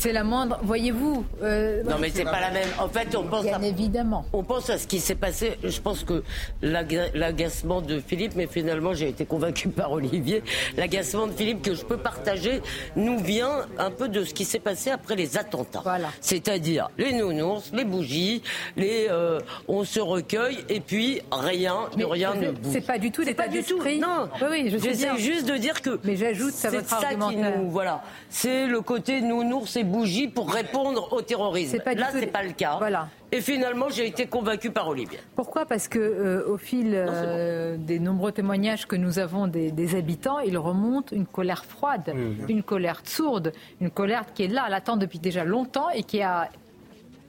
[0.00, 0.58] C'est la moindre.
[0.62, 1.26] Voyez-vous.
[1.42, 2.68] Euh, non, mais c'est pas la même.
[2.78, 3.44] En fait, on pense.
[3.44, 4.24] Bien évidemment.
[4.32, 5.58] On pense à ce qui s'est passé.
[5.62, 6.22] Je pense que
[6.62, 10.42] l'agacement de Philippe, mais finalement, j'ai été convaincu par Olivier.
[10.78, 12.62] L'agacement de Philippe que je peux partager
[12.96, 15.82] nous vient un peu de ce qui s'est passé après les attentats.
[15.82, 16.08] Voilà.
[16.22, 18.42] C'est-à-dire les nounours, les bougies,
[18.78, 19.06] les.
[19.10, 22.72] Euh, on se recueille et puis rien, rien ne bouge.
[22.72, 23.98] C'est pas du tout l'état d'esprit.
[23.98, 24.30] Non.
[24.40, 26.00] Oui, oui, je J'essaie juste de dire que.
[26.04, 27.70] Mais j'ajoute ça votre ça qui nous.
[27.70, 28.02] Voilà.
[28.30, 31.78] C'est le côté nounours et bougies pour répondre au terrorisme.
[31.80, 32.76] Pas Là, c'est pas le cas.
[32.78, 33.08] Voilà.
[33.32, 35.18] Et finalement, j'ai été convaincu par Olivier.
[35.36, 35.64] Pourquoi?
[35.66, 40.58] Parce que euh, au fil euh, des nombreux témoignages que nous avons des, habitants, il
[40.58, 42.12] remonte une colère froide,
[42.48, 46.48] une colère sourde, une colère qui est là, l'attend depuis déjà longtemps et qui a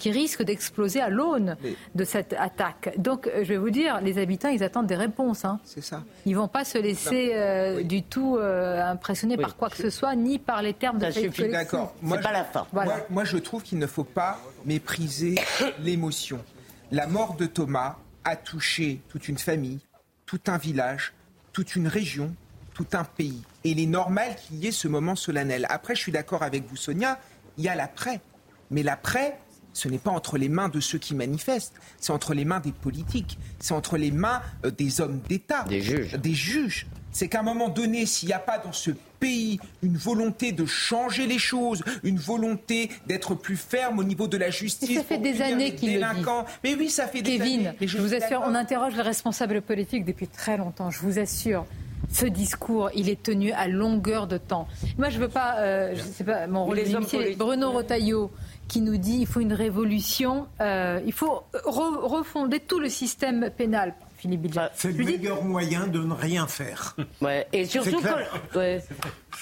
[0.01, 1.55] qui risque d'exploser à l'aune
[1.93, 2.95] de cette attaque.
[2.97, 5.45] Donc, euh, je vais vous dire, les habitants, ils attendent des réponses.
[5.45, 5.59] Hein.
[5.63, 6.03] C'est ça.
[6.25, 10.15] Ils vont pas se laisser euh, du tout euh, impressionner par quoi que ce soit,
[10.15, 11.49] ni par les termes de la suffit.
[11.49, 11.93] D'accord.
[12.01, 12.65] Moi, pas la fin.
[12.73, 15.35] Moi, moi, je trouve qu'il ne faut pas mépriser
[15.79, 16.39] l'émotion.
[16.91, 19.81] La mort de Thomas a touché toute une famille,
[20.25, 21.13] tout un village,
[21.53, 22.33] toute une région,
[22.73, 23.43] tout un pays.
[23.63, 25.67] Et il est normal qu'il y ait ce moment solennel.
[25.69, 27.19] Après, je suis d'accord avec vous, Sonia,
[27.59, 28.19] il y a l'après.
[28.71, 29.37] Mais l'après,
[29.73, 32.71] ce n'est pas entre les mains de ceux qui manifestent, c'est entre les mains des
[32.71, 36.13] politiques, c'est entre les mains euh, des hommes d'État, des juges.
[36.13, 36.87] Des juges.
[37.11, 40.65] C'est qu'à un moment donné, s'il n'y a pas dans ce pays une volonté de
[40.65, 44.97] changer les choses, une volonté d'être plus ferme au niveau de la justice.
[44.97, 46.25] ça fait des années qu'il le dit.
[46.63, 47.71] Mais oui, ça fait des années.
[47.81, 50.89] je, je vous assure, on interroge les responsables politiques depuis très longtemps.
[50.89, 51.65] Je vous assure
[52.11, 54.67] ce discours, il est tenu à longueur de temps.
[54.97, 56.79] Moi, je ne veux pas, euh, je sais pas, mon rôle
[57.37, 58.31] Bruno Rotaillot
[58.71, 63.93] qui nous dit qu'il faut une révolution, euh, il faut refonder tout le système pénal.
[64.15, 66.95] Philippe bah, C'est le meilleur moyen de ne rien faire.
[67.21, 68.61] Ouais, et surtout, quand,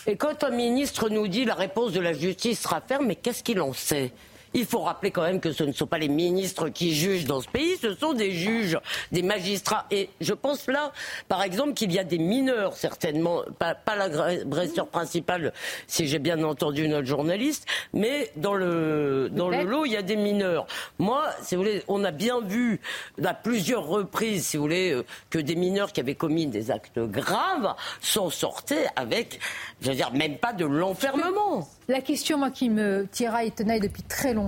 [0.08, 3.44] et quand un ministre nous dit la réponse de la justice sera ferme, mais qu'est-ce
[3.44, 4.12] qu'il en sait?
[4.54, 7.42] Il faut rappeler quand même que ce ne sont pas les ministres qui jugent dans
[7.42, 8.78] ce pays, ce sont des juges,
[9.12, 9.86] des magistrats.
[9.92, 10.92] Et je pense là,
[11.28, 15.54] par exemple, qu'il y a des mineurs, certainement, pas, pas l'agresseur principal,
[15.88, 20.02] si j'ai bien entendu notre journaliste, mais dans le, dans le lot, il y a
[20.02, 20.68] des mineurs.
[20.98, 22.80] Moi, si vous voulez, on a bien vu
[23.24, 27.00] à plusieurs reprises, si vous voulez, euh, que des mineurs qui avaient commis des actes
[27.00, 29.40] graves s'en sortaient avec,
[29.82, 31.68] je veux dire, même pas de l'enfermement.
[31.88, 34.39] La question, moi, qui me tiraille et tenaille depuis très longtemps,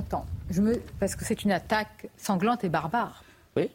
[0.50, 0.82] je me...
[1.00, 3.24] parce que c'est une attaque sanglante et barbare.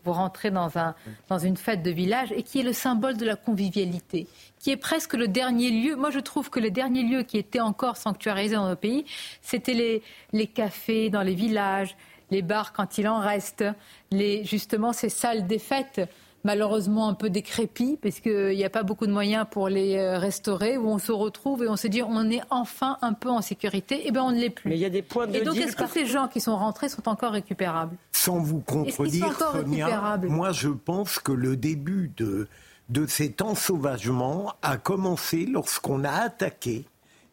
[0.05, 0.95] Vous rentrez dans, un,
[1.29, 4.27] dans une fête de village et qui est le symbole de la convivialité,
[4.59, 5.97] qui est presque le dernier lieu.
[5.97, 9.05] Moi, je trouve que le dernier lieu qui était encore sanctuarisé dans nos pays,
[9.43, 10.03] c'était les,
[10.33, 11.95] les cafés dans les villages,
[12.31, 13.65] les bars quand il en reste,
[14.11, 16.01] les, justement ces salles des fêtes
[16.47, 20.19] malheureusement un peu décrépit, parce qu'il n'y a pas beaucoup de moyens pour les euh,
[20.19, 23.43] restaurer, où on se retrouve et on se dit on est enfin un peu en
[23.43, 24.71] sécurité, et eh bien on ne l'est plus.
[24.71, 26.57] Mais il y a des points de Et donc est-ce que ces gens qui sont
[26.57, 27.97] rentrés sont encore récupérables?
[28.13, 32.49] Sans vous contredire, Sonia, moi je pense que le début de,
[32.89, 36.85] de cet ensauvagement a commencé lorsqu'on a attaqué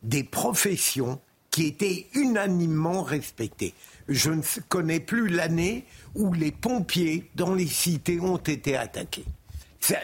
[0.01, 1.19] des professions
[1.51, 3.75] qui étaient unanimement respectées.
[4.09, 5.85] Je ne connais plus l'année
[6.15, 9.25] où les pompiers dans les cités ont été attaqués.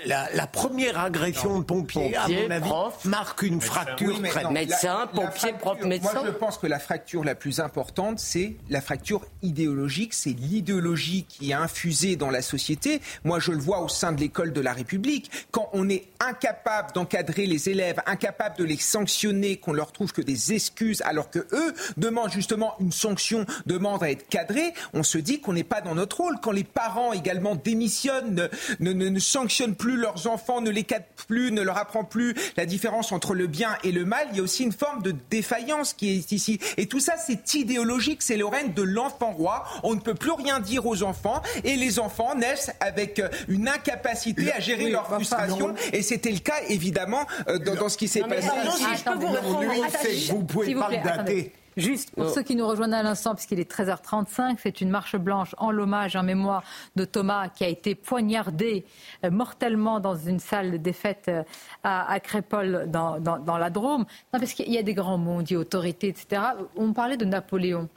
[0.05, 2.69] La, première agression de pompiers, à mon avis,
[3.05, 6.13] marque une fracture très Médecin, pompier, prof, médecin.
[6.13, 10.13] Moi, je pense que la fracture la plus importante, c'est la fracture idéologique.
[10.13, 13.01] C'est l'idéologie qui est infusée dans la société.
[13.23, 15.31] Moi, je le vois au sein de l'école de la République.
[15.51, 20.21] Quand on est incapable d'encadrer les élèves, incapable de les sanctionner, qu'on leur trouve que
[20.21, 25.17] des excuses, alors que eux demandent justement une sanction, demandent à être cadrés, on se
[25.17, 26.37] dit qu'on n'est pas dans notre rôle.
[26.41, 28.49] Quand les parents également démissionnent,
[28.79, 32.35] ne, ne, ne sanctionnent plus leurs enfants, ne les cadre plus, ne leur apprend plus
[32.57, 35.13] la différence entre le bien et le mal, il y a aussi une forme de
[35.29, 36.59] défaillance qui est ici.
[36.77, 39.65] Et tout ça, c'est idéologique, c'est le règne de l'enfant roi.
[39.83, 43.67] On ne peut plus rien dire aux enfants et les enfants naissent avec euh, une
[43.67, 45.73] incapacité à gérer leur frustration.
[45.93, 50.31] Et c'était le cas, évidemment, euh, dans, ce qui s'est passé ici.
[50.31, 51.53] Vous pouvez pas dater.
[51.79, 55.55] Juste pour ceux qui nous rejoignent à l'instant, puisqu'il est 13h35, c'est une marche blanche
[55.57, 56.63] en l'hommage en mémoire
[56.95, 58.85] de Thomas qui a été poignardé
[59.23, 61.43] euh, mortellement dans une salle des fêtes euh,
[61.83, 64.05] à, Crépole dans, dans, la Drôme.
[64.33, 66.41] Non, parce qu'il y a des grands mots, on dit autorité, etc.
[66.75, 67.87] On parlait de Napoléon.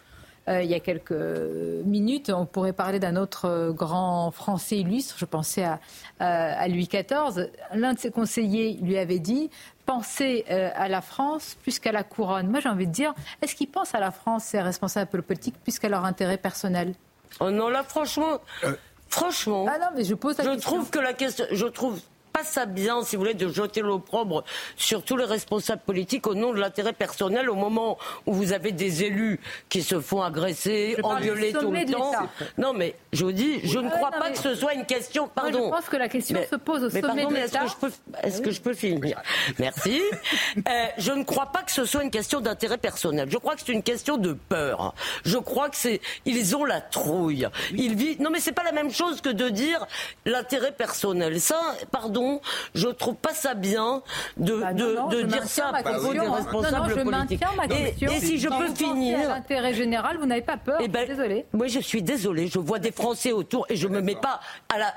[0.48, 1.12] Euh, il y a quelques
[1.84, 5.78] minutes, on pourrait parler d'un autre grand Français illustre, je pensais à,
[6.18, 7.48] à Louis XIV.
[7.74, 9.50] L'un de ses conseillers lui avait dit
[9.86, 12.48] penser euh, à la France plus qu'à la couronne.
[12.48, 15.78] Moi, j'ai envie de dire, est-ce qu'ils pensent à la France, ces responsables politiques, plus
[15.78, 16.94] qu'à leur intérêt personnel?
[17.40, 18.74] Oh non, là, franchement, euh.
[19.08, 22.00] franchement, ah non, mais je pose la je trouve que la question, je trouve
[22.32, 24.44] pas ça bien, si vous voulez, de jeter l'opprobre
[24.76, 28.72] sur tous les responsables politiques au nom de l'intérêt personnel au moment où vous avez
[28.72, 32.12] des élus qui se font agresser, engueuler tout le temps.
[32.58, 35.28] Non, mais je vous dis, je ne crois pas que ce soit une question.
[35.34, 35.66] Pardon.
[35.66, 37.64] je pense que la question se pose au sommet pardon, de l'État.
[38.22, 39.20] Est-ce que, je peux finir?
[39.58, 40.00] Merci.
[40.68, 43.28] Euh, je ne crois pas que ce soit une question d'intérêt personnel.
[43.30, 44.94] Je crois que c'est une question de peur.
[45.24, 47.48] Je crois que c'est ils ont la trouille.
[47.72, 48.20] Ils vivent.
[48.20, 49.86] Non, mais c'est pas la même chose que de dire
[50.24, 51.40] l'intérêt personnel.
[51.40, 51.60] Ça,
[51.90, 52.21] pardon
[52.74, 54.02] je trouve pas ça bien
[54.36, 57.42] de, bah de, dire ça à propos des responsables non, non, je politiques.
[57.56, 58.10] Ma question.
[58.10, 59.18] Et, si je peux finir.
[59.28, 60.78] L'intérêt général, vous n'avez pas peur.
[60.80, 61.46] Eh ben, désolé.
[61.52, 62.48] Moi, je suis désolée.
[62.48, 64.40] Je vois des Français autour et je me mets pas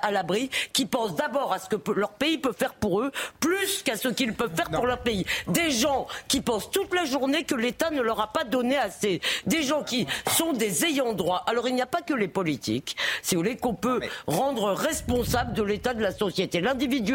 [0.02, 3.84] à l'abri qui pensent d'abord à ce que leur pays peut faire pour eux, plus
[3.84, 5.26] qu'à ce qu'ils peuvent faire pour leur pays.
[5.48, 9.22] Des gens qui pensent toute la journée que l'État ne leur a pas donné assez.
[9.46, 11.44] Des gens qui sont des ayants droit.
[11.48, 15.54] Alors, il n'y a pas que les politiques, si vous voulez, qu'on peut rendre responsables
[15.54, 16.62] de l'état de la société.
[16.62, 17.15] L'individu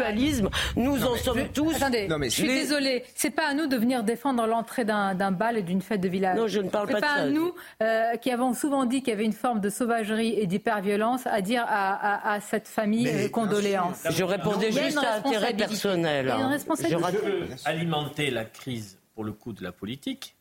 [0.75, 1.75] nous en sommes tous.
[1.75, 3.03] Attendez, je suis désolée.
[3.15, 6.37] C'est pas à nous de venir défendre l'entrée d'un bal et d'une fête de village.
[6.37, 7.07] Non, je ne parle pas, de ça.
[7.07, 9.69] C'est pas à nous, euh, qui avons souvent dit qu'il y avait une forme de
[9.69, 14.03] sauvagerie et d'hyperviolence, à dire à, cette famille euh, condoléances.
[14.09, 16.33] Je répondais juste à intérêt personnel.
[16.79, 20.35] Je veux alimenter la crise, pour le coup, de la politique.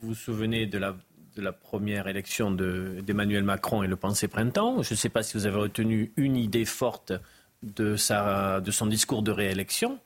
[0.00, 0.94] Vous vous souvenez de la
[1.36, 4.82] de la première élection d'Emmanuel Macron et le Pensée Printemps?
[4.82, 7.12] Je ne sais pas si vous avez retenu une idée forte
[7.74, 9.98] de, sa, de son discours de réélection,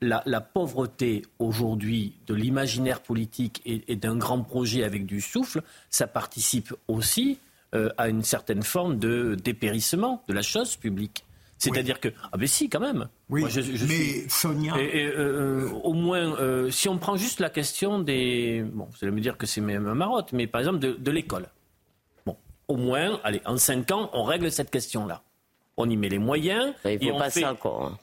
[0.00, 6.74] la, pauvreté aujourd'hui de l'imaginaire politique et, d'un grand projet avec du souffle, ça participe
[6.88, 7.38] aussi
[7.74, 11.24] euh, à une certaine forme de dépérissement de la chose publique.
[11.56, 13.08] C'est-à-dire que ah ben si quand même.
[13.30, 13.44] Oui.
[13.88, 14.74] mais Sonia.
[14.76, 19.12] Et, euh, au moins, euh, si on prend juste la question des, bon, vous allez
[19.12, 21.46] me dire que c'est même marotte, mais par exemple de, de l'école.
[22.26, 22.36] Bon,
[22.68, 25.22] au moins, allez, en cinq ans, on règle cette question-là.
[25.76, 26.72] On y met les moyens.
[26.84, 27.56] et, on fait, hein.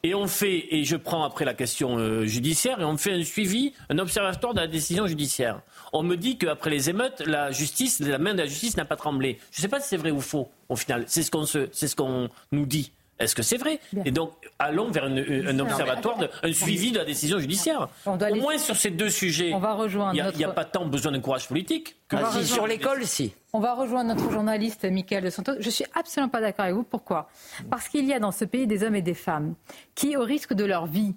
[0.04, 3.24] et on fait, et je prends après la question euh, judiciaire, et on fait un
[3.24, 5.62] suivi, un observatoire de la décision judiciaire.
[5.94, 8.96] On me dit qu'après les émeutes, la justice, la main de la justice n'a pas
[8.96, 9.40] tremblé.
[9.52, 11.06] Je ne sais pas si c'est vrai ou faux, au final.
[11.08, 12.92] C'est ce qu'on ce qu'on nous dit.
[13.20, 17.40] Est-ce que c'est vrai Et donc, allons vers un observatoire, un suivi de la décision
[17.40, 17.88] judiciaire.
[18.06, 21.12] Au moins sur ces deux sujets, on va rejoindre il n'y a, pas tant besoin
[21.12, 23.34] de courage politique que ah, sur l'école, si.
[23.54, 25.54] On va rejoindre notre journaliste Michael de Santos.
[25.60, 26.84] Je suis absolument pas d'accord avec vous.
[26.84, 27.30] Pourquoi?
[27.70, 29.56] Parce qu'il y a dans ce pays des hommes et des femmes
[29.94, 31.14] qui, au risque de leur vie,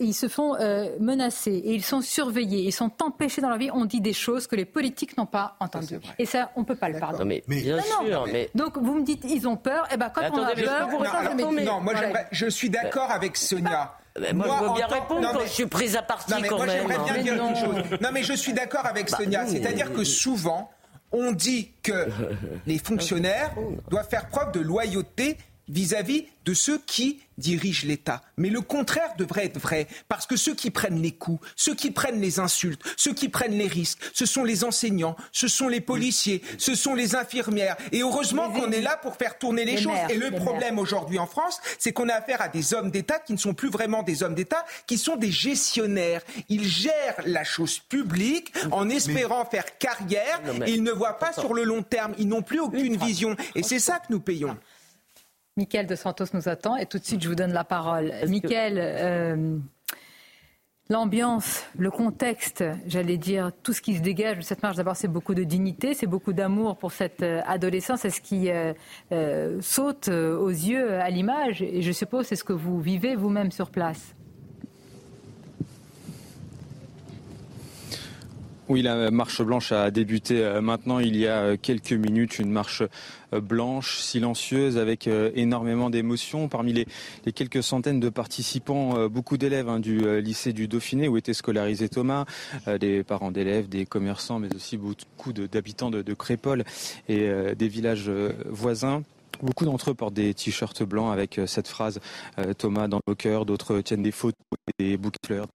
[0.00, 3.70] ils se font euh, menacer et ils sont surveillés, ils sont empêchés dans leur vie.
[3.72, 6.00] On dit des choses que les politiques n'ont pas entendues.
[6.18, 7.42] Et ça, on ne peut pas le pardonner.
[7.46, 8.26] Mais, bien sûr.
[8.32, 8.50] Mais...
[8.54, 9.84] Donc vous me dites, ils ont peur.
[9.86, 10.88] Et eh ben quand on a peur,
[11.36, 11.94] non, non, moi
[12.30, 13.94] je suis d'accord avec Sonia.
[14.34, 16.86] moi, je veux bien répondre quand je suis prise à partie non, mais quand même.
[16.86, 17.54] Bien dire non.
[17.54, 17.76] Chose.
[18.00, 19.46] non, mais je suis d'accord avec bah, Sonia.
[19.46, 20.70] C'est-à-dire que souvent,
[21.12, 22.08] on dit que
[22.66, 23.54] les fonctionnaires
[23.90, 25.38] doivent faire preuve de loyauté
[25.68, 28.22] vis-à-vis de ceux qui dirigent l'État.
[28.36, 31.90] Mais le contraire devrait être vrai, parce que ceux qui prennent les coups, ceux qui
[31.90, 35.80] prennent les insultes, ceux qui prennent les risques, ce sont les enseignants, ce sont les
[35.80, 37.76] policiers, ce sont les infirmières.
[37.92, 39.92] Et heureusement qu'on est là pour faire tourner les, choses.
[40.08, 43.34] Et le problème aujourd'hui en France, c'est qu'on a affaire à des hommes d'État qui
[43.34, 46.22] ne sont plus vraiment des hommes d'État, qui sont des gestionnaires.
[46.48, 50.40] Ils gèrent la chose publique en espérant faire carrière.
[50.66, 52.14] ils ne voient pas sur le long terme.
[52.18, 53.36] Ils n'ont plus aucune vision.
[53.54, 54.56] Et c'est ça que nous payons.
[55.58, 58.12] Michael de Santos nous attend et tout de suite je vous donne la parole.
[58.28, 59.58] Michael, euh,
[60.88, 65.08] l'ambiance, le contexte, j'allais dire, tout ce qui se dégage de cette marche, d'abord c'est
[65.08, 70.08] beaucoup de dignité, c'est beaucoup d'amour pour cette euh, adolescence, c'est ce qui euh, saute
[70.08, 74.14] aux yeux à l'image et je suppose c'est ce que vous vivez vous-même sur place.
[78.70, 82.50] Oui, la marche blanche a débuté euh, maintenant il y a euh, quelques minutes, une
[82.50, 82.82] marche
[83.32, 86.48] euh, blanche, silencieuse, avec énormément d'émotions.
[86.48, 86.86] Parmi les,
[87.32, 92.24] quelques centaines de participants, beaucoup d'élèves hein, du lycée du Dauphiné où était scolarisé Thomas,
[92.80, 96.64] des parents d'élèves, des commerçants, mais aussi beaucoup d'habitants de, de, Crépole
[97.08, 98.10] et des villages
[98.46, 99.02] voisins.
[99.42, 102.00] Beaucoup d'entre eux portent des t-shirts blancs avec cette phrase
[102.56, 104.34] Thomas dans le cœur, d'autres tiennent des photos
[104.78, 105.46] et des fleurs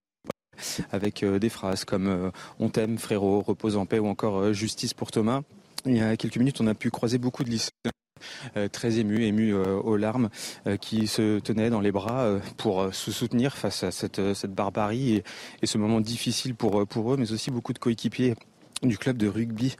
[0.91, 4.53] avec euh, des phrases comme euh, On t'aime frérot, repose en paix ou encore euh,
[4.53, 5.41] Justice pour Thomas.
[5.85, 7.71] Il y a quelques minutes, on a pu croiser beaucoup de lycéens
[8.71, 10.29] très émus, émus aux larmes,
[10.79, 15.23] qui se tenaient dans les bras pour se soutenir face à cette, barbarie
[15.61, 18.35] et, ce moment difficile pour eux, mais aussi beaucoup de coéquipiers
[18.87, 19.75] du club de rugby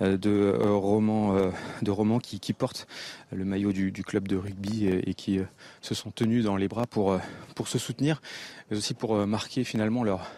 [0.00, 1.36] de romans
[1.82, 2.86] de romans qui, qui portent
[3.32, 5.40] le maillot du, club de rugby et, qui
[5.80, 7.18] se sont tenus dans les bras pour,
[7.54, 8.20] pour se soutenir
[8.70, 10.30] mais aussi pour euh, marquer finalement leur,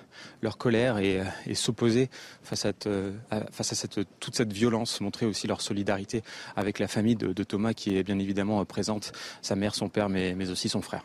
[0.43, 1.23] leur colère et,
[1.55, 2.09] s'opposer
[2.43, 3.13] face à, euh,
[3.51, 6.23] face à cette, toute cette violence, montrer aussi leur solidarité
[6.57, 10.09] avec la famille de, de Thomas qui est bien évidemment présente, sa mère, son père,
[10.09, 11.05] mais, mais aussi son frère.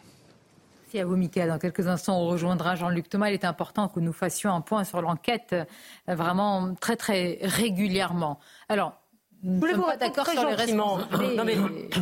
[0.96, 1.50] Merci à vous, Mickaël.
[1.50, 3.28] Dans quelques instants, on rejoindra Jean-Luc Thomas.
[3.28, 8.40] Il est important que nous fassions un point sur l'enquête euh, vraiment très, très régulièrement.
[8.70, 8.94] Alors,
[9.44, 11.56] je voulais vous d'accord sur les Non, mais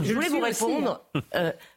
[0.03, 1.01] je voulais vous répondre.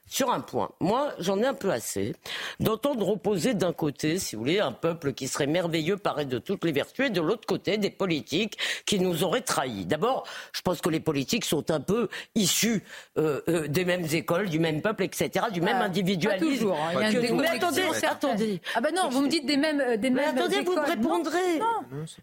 [0.06, 0.70] Sur un point.
[0.80, 2.14] Moi, j'en ai un peu assez
[2.60, 6.64] d'entendre opposer d'un côté, si vous voulez, un peuple qui serait merveilleux, paraît de toutes
[6.64, 9.84] les vertus, et de l'autre côté, des politiques qui nous auraient trahis.
[9.84, 12.84] D'abord, je pense que les politiques sont un peu issus
[13.18, 16.46] euh, euh, des mêmes écoles, du même peuple, etc., du même ah, individualisme.
[16.46, 16.78] Pas toujours.
[16.80, 17.10] Hein.
[17.10, 18.60] Il y a Mais attendez, attendez.
[18.74, 21.58] Ah ben non, vous me dites des mêmes, euh, des mêmes attendez, vous me répondrez.
[21.58, 21.66] Non,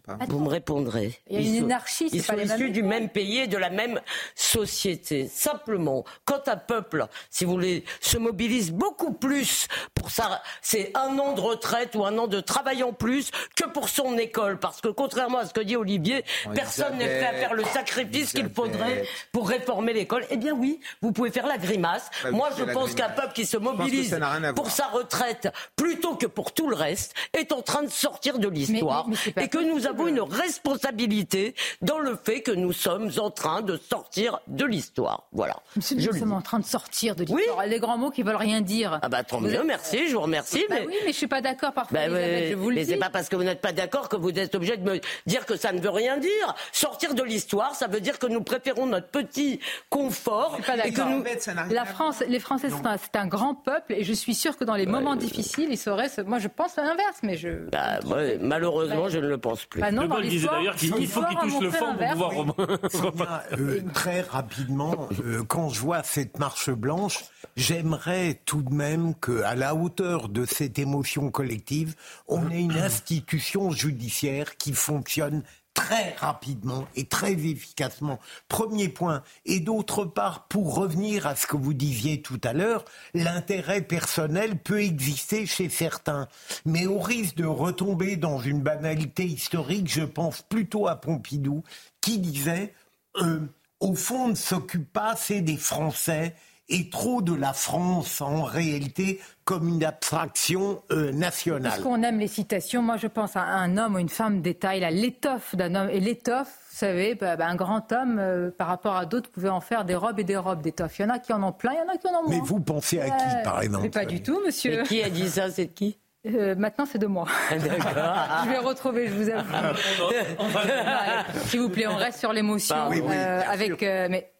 [0.08, 1.20] non Vous me répondrez.
[1.28, 2.08] Il y a une anarchie.
[2.12, 4.00] Ils sont issus du même pays et de la même
[4.34, 5.28] société.
[5.28, 10.42] Simplement, quand un peuple, si vous voulez se mobilise beaucoup plus pour ça.
[10.62, 14.16] C'est un an de retraite ou un an de travail en plus que pour son
[14.18, 14.58] école.
[14.58, 16.24] Parce que contrairement à ce que dit Olivier,
[16.54, 20.24] personne n'est prêt à faire le sacrifice qu'il faudrait pour réformer l'école.
[20.30, 22.10] Eh bien oui, vous pouvez faire la grimace.
[22.22, 24.16] Bah, Moi, je pense qu'un peuple qui se mobilise
[24.54, 28.48] pour sa retraite plutôt que pour tout le reste est en train de sortir de
[28.48, 29.06] l'histoire
[29.36, 33.76] et que nous avons une responsabilité dans le fait que nous sommes en train de
[33.76, 35.24] sortir de l'histoire.
[35.32, 35.56] Voilà.
[35.76, 38.60] Monsieur, nous sommes en train de sortir de l'histoire les grands mots qui veulent rien
[38.60, 38.98] dire.
[39.02, 40.64] Ah bah tant mieux, merci, je vous remercie.
[40.68, 40.86] Bah mais...
[40.86, 41.98] oui, mais je suis pas d'accord parfois.
[41.98, 44.30] Bah je vous le mais c'est pas parce que vous n'êtes pas d'accord que vous
[44.30, 46.54] êtes obligé de me dire que ça ne veut rien dire.
[46.72, 49.60] Sortir de l'histoire, ça veut dire que nous préférons notre petit
[49.90, 50.58] confort.
[50.84, 51.24] et que nous...
[51.72, 54.86] La France, les Français, c'est un, grand peuple et je suis sûr que dans les
[54.86, 56.10] moments difficiles, ils sauraient.
[56.26, 57.68] Moi, je pense à l'inverse, mais je.
[57.70, 58.00] Bah,
[58.40, 59.80] malheureusement, je ne le pense plus.
[59.80, 62.54] Bah non, le disait d'ailleurs qu'il faut qu'il touche le fond pour
[62.90, 63.42] pouvoir.
[63.52, 67.24] Euh, très rapidement, euh, quand je vois cette marche blanche,
[67.56, 71.94] J'aimerais tout de même qu'à la hauteur de cette émotion collective,
[72.26, 75.42] on ait une institution judiciaire qui fonctionne
[75.74, 78.20] très rapidement et très efficacement.
[78.48, 79.22] Premier point.
[79.44, 84.56] Et d'autre part, pour revenir à ce que vous disiez tout à l'heure, l'intérêt personnel
[84.56, 86.28] peut exister chez certains.
[86.64, 91.64] Mais au risque de retomber dans une banalité historique, je pense plutôt à Pompidou,
[92.00, 92.72] qui disait,
[93.20, 93.40] euh,
[93.80, 96.34] au fond, ne s'occupe pas assez des Français
[96.68, 101.72] et trop de la France en réalité comme une abstraction euh, nationale.
[101.72, 102.80] Parce qu'on aime les citations.
[102.80, 104.74] Moi, je pense à un homme ou une femme d'État.
[104.74, 105.90] Il a l'étoffe d'un homme.
[105.90, 109.50] Et l'étoffe, vous savez, bah, bah, un grand homme, euh, par rapport à d'autres, pouvait
[109.50, 110.98] en faire des robes et des robes d'étoffe.
[110.98, 112.22] Il y en a qui en ont plein, il y en a qui en ont
[112.22, 112.30] moins.
[112.30, 114.80] Mais vous pensez à qui, par exemple Mais pas du tout, monsieur.
[114.80, 115.98] Et qui a dit ça C'est qui?
[116.26, 117.26] Euh, maintenant, c'est de moi.
[117.50, 119.52] je vais retrouver, je vous avoue.
[121.48, 122.74] S'il vous plaît, on reste sur l'émotion.
[122.74, 124.33] Bah oui, oui, avec, mais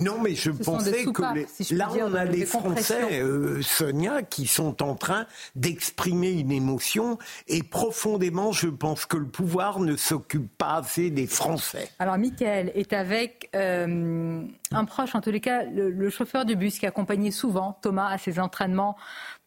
[0.00, 4.94] non, mais je pensais que là, on a les Français, euh, Sonia, qui sont en
[4.94, 5.26] train
[5.56, 7.18] d'exprimer une émotion
[7.48, 11.88] et profondément, je pense que le pouvoir ne s'occupe pas assez des Français.
[11.98, 16.78] Alors, Michael est avec euh, un proche, en tous les cas, le, chauffeur du bus
[16.78, 18.96] qui accompagnait souvent Thomas à ses entraînements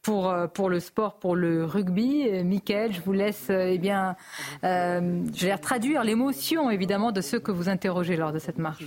[0.01, 2.27] pour, euh, pour le sport, pour le rugby.
[2.43, 4.15] Michael, je vous laisse eh bien,
[4.63, 8.83] je vais traduire l'émotion évidemment de ceux que vous interrogez lors de cette marche.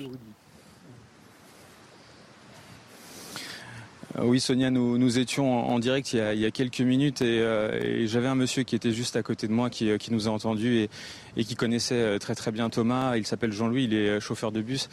[4.23, 7.23] Oui, Sonia, nous, nous étions en, direct il y, a, il y, a, quelques minutes
[7.23, 9.99] et, euh, et j'avais un monsieur qui était juste à côté de moi qui, euh,
[9.99, 10.91] qui nous a entendus et,
[11.37, 13.17] et, qui connaissait très très bien Thomas.
[13.17, 14.89] Il s'appelle Jean-Louis, il est chauffeur de bus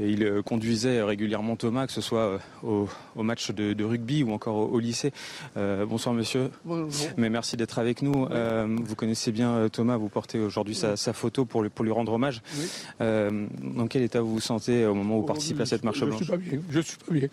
[0.00, 4.32] et il conduisait régulièrement Thomas, que ce soit au, au match de, de, rugby ou
[4.32, 5.12] encore au, lycée.
[5.56, 6.50] Euh, bonsoir monsieur.
[6.64, 6.90] Bonjour.
[7.16, 8.26] Mais merci d'être avec nous.
[8.30, 12.12] Euh, vous connaissez bien Thomas, vous portez aujourd'hui sa, sa, photo pour, pour lui rendre
[12.12, 12.42] hommage.
[12.56, 12.66] Oui.
[13.02, 16.02] Euh, dans quel état vous vous sentez au moment où vous participez à cette marche
[16.02, 16.20] blanche?
[16.20, 16.60] Je suis pas bien.
[16.70, 17.28] Je suis pas bien.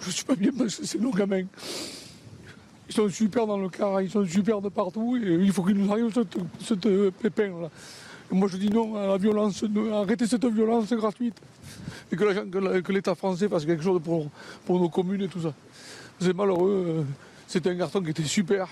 [0.00, 1.44] Je suis pas bien parce que c'est nos gamins.
[2.88, 5.76] Ils sont super dans le car, ils sont super de partout et il faut qu'ils
[5.76, 7.70] nous arrivent cette, cette euh, pépin là.
[8.30, 11.36] moi je dis non à la violence, arrêtez cette violence gratuite
[12.12, 14.28] et que l'État français fasse quelque chose pour,
[14.68, 15.54] nos communes et tout ça.
[16.20, 17.02] C'est malheureux, euh,
[17.46, 18.68] c'était un garçon qui était super.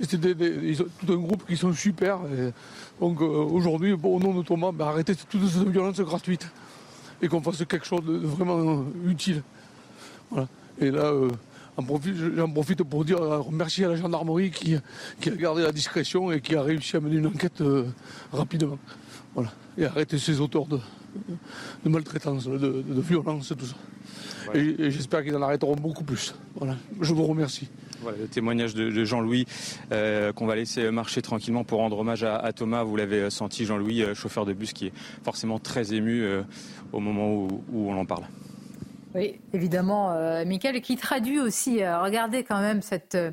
[0.00, 2.18] C'était tout un groupe qui sont super.
[3.00, 6.46] donc euh, aujourd'hui, au nom de Thomas, ben, arrêtez toute cette violence gratuite
[7.22, 9.42] et qu'on fasse quelque chose de vraiment utile.
[10.80, 11.30] Et là, euh,
[12.36, 14.76] j'en profite pour dire euh, remercier à la gendarmerie qui,
[15.20, 17.86] qui, a gardé la discrétion et qui a réussi à mener une enquête euh,
[18.32, 18.78] rapidement.
[19.34, 19.52] Voilà.
[19.78, 20.78] Et arrêter ces auteurs de,
[21.84, 23.76] de maltraitance, de, de, violence et tout ça.
[24.54, 26.34] Et, j'espère qu'ils en arrêteront beaucoup plus.
[26.54, 26.76] Voilà.
[27.00, 27.68] Je vous remercie.
[28.00, 29.46] Voilà, le témoignage de, Jean-Louis
[29.90, 32.84] qu'on va laisser marcher tranquillement pour rendre hommage à, Thomas.
[32.84, 34.92] Vous l'avez senti, Jean-Louis, chauffeur de bus, qui est
[35.24, 36.24] forcément très ému
[36.92, 38.24] au moment où, où on en parle.
[39.16, 43.32] Oui, évidemment, euh, Michael, qui traduit aussi, euh, regardez quand même cette euh,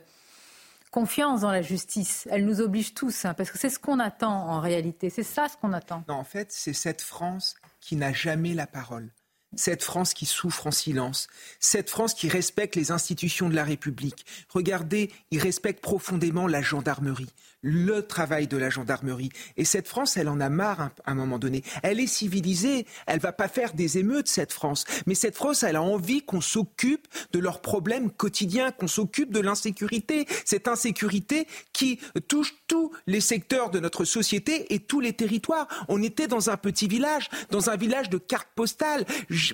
[0.91, 2.25] confiance dans la justice.
[2.31, 5.09] Elle nous oblige tous, hein, parce que c'est ce qu'on attend en réalité.
[5.09, 6.05] C'est ça ce qu'on attend.
[6.07, 9.11] Non, en fait, c'est cette France qui n'a jamais la parole
[9.55, 11.27] cette France qui souffre en silence,
[11.59, 14.25] cette France qui respecte les institutions de la République.
[14.49, 17.29] Regardez, il respecte profondément la gendarmerie,
[17.63, 19.29] le travail de la gendarmerie.
[19.57, 21.63] Et cette France, elle en a marre à un moment donné.
[21.81, 24.85] Elle est civilisée, elle va pas faire des émeutes, cette France.
[25.07, 29.39] Mais cette France, elle a envie qu'on s'occupe de leurs problèmes quotidiens, qu'on s'occupe de
[29.39, 30.27] l'insécurité.
[30.45, 35.67] Cette insécurité qui touche tous les secteurs de notre société et tous les territoires.
[35.87, 39.05] On était dans un petit village, dans un village de cartes postales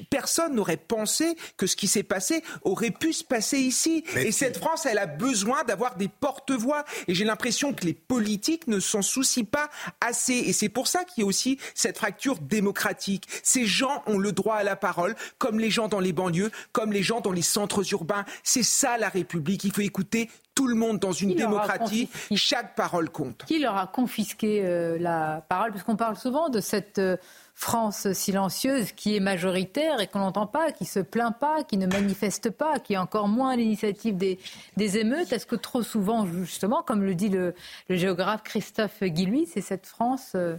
[0.09, 4.03] personne n'aurait pensé que ce qui s'est passé aurait pu se passer ici.
[4.15, 6.83] et cette France, elle a besoin d'avoir des porte-voix.
[7.07, 9.69] Et j'ai l'impression que les politiques ne s'en soucient pas
[10.01, 10.33] assez.
[10.33, 13.27] Et c'est pour ça qu'il y a aussi cette fracture démocratique.
[13.43, 16.91] Ces gens ont le droit à la parole, comme les gens dans les banlieues, comme
[16.91, 18.25] les gens dans les centres urbains.
[18.43, 19.63] C'est ça la République.
[19.63, 23.45] Il faut écouter tout le monde dans une démocratie, chaque parole compte.
[23.45, 25.71] Qui leur a confisqué euh, la parole?
[25.71, 27.15] Parce qu'on parle souvent de cette euh,
[27.59, 31.87] France silencieuse qui est majoritaire et qu'on n'entend pas, qui se plaint pas, qui ne
[31.87, 34.37] manifeste pas, qui est encore moins l'initiative des,
[34.77, 35.33] émeutes.
[35.33, 37.53] Est-ce que trop souvent, justement, comme le dit le,
[37.89, 40.55] géographe Christophe Guilluy, c'est cette France euh,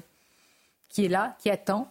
[0.90, 1.90] qui est là, qui attend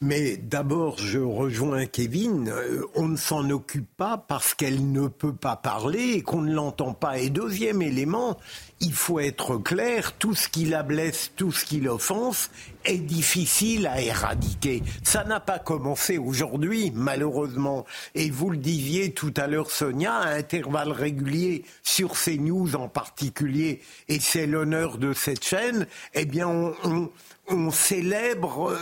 [0.00, 5.34] mais d'abord, je rejoins Kevin, euh, on ne s'en occupe pas parce qu'elle ne peut
[5.34, 7.18] pas parler et qu'on ne l'entend pas.
[7.18, 8.38] Et deuxième élément,
[8.80, 12.50] il faut être clair, tout ce qui la blesse, tout ce qui l'offense
[12.84, 14.82] est difficile à éradiquer.
[15.02, 17.86] Ça n'a pas commencé aujourd'hui, malheureusement.
[18.14, 22.88] Et vous le disiez tout à l'heure, Sonia, à intervalles réguliers, sur ces news en
[22.88, 27.10] particulier, et c'est l'honneur de cette chaîne, eh bien, on,
[27.48, 28.78] on célèbre euh,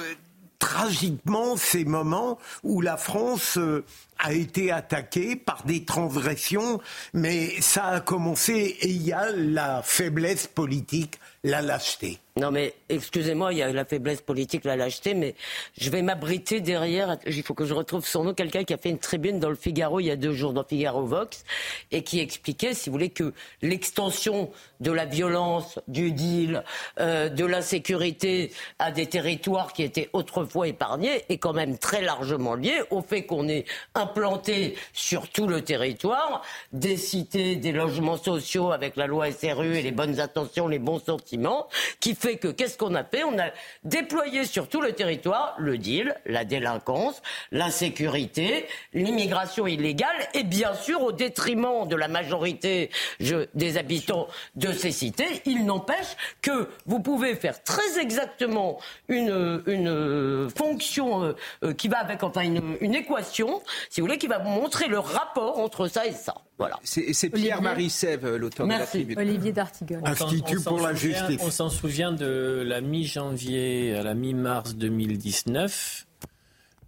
[0.63, 3.85] tragiquement ces moments où la France euh,
[4.21, 6.81] a été attaqué par des transgressions,
[7.13, 12.21] mais ça a commencé et il y a la faiblesse politique, la lâcheté.
[12.37, 15.35] Non mais excusez-moi, il y a la faiblesse politique, la lâcheté, mais
[15.79, 17.19] je vais m'abriter derrière.
[17.27, 18.33] Il faut que je retrouve son nom.
[18.33, 20.65] Quelqu'un qui a fait une tribune dans le Figaro il y a deux jours, dans
[20.65, 21.45] Figaro Vox,
[21.91, 24.51] et qui expliquait, si vous voulez, que l'extension
[24.81, 26.65] de la violence, du deal,
[27.01, 32.55] euh, de l'insécurité à des territoires qui étaient autrefois épargnés est quand même très largement
[32.55, 36.43] liée au fait qu'on ait implanté sur tout le territoire
[36.73, 40.99] des cités, des logements sociaux avec la loi SRU et les bonnes intentions, les bons
[40.99, 41.69] sentiments,
[42.01, 43.25] qui fait que qu'est-ce qu'on a fait?
[43.25, 43.47] On a
[43.83, 47.21] déployé sur tout le territoire le deal, la délinquance,
[47.51, 54.93] l'insécurité, l'immigration illégale et bien sûr au détriment de la majorité des habitants de ces
[54.93, 58.79] cités, il n'empêche que vous pouvez faire très exactement
[59.09, 61.33] une, une fonction euh,
[61.65, 64.87] euh, qui va avec enfin une, une équation, si vous voulez, qui va vous montrer
[64.87, 66.35] le rapport entre ça et ça.
[66.59, 66.79] Voilà.
[66.85, 69.19] C'est Pierre-Marie Sève, l'auteur de la tribune.
[69.19, 70.01] Olivier D'Artigol.
[70.05, 71.41] Institut pour la justice.
[71.43, 76.07] On s'en souvient de la mi-janvier à la mi-mars 2019,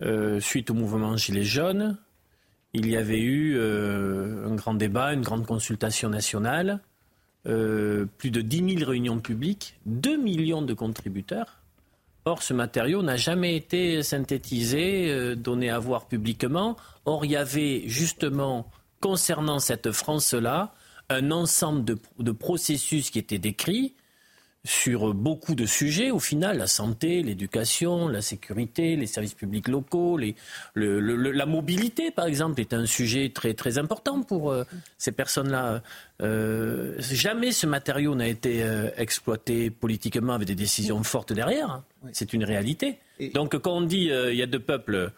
[0.02, 1.98] euh, suite au mouvement Gilets jaunes.
[2.72, 6.80] Il y avait eu euh, un grand débat, une grande consultation nationale,
[7.46, 11.60] euh, plus de 10 000 réunions publiques, 2 millions de contributeurs.
[12.24, 16.76] Or, ce matériau n'a jamais été synthétisé, donné à voir publiquement.
[17.04, 18.70] Or, il y avait justement
[19.00, 20.72] concernant cette France-là
[21.10, 21.84] un ensemble
[22.18, 23.94] de, processus qui étaient décrits
[24.64, 30.18] sur beaucoup de sujets, au final, la santé, l'éducation, la sécurité, les services publics locaux,
[30.74, 34.64] la mobilité, par exemple, est un sujet très, très important pour euh,
[34.96, 35.82] ces personnes-là.
[36.22, 41.70] Euh, jamais ce matériau n'a été euh, exploité politiquement avec des décisions fortes derrière.
[41.70, 41.84] Hein.
[42.12, 42.98] C'est une réalité.
[43.34, 45.10] Donc quand on dit il y a deux peuples,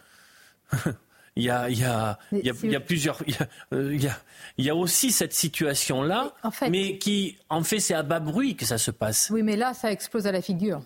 [1.37, 3.21] il y a, il y a, il y a, il y a plusieurs.
[3.27, 3.47] Il y a,
[3.93, 4.17] il y a,
[4.57, 6.33] il y a aussi cette situation-là,
[6.69, 9.29] mais qui, en fait, c'est à bas bruit que ça se passe.
[9.31, 10.81] Oui, mais là, ça explose à la figure.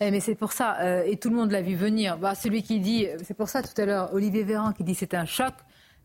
[0.00, 2.18] Eh, mais c'est pour ça, euh, et tout le monde l'a vu venir.
[2.18, 5.14] Bah, celui qui dit, c'est pour ça tout à l'heure, Olivier Véran qui dit c'est
[5.14, 5.54] un choc.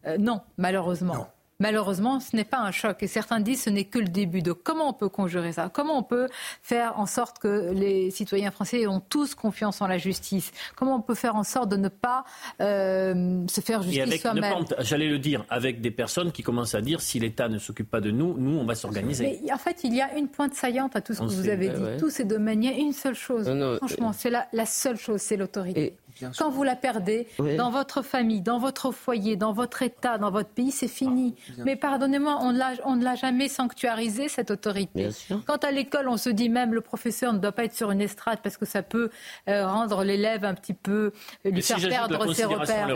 [0.07, 1.27] Euh, non, malheureusement.
[1.61, 3.03] Malheureusement, ce n'est pas un choc.
[3.03, 4.41] Et certains disent que ce n'est que le début.
[4.41, 6.27] de comment on peut conjurer ça Comment on peut
[6.63, 10.51] faire en sorte que les citoyens français ont tous confiance en la justice?
[10.75, 12.25] Comment on peut faire en sorte de ne pas
[12.61, 14.65] euh, se faire justice soi-même?
[14.79, 18.01] J'allais le dire, avec des personnes qui commencent à dire si l'État ne s'occupe pas
[18.01, 19.39] de nous, nous, on va s'organiser.
[19.43, 21.69] Mais en fait, il y a une pointe saillante à tout ce que vous avez
[21.69, 21.97] dit.
[21.99, 23.45] Tous ces domaines, il y a une seule chose.
[23.77, 25.95] Franchement, c'est la, la, seule chose, c'est l'autorité.
[26.37, 27.27] Quand vous la perdez,
[27.57, 31.35] dans votre famille, dans votre foyer, dans votre État, dans votre pays, c'est fini.
[31.49, 35.09] Ah, Mais pardonnez-moi, on, ne l'a jamais sanctuarisé, cette autorité.
[35.45, 38.01] Quand à l'école, on se dit même le professeur ne doit pas être sur une
[38.01, 39.09] estrade parce que ça peut
[39.47, 41.11] euh, rendre l'élève un petit peu,
[41.45, 42.87] euh, lui faire perdre ses repères.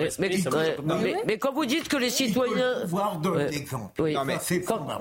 [1.25, 2.85] mais, quand vous dites que les citoyens...
[2.85, 3.19] Voir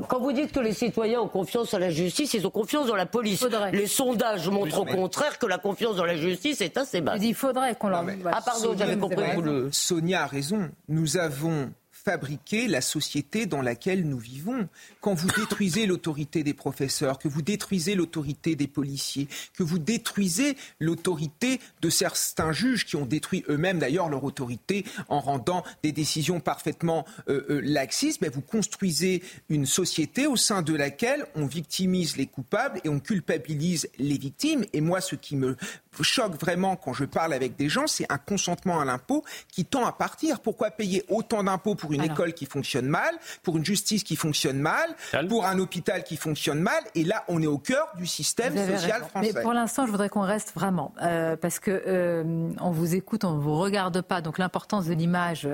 [0.08, 2.96] quand, vous dites que les citoyens ont confiance en la justice, ils ont confiance dans
[2.96, 3.46] la police.
[3.72, 7.20] Les sondages montrent au contraire que la confiance dans la justice est assez basse.
[7.22, 9.24] Il faudrait qu'on leur ah pardon, j'avais compris.
[9.72, 10.70] Sonia a raison.
[10.88, 11.72] Nous avons
[12.04, 14.68] fabriquer la société dans laquelle nous vivons.
[15.00, 19.26] Quand vous détruisez l'autorité des professeurs, que vous détruisez l'autorité des policiers,
[19.56, 25.20] que vous détruisez l'autorité de certains juges qui ont détruit eux-mêmes d'ailleurs leur autorité en
[25.20, 30.74] rendant des décisions parfaitement euh, euh, laxistes, mais vous construisez une société au sein de
[30.74, 34.66] laquelle on victimise les coupables et on culpabilise les victimes.
[34.74, 35.56] Et moi, ce qui me
[36.02, 39.86] choque vraiment quand je parle avec des gens, c'est un consentement à l'impôt qui tend
[39.86, 40.40] à partir.
[40.40, 44.58] Pourquoi payer autant d'impôts pour une école qui fonctionne mal, pour une justice qui fonctionne
[44.58, 44.94] mal,
[45.28, 49.04] pour un hôpital qui fonctionne mal Et là, on est au cœur du système social
[49.04, 49.32] français.
[49.34, 53.24] Mais pour l'instant, je voudrais qu'on reste vraiment, euh, parce que euh, on vous écoute,
[53.24, 54.20] on vous regarde pas.
[54.20, 55.48] Donc l'importance de l'image,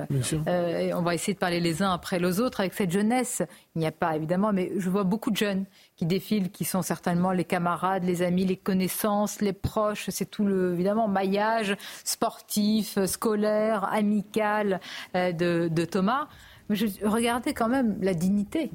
[0.46, 3.42] euh, on va essayer de parler les uns après les autres avec cette jeunesse.
[3.74, 5.64] Il n'y a pas évidemment, mais je vois beaucoup de jeunes
[6.00, 10.08] qui défilent, qui sont certainement les camarades, les amis, les connaissances, les proches.
[10.08, 14.80] C'est tout le, évidemment, maillage sportif, scolaire, amical
[15.14, 16.26] euh, de, Thomas.
[16.70, 18.70] Mais je, regardez quand même la dignité.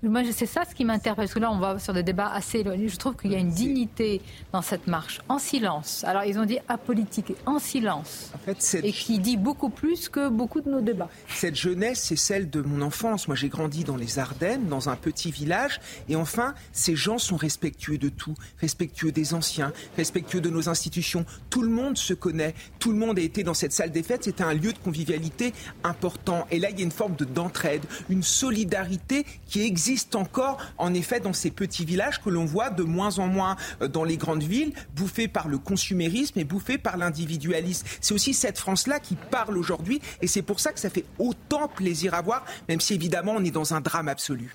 [0.00, 2.60] Moi, c'est ça ce qui m'interpelle, parce que là, on va sur des débats assez
[2.60, 2.88] éloignés.
[2.88, 4.22] Je trouve qu'il y a une dignité
[4.52, 6.04] dans cette marche, en silence.
[6.04, 8.30] Alors, ils ont dit apolitique, en silence.
[8.32, 11.08] En fait, Et qui dit beaucoup plus que beaucoup de nos débats.
[11.28, 13.26] Cette jeunesse, c'est celle de mon enfance.
[13.26, 15.80] Moi, j'ai grandi dans les Ardennes, dans un petit village.
[16.08, 21.26] Et enfin, ces gens sont respectueux de tout, respectueux des anciens, respectueux de nos institutions.
[21.50, 22.54] Tout le monde se connaît.
[22.78, 24.22] Tout le monde a été dans cette salle des fêtes.
[24.24, 25.52] C'était un lieu de convivialité
[25.82, 26.46] important.
[26.52, 30.92] Et là, il y a une forme d'entraide, une solidarité qui existe existe encore, en
[30.92, 34.18] effet, dans ces petits villages que l'on voit de moins en moins euh, dans les
[34.18, 37.86] grandes villes, bouffés par le consumérisme et bouffés par l'individualisme.
[38.02, 41.68] C'est aussi cette France-là qui parle aujourd'hui et c'est pour ça que ça fait autant
[41.68, 44.54] plaisir à voir, même si évidemment on est dans un drame absolu.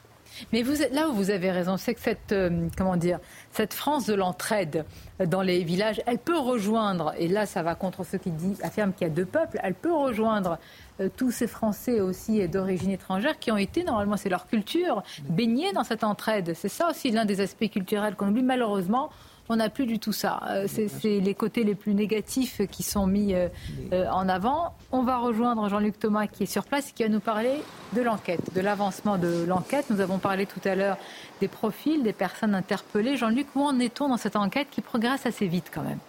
[0.51, 3.19] Mais vous là où vous avez raison, c'est que cette, euh, comment dire,
[3.51, 4.85] cette France de l'entraide
[5.25, 8.93] dans les villages, elle peut rejoindre, et là ça va contre ceux qui disent, affirment
[8.93, 10.57] qu'il y a deux peuples, elle peut rejoindre
[10.99, 15.71] euh, tous ces Français aussi d'origine étrangère qui ont été, normalement c'est leur culture, baignés
[15.73, 16.53] dans cette entraide.
[16.55, 19.09] C'est ça aussi l'un des aspects culturels qu'on oublie malheureusement
[19.49, 20.41] on n'a plus du tout ça.
[20.49, 23.47] Euh, c'est les côtés les plus négatifs qui sont mis euh,
[23.91, 24.73] euh, en avant.
[24.91, 27.61] On va rejoindre Jean-Luc Thomas qui est sur place et qui va nous parler
[27.93, 29.85] de l'enquête, de l'avancement de l'enquête.
[29.89, 30.97] Nous avons parlé tout à l'heure
[31.41, 33.17] des profils, des personnes interpellées.
[33.17, 35.99] Jean-Luc, où en est-on dans cette enquête qui progresse assez vite quand même?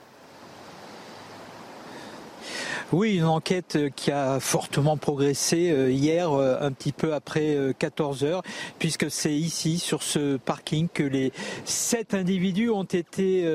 [2.95, 8.23] Oui, une enquête qui a fortement progressé euh, hier, euh, un petit peu après 14
[8.23, 8.43] euh, heures,
[8.79, 11.33] puisque c'est ici, sur ce parking, que les
[11.65, 13.47] sept individus ont été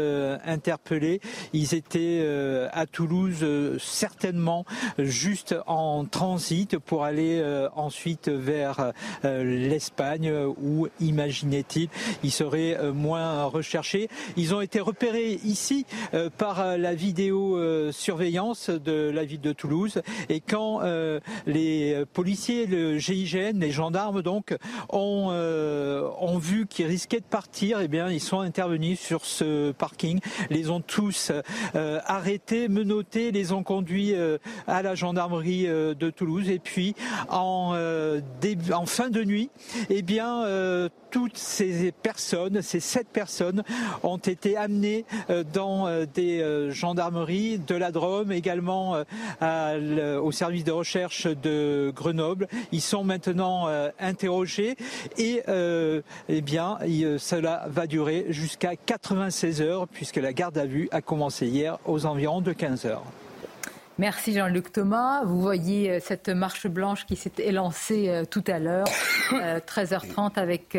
[0.44, 1.22] interpellés.
[1.53, 2.26] Ils étaient
[2.72, 3.45] à Toulouse,
[3.80, 4.66] certainement
[4.98, 7.41] juste en transit pour aller
[7.76, 8.91] ensuite vers
[9.24, 11.90] l'Espagne, où, imaginait-il,
[12.24, 14.10] ils seraient moins recherchés.
[14.36, 15.86] Ils ont été repérés ici
[16.38, 20.01] par la vidéo surveillance de la ville de Toulouse.
[20.27, 24.57] Et quand euh, les policiers, le GIGN, les gendarmes donc
[24.89, 29.72] ont, euh, ont vu qu'ils risquaient de partir, eh bien ils sont intervenus sur ce
[29.72, 30.19] parking,
[30.49, 31.31] les ont tous
[31.76, 34.15] euh, arrêtés, menottés, les ont conduits
[34.68, 36.49] à la gendarmerie de Toulouse.
[36.49, 36.95] Et puis
[37.30, 37.76] en,
[38.73, 39.49] en fin de nuit,
[39.89, 40.43] eh bien
[41.11, 43.64] toutes ces personnes, ces sept personnes,
[44.03, 45.06] ont été amenées
[45.53, 49.03] dans des gendarmeries de la Drôme, également
[49.41, 52.48] au service de recherche de Grenoble.
[52.72, 54.76] Ils sont maintenant euh, interrogés
[55.18, 56.77] et euh, eh bien
[57.18, 62.06] cela va durer jusqu'à 96 heures puisque la garde à vue a commencé hier aux
[62.06, 63.03] environs de 15 heures.
[63.99, 65.26] Merci Jean-Luc Thomas.
[65.26, 68.88] Vous voyez euh, cette marche blanche qui s'est élancée tout à l'heure,
[69.31, 70.76] 13h30 avec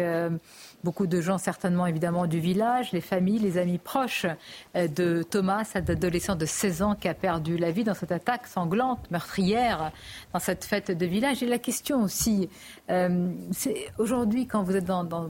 [0.82, 4.24] Beaucoup de gens, certainement évidemment du village, les familles, les amis proches
[4.76, 8.12] euh, de Thomas, cet adolescent de 16 ans qui a perdu la vie dans cette
[8.12, 9.92] attaque sanglante, meurtrière,
[10.32, 11.42] dans cette fête de village.
[11.42, 12.48] Et la question aussi,
[12.88, 15.28] euh, c'est aujourd'hui quand vous êtes dans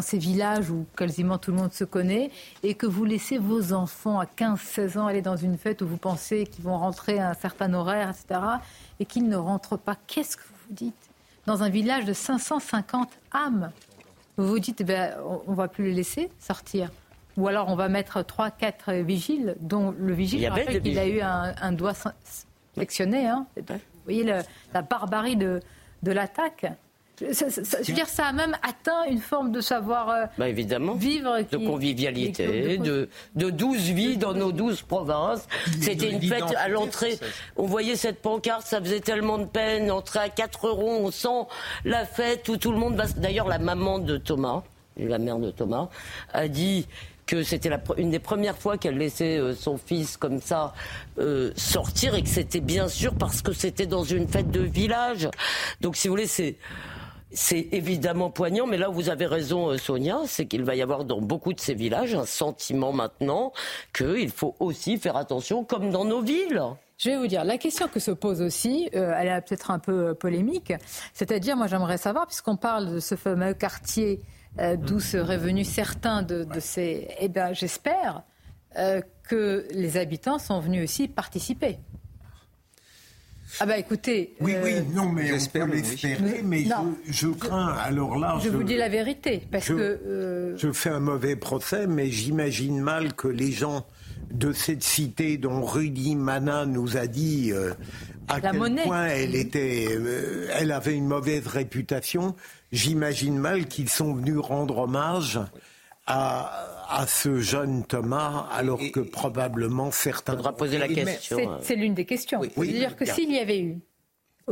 [0.00, 2.30] ces villages où quasiment tout le monde se connaît
[2.62, 5.96] et que vous laissez vos enfants à 15-16 ans aller dans une fête où vous
[5.98, 8.40] pensez qu'ils vont rentrer à un certain horaire, etc.,
[9.00, 10.94] et qu'ils ne rentrent pas, qu'est-ce que vous dites?
[11.46, 13.70] Dans un village de 550 âmes,
[14.36, 15.14] vous vous dites, ben,
[15.46, 16.90] on ne va plus les laisser sortir.
[17.36, 21.20] Ou alors on va mettre 3-4 vigiles, dont le vigile, il, rappelle qu'il a eu
[21.20, 21.94] un, doigt
[22.74, 23.26] sectionné.
[23.26, 23.46] Hein.
[23.56, 23.74] Vous
[24.04, 25.60] voyez la barbarie de,
[26.02, 26.66] de l'attaque.
[27.30, 30.94] Je veux dire, ça a même atteint une forme de savoir euh, bah, évidemment.
[30.94, 31.38] vivre.
[31.50, 35.46] de convivialité, de, de, 12 vies dans nos 12 provinces.
[35.80, 37.18] C'était une fête à l'entrée.
[37.56, 39.90] On voyait cette pancarte, ça faisait tellement de peine.
[39.90, 41.46] Entrer à 4 euros, on sent
[41.84, 43.06] la fête où tout le monde va.
[43.06, 44.62] D'ailleurs, la maman de Thomas,
[44.96, 45.88] la mère de Thomas,
[46.32, 46.86] a dit
[47.26, 50.74] que c'était une des premières fois qu'elle laissait euh, son fils comme ça
[51.18, 55.28] euh, sortir et que c'était bien sûr parce que c'était dans une fête de village.
[55.80, 56.56] Donc si vous voulez, c'est
[57.34, 61.04] c'est évidemment poignant, mais là vous avez raison, euh, Sonia, c'est qu'il va y avoir
[61.04, 63.52] dans beaucoup de ces villages un sentiment maintenant
[63.94, 66.62] qu'il faut aussi faire attention, comme dans nos villes.
[66.98, 70.14] Je vais vous dire, la question que se pose aussi, elle est peut-être un peu
[70.14, 70.72] polémique,
[71.14, 74.20] c'est-à-dire, moi j'aimerais savoir, puisqu'on parle de ce fameux quartier
[74.58, 77.08] euh, d'où seraient venus certains de, ces.
[77.18, 78.22] Eh bien, j'espère
[78.76, 81.78] euh, que les habitants sont venus aussi participer.
[83.60, 84.34] Ah bah écoutez.
[84.40, 86.64] Oui, oui, euh, non, mais on peut l'espérer, mais
[87.08, 87.76] je, crains.
[87.84, 92.10] Alors là, je, vous dis la vérité, parce que je fais un mauvais procès, mais
[92.10, 93.86] j'imagine mal que les gens
[94.30, 97.52] de cette cité dont Rudy Manin nous a dit
[98.28, 99.88] à quel point elle était,
[100.58, 102.34] elle avait une mauvaise réputation
[102.72, 105.38] j'imagine mal qu'ils sont venus rendre hommage
[106.06, 106.66] à,
[107.06, 110.34] ce jeune Thomas, alors que probablement certains.
[110.36, 111.58] faudra poser la question.
[111.60, 112.42] C'est l'une des questions.
[112.42, 113.80] C'est-à-dire que s'il y avait eu,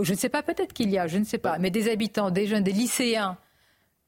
[0.00, 2.30] je ne sais pas, peut-être qu'il y a, je ne sais pas, mais des habitants,
[2.30, 3.36] des jeunes, des lycéens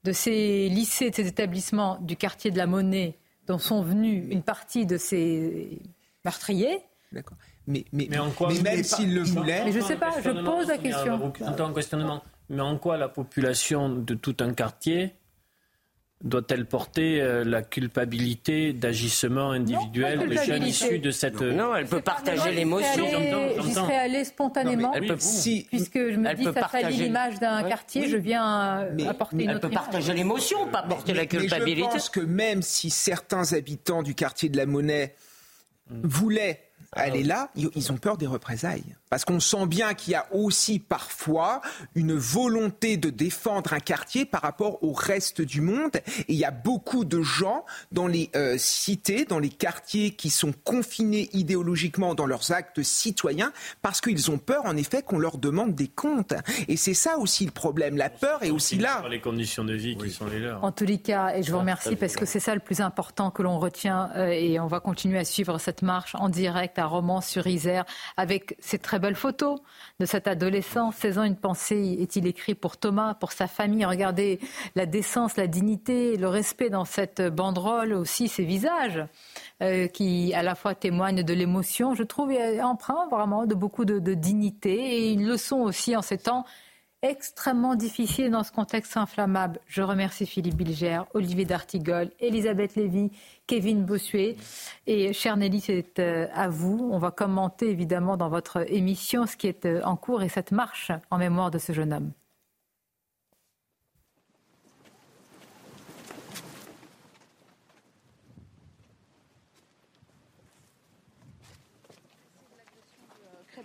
[0.04, 4.42] de ces lycées, de ces établissements du quartier de la Monnaie, dont sont venus une
[4.42, 5.80] partie de ces
[6.24, 6.80] meurtriers.
[7.12, 7.36] D'accord.
[7.66, 9.64] Mais, mais, mais, en quoi, mais même s'ils le voulaient.
[9.64, 11.32] Mais je ne sais pas, je pose la question.
[11.58, 12.22] En questionnement
[12.52, 15.14] mais en quoi la population de tout un quartier
[16.22, 21.40] doit-elle porter euh, la culpabilité d'agissement individuel de jeunes issus de cette...
[21.40, 23.04] Non, elle peut partager l'émotion.
[23.62, 27.38] J'y serais allée spontanément, elle peut, si, puisque je me dis que ça salit l'image
[27.40, 31.26] d'un quartier, je viens euh, apporter une elle autre peut partager l'émotion, pas porter la
[31.26, 31.82] culpabilité.
[31.82, 35.14] Mais je pense que même si certains habitants du quartier de la Monnaie
[35.90, 36.60] voulaient
[36.92, 38.96] aller là, ils ont peur des représailles.
[39.12, 41.60] Parce qu'on sent bien qu'il y a aussi parfois
[41.94, 45.96] une volonté de défendre un quartier par rapport au reste du monde.
[45.96, 50.30] Et il y a beaucoup de gens dans les euh, cités, dans les quartiers qui
[50.30, 53.52] sont confinés idéologiquement dans leurs actes citoyens
[53.82, 56.32] parce qu'ils ont peur en effet qu'on leur demande des comptes.
[56.68, 57.98] Et c'est ça aussi le problème.
[57.98, 59.04] La peur est aussi là.
[59.10, 60.64] Les conditions de vie qui sont les leurs.
[60.64, 63.30] En tous les cas, et je vous remercie parce que c'est ça le plus important
[63.30, 66.86] que l'on retient euh, et on va continuer à suivre cette marche en direct à
[66.86, 67.84] Romans-sur-Isère
[68.16, 69.58] avec ces très belle photo
[70.00, 70.90] de cet adolescent.
[70.92, 73.84] 16 ans, une pensée, est-il écrit pour Thomas, pour sa famille?
[73.84, 74.40] Regardez
[74.74, 79.04] la décence, la dignité, le respect dans cette banderole, aussi ces visages.
[79.62, 83.98] Euh, qui à la fois témoignent de l'émotion, je trouve, emprunt vraiment de beaucoup de,
[83.98, 86.44] de dignité et une leçon aussi en ces temps
[87.02, 89.60] extrêmement difficile dans ce contexte inflammable.
[89.66, 93.10] Je remercie Philippe Bilger, Olivier D'Artigol, Elisabeth Lévy,
[93.46, 94.36] Kevin Bossuet.
[94.86, 96.88] Et cher Nelly, c'est euh, à vous.
[96.92, 100.52] On va commenter évidemment dans votre émission ce qui est euh, en cours et cette
[100.52, 102.12] marche en mémoire de ce jeune homme.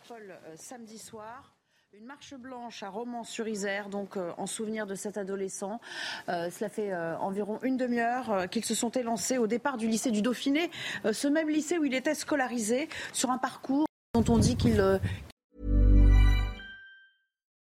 [0.09, 1.56] Euh, samedi soir.
[1.99, 5.79] Une marche blanche à Romans-sur-Isère, donc euh, en souvenir de cet adolescent.
[6.29, 10.11] Euh, cela fait euh, environ une demi-heure qu'ils se sont élancés au départ du lycée
[10.11, 10.69] du Dauphiné,
[11.11, 14.99] ce même lycée où il était scolarisé, sur un parcours dont on dit qu'il.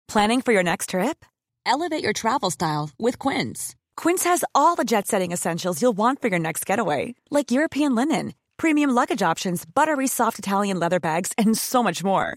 [0.09, 1.25] Planning for your next trip?
[1.65, 3.77] Elevate your travel style with Quince.
[3.97, 7.95] Quince has all the jet setting essentials you'll want for your next getaway, like European
[7.95, 12.37] linen, premium luggage options, buttery soft Italian leather bags, and so much more.